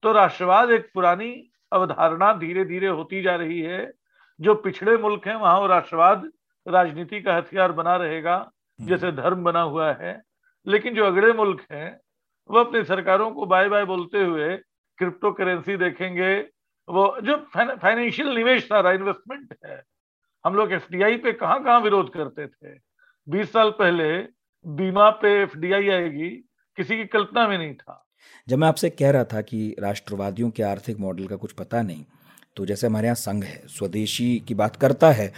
[0.03, 1.31] तो राष्ट्रवाद एक पुरानी
[1.71, 3.91] अवधारणा धीरे धीरे होती जा रही है।
[4.39, 6.29] जो पिछड़े मुल्क हैं वहाँ वो राष्ट्रवाद
[6.65, 10.21] राजनीति का हथियार बना रहेगा जैसे धर्म बना हुआ है।
[10.67, 11.99] लेकिन जो अगड़े मुल्क हैं
[12.49, 14.55] वो अपनी सरकारों को बाय बाय बोलते हुए
[14.99, 16.35] क्रिप्टो करेंसी देखेंगे
[16.87, 19.81] वो जो फाइनेंशियल निवेश सारा इन्वेस्टमेंट है
[20.45, 22.73] हम लोग एफडीआई पे कहाँ कहाँ विरोध करते थे?
[23.27, 24.17] बीस साल पहले
[24.65, 26.29] बीमा पे एफडीआई आएगी
[26.77, 28.05] किसी की कल्पना में नहीं था।
[28.47, 32.03] जब मैं आपसे कह रहा था कि राष्ट्रवादियों के आर्थिक मॉडल का कुछ पता नहीं
[32.57, 35.31] तो जैसे हमारे यहाँ संघ है स्वदेशी की बात करता है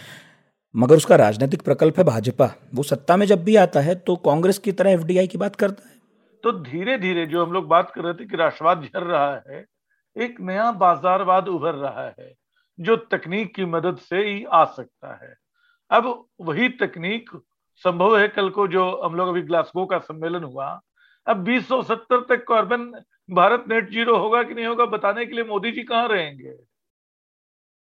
[0.76, 4.58] मगर उसका राजनीतिक प्रकल्प है भाजपा वो सत्ता में जब भी आता है तो कांग्रेस
[4.58, 5.96] की तरह एफडीआई की बात करता है।
[6.44, 9.66] तो धीरे धीरे जो हम लोग बात कर रहे थे कि राष्ट्रवाद झर रहा है
[10.16, 12.34] एक नया बाजारवाद उभर रहा है।
[12.80, 15.36] जो तकनीक की मदद से ही आ सकता है।
[15.92, 17.30] अब वही तकनीक
[17.76, 20.82] संभव है कल को जो हम लोग अभी ग्लासगो का सम्मेलन हुआ।
[21.28, 22.92] अब 2070 तक कार्बन
[23.32, 26.54] भारत नेट ज़ीरो होगा कि नहीं होगा, बताने के लिए मोदी जी कहाँ रहेंगे?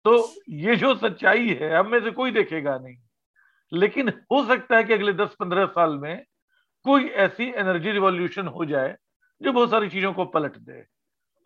[0.06, 2.98] तो ये जो सच्चाई है, हम में से कोई देखेगा नहीं।
[3.72, 6.24] लेकिन हो सकता है कि अगले 10-15 साल में
[6.86, 8.96] कोई ऐसी एनर्जी रिवॉल्यूशन हो जाए
[9.42, 10.86] जो बहुत सारी चीज़ों को पलट दे।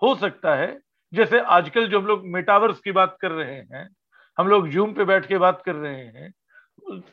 [0.01, 0.79] हो सकता है
[1.13, 3.87] जैसे आजकल जो हम लोग मेटावर्स की बात कर रहे हैं
[4.37, 6.33] हम लोग जूम पे बैठ के बात कर रहे हैं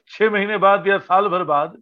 [0.09, 1.77] छह महीने बाद या साल भर बाद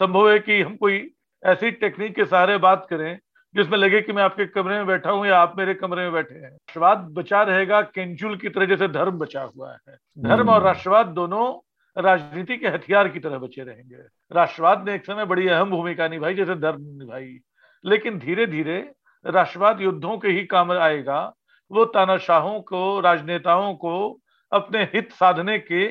[0.00, 1.10] संभव है कि हम कोई
[1.44, 3.18] ऐसी टेक्निक के सहारे बात करें
[3.54, 6.34] जिसमें लगे कि मैं आपके कमरे में बैठा हूँ या आप मेरे कमरे में बैठे
[6.34, 10.66] हैं। राष्ट्रवाद बचा रहेगा केंचुल की तरह जैसे धर्म बचा हुआ है। धर्म और हम्म।
[10.66, 11.46] राष्ट्रवाद दोनों
[12.02, 13.96] राजनीति के हथियार की तरह बचे रहेंगे।
[14.32, 17.38] राष्ट्रवाद ने एक समय बड़ी अहम भूमिका निभाई जैसे धर्म निभाई
[17.84, 18.92] लेकिन धीरे धीरे
[19.26, 21.32] राष्ट्रवाद युद्धों के ही काम आएगा
[21.70, 24.20] वो तानाशाहों को राजनेताओं को
[24.52, 25.84] अपने हित साधने के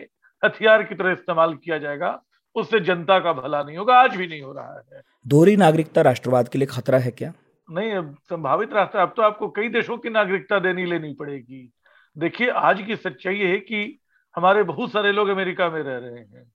[0.44, 2.20] हथियार की तरह इस्तेमाल किया जाएगा
[2.56, 6.48] उससे जनता का भला नहीं होगा आज भी नहीं हो रहा है। दोहरी नागरिकता राष्ट्रवाद
[6.48, 7.32] के लिए खतरा है क्या?
[7.68, 11.72] नहीं अब संभावित रास्ता अब तो आपको कई देशों की नागरिकता देनी लेनी पड़ेगी।
[12.16, 14.00] देखिए आज की सच्चाई है कि
[14.36, 16.52] हमारे बहुत सारे लोग अमेरिका में रह रहे हैं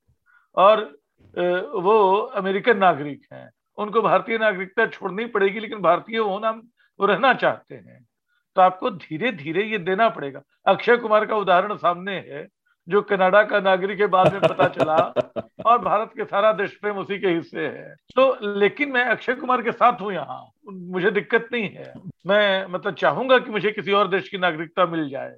[0.57, 0.81] और
[1.81, 6.49] वो अमेरिकन नागरिक हैं। उनको भारतीय नागरिकता छोड़नी पड़ेगी लेकिन भारतीय होना
[6.99, 8.05] वो रहना चाहते हैं।
[8.55, 12.47] तो आपको धीरे धीरे ये देना पड़ेगा। अक्षय कुमार का उदाहरण सामने है,
[12.87, 14.95] जो कनाडा का नागरिक है, बाद में पता चला,
[15.65, 19.61] और भारत के सारा देश प्रेम उसी के हिस्से है। तो लेकिन मैं अक्षय कुमार
[19.61, 21.93] के साथ हूँ यहाँ, मुझे दिक्कत नहीं है।
[22.27, 25.35] मैं मतलब चाहूँगा कि मुझे किसी और देश की नागरिकता मिल जाए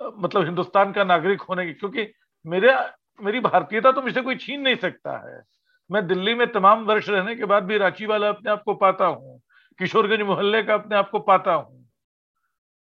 [0.00, 2.06] मतलब हिंदुस्तान का नागरिक होने की, क्योंकि
[2.44, 2.74] मेरे,
[3.20, 5.42] मेरी भारतीयता तो मुझसे कोई छीन नहीं सकता है।
[5.90, 9.06] मैं दिल्ली में तमाम वर्ष रहने के बाद भी रांची वाला अपने आप को पाता
[9.06, 9.40] हूँ,
[9.78, 11.77] किशोरगंज मोहल्ले का अपने आप को पाता हूँ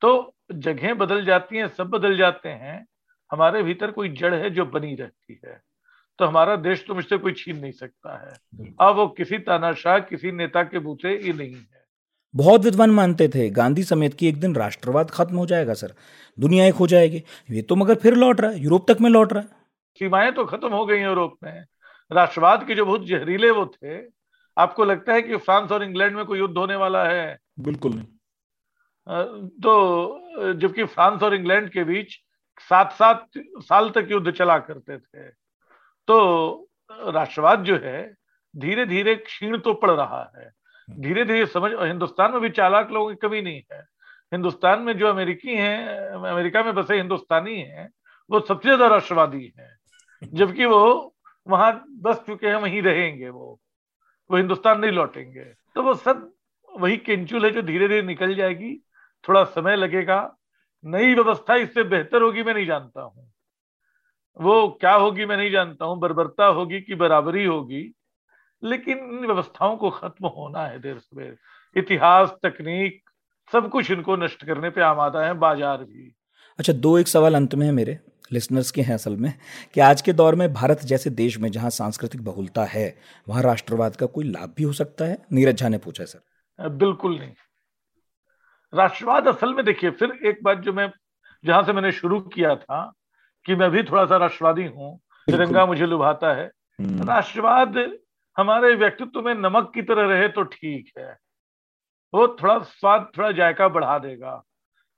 [0.02, 2.88] तो जगह बदल जाती हैं सब बदल जाते हैं।
[3.32, 5.62] हमारे भीतर कोई जड़ है जो बनी रहती है।
[6.20, 8.34] तो हमारा देश तो मुझसे कोई छीन नहीं सकता है।
[8.82, 11.86] अब वो किसी तानाशाह किसी नेता के बूते ही नहीं है।
[12.36, 15.94] बहुत विद्वान मानते थे गांधी समेत की एक दिन राष्ट्रवाद खत्म हो जाएगा सर।
[16.40, 19.34] दुनिया एक हो जाएगी। ये तो मगर फिर लौट रहा है यूरोप तक में लौट
[19.34, 19.50] रहा है।
[20.00, 21.66] सीमाएँ तो खत्म हो गई यूरोप में।
[22.12, 24.02] राष्ट्रवाद के जो बहुत जहरीले वो थे
[24.58, 27.38] आपको लगता है कि फ्रांस और इंग्लैंड में कोई युद्ध होने वाला है?
[27.60, 28.08] बिल्कुल नहीं।
[29.08, 32.16] तो जबकि फ्रांस और इंग्लैंड के बीच
[32.70, 33.28] सात सात
[33.62, 35.30] साल तक युद्ध चला करते थे।
[36.08, 36.70] तो
[37.10, 38.02] राष्ट्रवाद जो है
[38.54, 40.50] धीरे धीरे क्षीण तो पड़ रहा है।
[40.88, 43.80] धीरे धीरे समझ हिंदुस्तान में भी चालाक लोगों की कमी नहीं है।
[44.32, 47.90] हिंदुस्तान में जो अमेरिकी हैं अमेरिका में बसे हिंदुस्तानी हैं
[48.30, 49.76] वो सबसे ज़्यादा राष्ट्रवादी हैं।
[50.34, 51.14] जबकि वो
[51.48, 51.72] वहाँ
[52.02, 53.60] बस चुके हैं वहीं रहेंगे वो।
[54.30, 55.44] वो हिंदुस्तान नहीं लौटेंगे।
[55.76, 56.32] तो वो सब
[56.72, 58.74] वही केंचुल है जो धीरे धीरे निकल जाएगी।
[59.24, 60.20] थोड़ा समय लगेगा
[60.84, 63.32] नई व्यवस्था इससे बेहतर होगी मैं नहीं जानता हूँ।
[64.40, 67.84] वो क्या होगी मैं नहीं जानता हूँ बर्बरता होगी कि बराबरी होगी
[68.64, 71.38] लेकिन इन व्यवस्थाओं को खत्म होना है देर सवेर।
[71.76, 73.02] इतिहास तकनीक
[73.52, 76.14] सब कुछ इनको नष्ट करने पे आमादा है बाज़ार भी।
[76.60, 77.98] अच्छा दो एक सवाल अंत में है मेरे
[78.34, 79.34] लिसनर्स के हैं असल में
[79.74, 82.88] कि आज के दौर में भारत जैसे देश में जहाँ सांस्कृतिक बहुलता है
[83.28, 85.18] वहाँ राष्ट्रवाद का कोई लाभ भी हो सकता है?
[85.32, 87.32] नीरज झा ने पूछा सर। बिल्कुल नहीं।
[88.74, 90.92] राष्ट्रवाद असल में देखिए फिर एक बात जो मैं
[91.44, 92.92] जहाँ से मैंने शुरू किया था
[93.46, 96.46] कि मैं भी थोड़ा सा राष्ट्रवादी हूँ तिरंगा मुझे लुभाता है।
[96.80, 97.78] हम्म। राष्ट्रवाद
[98.38, 101.18] हमारे व्यक्तित्व में नमक की तरह रहे तो ठीक है।
[102.14, 104.42] वो थोड़ा स्वाद थोड़ा जायका बढ़ा देगा।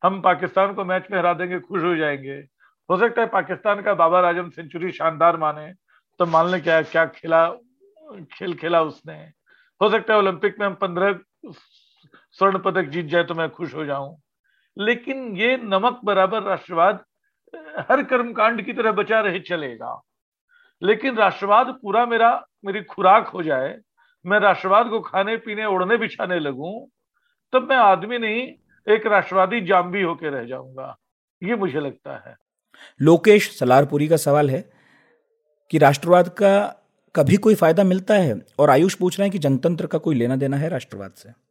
[0.04, 2.36] हम पाकिस्तान को मैच में हरा देंगे खुश हो जाएँगे।
[2.90, 5.74] हो सकता है पाकिस्तान का बाबर आज़म सेंचुरी शानदार माने
[6.20, 7.48] तो मान लें क्या क्या खेला
[8.34, 9.16] खेल खेला उसने।
[9.82, 11.20] हो सकता है ओलंपिक में हम पंद्रह
[12.32, 14.22] स्वर्ण पदक जीत जाए तो मैं खुश हो जाऊँ।
[14.78, 17.06] लेकिन ये नमक बराबर राष्ट्रवाद,
[17.90, 20.02] हर कर्मकांड की तरह बचा रहे चलेगा।
[20.84, 23.80] लेकिन राष्ट्रवाद पूरा मेरा, मेरी खुराक हो जाए,
[24.26, 26.86] मैं राष्ट्रवाद को खाने, पीने, उड़ने, बिछाने लगूं,
[27.54, 28.54] तब मैं आदमी नहीं,
[28.94, 30.98] एक राष्ट्रवादी जाम्बी होके रह जाऊँगा।
[31.44, 32.36] ये मुझे लगता है।
[33.02, 34.70] लोकेश, सलारपुरी का सवाल है
[35.72, 36.76] कि राष्ट्रवाद का
[37.16, 38.42] कभी कोई फ़ायदा मिलता है?
[38.60, 41.49] और आयुष पूछ रहे हैं कि जनतंत्र का कोई लेना देना है राष्ट्रवाद से।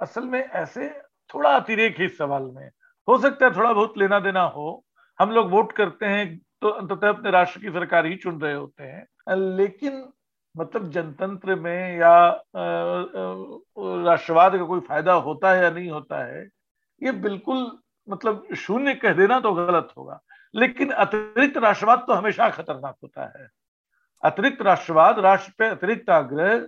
[0.00, 0.88] असल में ऐसे
[1.30, 2.70] थोड़ा अतिरेक है इस सवाल में।
[3.08, 4.84] हो सकता है थोड़ा बहुत लेना देना हो।
[5.18, 8.84] हम लोग वोट करते हैं तो अंततः अपने राष्ट्र की सरकार ही चुन रहे होते
[8.84, 9.06] हैं।
[9.56, 10.08] लेकिन
[10.54, 16.48] मतलब जनतंत्र में या राष्ट्रवाद का कोई फ़ायदा होता है या नहीं होता है,
[17.00, 17.78] ये बिल्कुल
[18.08, 20.20] मतलब शून्य कह देना तो गलत होगा।
[20.54, 23.48] लेकिन अतिरिक्त राष्ट्रवाद तो हमेशा खतरनाक होता है।
[24.22, 26.58] अतिरिक्त राष्ट्रवाद, राष्ट्र पे अतिरिक्त आग्रह,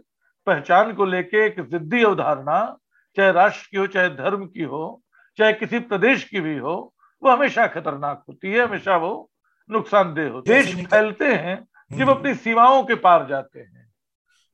[0.47, 2.61] पहचान को लेके एक जिद्दी अवधारणा
[3.17, 5.03] चाहे राष्ट्र की हो चाहे धर्म की हो
[5.39, 6.75] चाहे किसी प्रदेश की भी हो
[7.23, 9.31] वो हमेशा खतरनाक होती है हमेशा वो
[9.71, 11.57] नुकसानदेह होती है। देश फैलते हैं
[11.99, 13.93] जब अपनी सीमाओं के पार जाते हैं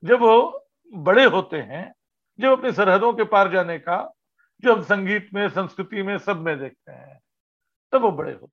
[0.03, 1.93] जब वो बड़े होते हैं
[2.39, 3.97] जब अपनी सरहदों के पार जाने का
[4.63, 7.19] जो हम संगीत में संस्कृति में सब में देखते हैं
[7.93, 8.51] तब वो बड़े होते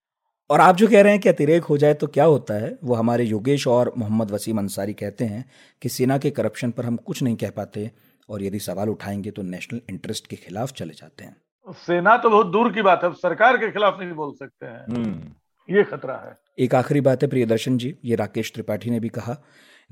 [0.50, 2.94] और आप जो कह रहे हैं कि अतिरेक हो जाए तो क्या होता है वो
[2.94, 5.44] हमारे योगेश और मोहम्मद वसीम अंसारी कहते हैं
[5.82, 7.90] कि सेना के करप्शन पर हम कुछ नहीं कह पाते
[8.28, 11.36] और यदि सवाल उठाएँगे तो नेशनल इंटरेस्ट के खिलाफ चले जाते हैं।
[11.68, 15.32] सेना तो बहुत दूर की बात है सरकार के खिलाफ नहीं बोल सकते हैं। हम्म।
[15.68, 19.36] ये खतरा है। एक आखिरी बात है प्रियदर्शन जी ये राकेश त्रिपाठी ने भी कहा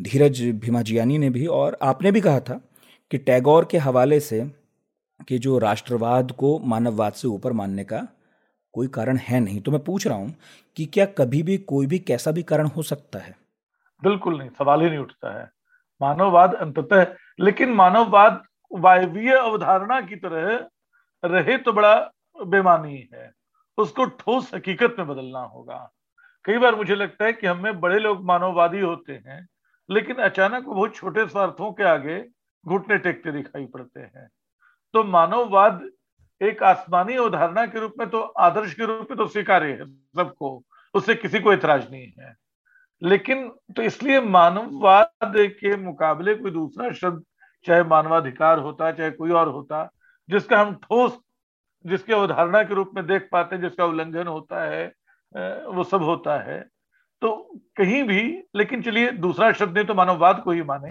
[0.01, 2.61] धीरज भीमाजियानी ने भी और आपने भी कहा था
[3.11, 4.40] कि टैगोर के हवाले से
[5.28, 8.06] कि जो राष्ट्रवाद को मानववाद से ऊपर मानने का
[8.73, 10.35] कोई कारण है नहीं। तो मैं पूछ रहा हूँ
[10.77, 13.36] कि क्या कभी भी कोई भी कैसा भी कारण हो सकता है?
[14.02, 15.51] बिल्कुल नहीं सवाल ही नहीं उठता है।
[16.02, 17.05] मानववाद अंततः
[17.39, 20.69] लेकिन मानववाद वायवीय अवधारणा की तरह
[21.23, 21.94] रहे तो बड़ा
[22.36, 23.31] बेमानी है।
[23.78, 25.78] उसको ठोस हकीकत में बदलना होगा।
[26.44, 29.47] कई बार मुझे लगता है कि हमें बड़े लोग मानववादी होते हैं,
[29.89, 32.19] लेकिन अचानक बहुत छोटे स्वार्थों के आगे
[32.66, 34.28] घुटने टेकते दिखाई पड़ते हैं।
[34.94, 35.89] तो मानववाद
[36.40, 40.62] एक आसमानी अवधारणा के रूप में तो आदर्श के रूप में तो स्वीकार्य है सबको,
[40.94, 42.35] उससे किसी को इतराज नहीं है।
[43.05, 47.22] लेकिन तो इसलिए मानववाद के मुकाबले कोई दूसरा शब्द
[47.66, 49.89] चाहे मानवाधिकार होता चाहे कोई और होता
[50.28, 51.18] जिसका हम ठोस
[51.85, 54.86] जिसके अवधारणा के रूप में देख पाते हैं जिसका उल्लंघन होता है
[55.66, 56.60] वो सब होता है।
[57.22, 58.22] तो कहीं भी
[58.56, 60.90] लेकिन चलिए दूसरा शब्द नहीं तो मानववाद को ही माने।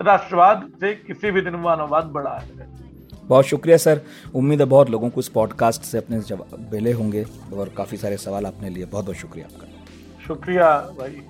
[0.00, 2.66] राष्ट्रवाद से किसी भी दिन मानववाद बड़ा है।
[3.26, 4.00] बहुत शुक्रिया सर।
[4.34, 7.24] उम्मीद है बहुत लोगों को इस पॉडकास्ट से अपने जवाब मिले होंगे
[7.54, 11.22] और काफ़ी सारे सवाल आपने लिए। बहुत बहुत शुक्रिया आपका। शुक्रिया भाई।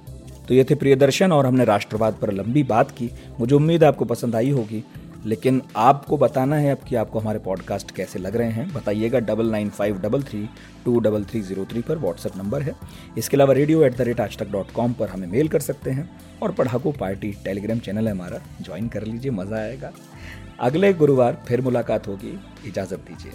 [0.49, 3.11] तो ये थे प्रियदर्शन और हमने राष्ट्रवाद पर लंबी बात की।
[3.41, 4.85] मुझे उम्मीद है आपको पसंद आई होगी।
[5.27, 9.51] लेकिन आपको बताना है अब कि आपको हमारे पॉडकास्ट कैसे लग रहे हैं, बताइएगा double
[9.51, 10.49] nine five double three
[10.85, 12.75] two double three zero three पर व्हाट्सएप नंबर है।
[13.19, 15.91] इसके अलावा रेडियो एट द रेट आज तक डॉट कॉम पर हमें मेल कर सकते
[15.91, 16.09] हैं
[16.43, 19.93] और पढ़ाकू पार्टी टेलीग्राम चैनल है हमारा, ज्वाइन कर लीजिए, मज़ा आएगा।
[20.61, 23.33] अगले गुरुवार फिर मुलाकात होगी, इजाज़त दीजिए।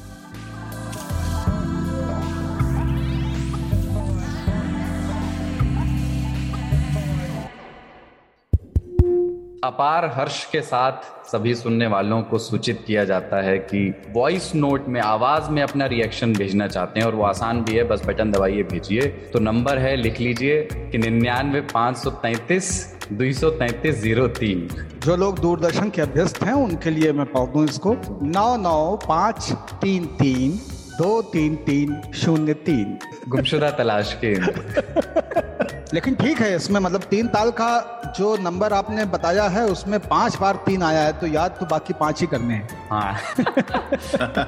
[9.64, 10.92] अपार हर्ष के साथ
[11.28, 15.86] सभी सुनने वालों को सूचित किया जाता है कि वॉइस नोट में आवाज़ में अपना
[15.86, 19.78] रिएक्शन भेजना चाहते हैं और वो आसान भी है बस बटन दबाइए भेजिए। तो नंबर
[19.78, 22.72] है लिख लीजिए कि निन्यानवे पाँच सौ तैतीस
[23.12, 24.68] दो सौ तैतीस ज़ीरो तीन।
[25.06, 29.52] जो लोग दूरदर्शन के अभ्यस्त हैं उनके लिए मैं पढ़ दूँ इसको। नौ नौ पाँच
[29.82, 30.52] तीन तीन
[30.98, 34.36] दो तीन तीन शून्य तीन। गुमशुदा तलाश के।
[35.94, 37.70] लेकिन ठीक है इसमें मतलब तीन ताल का
[38.18, 41.94] जो नंबर आपने बताया है उसमें पाँच बार तीन आया है तो याद तो बाकी
[41.94, 43.18] पाँच ही करने हैं। हाँ।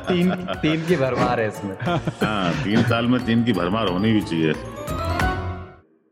[0.07, 0.31] तीन
[0.61, 5.30] तीन की भरमार है इसमें। हाँ तीन ताल में तीन की भरमार होनी भी चाहिए।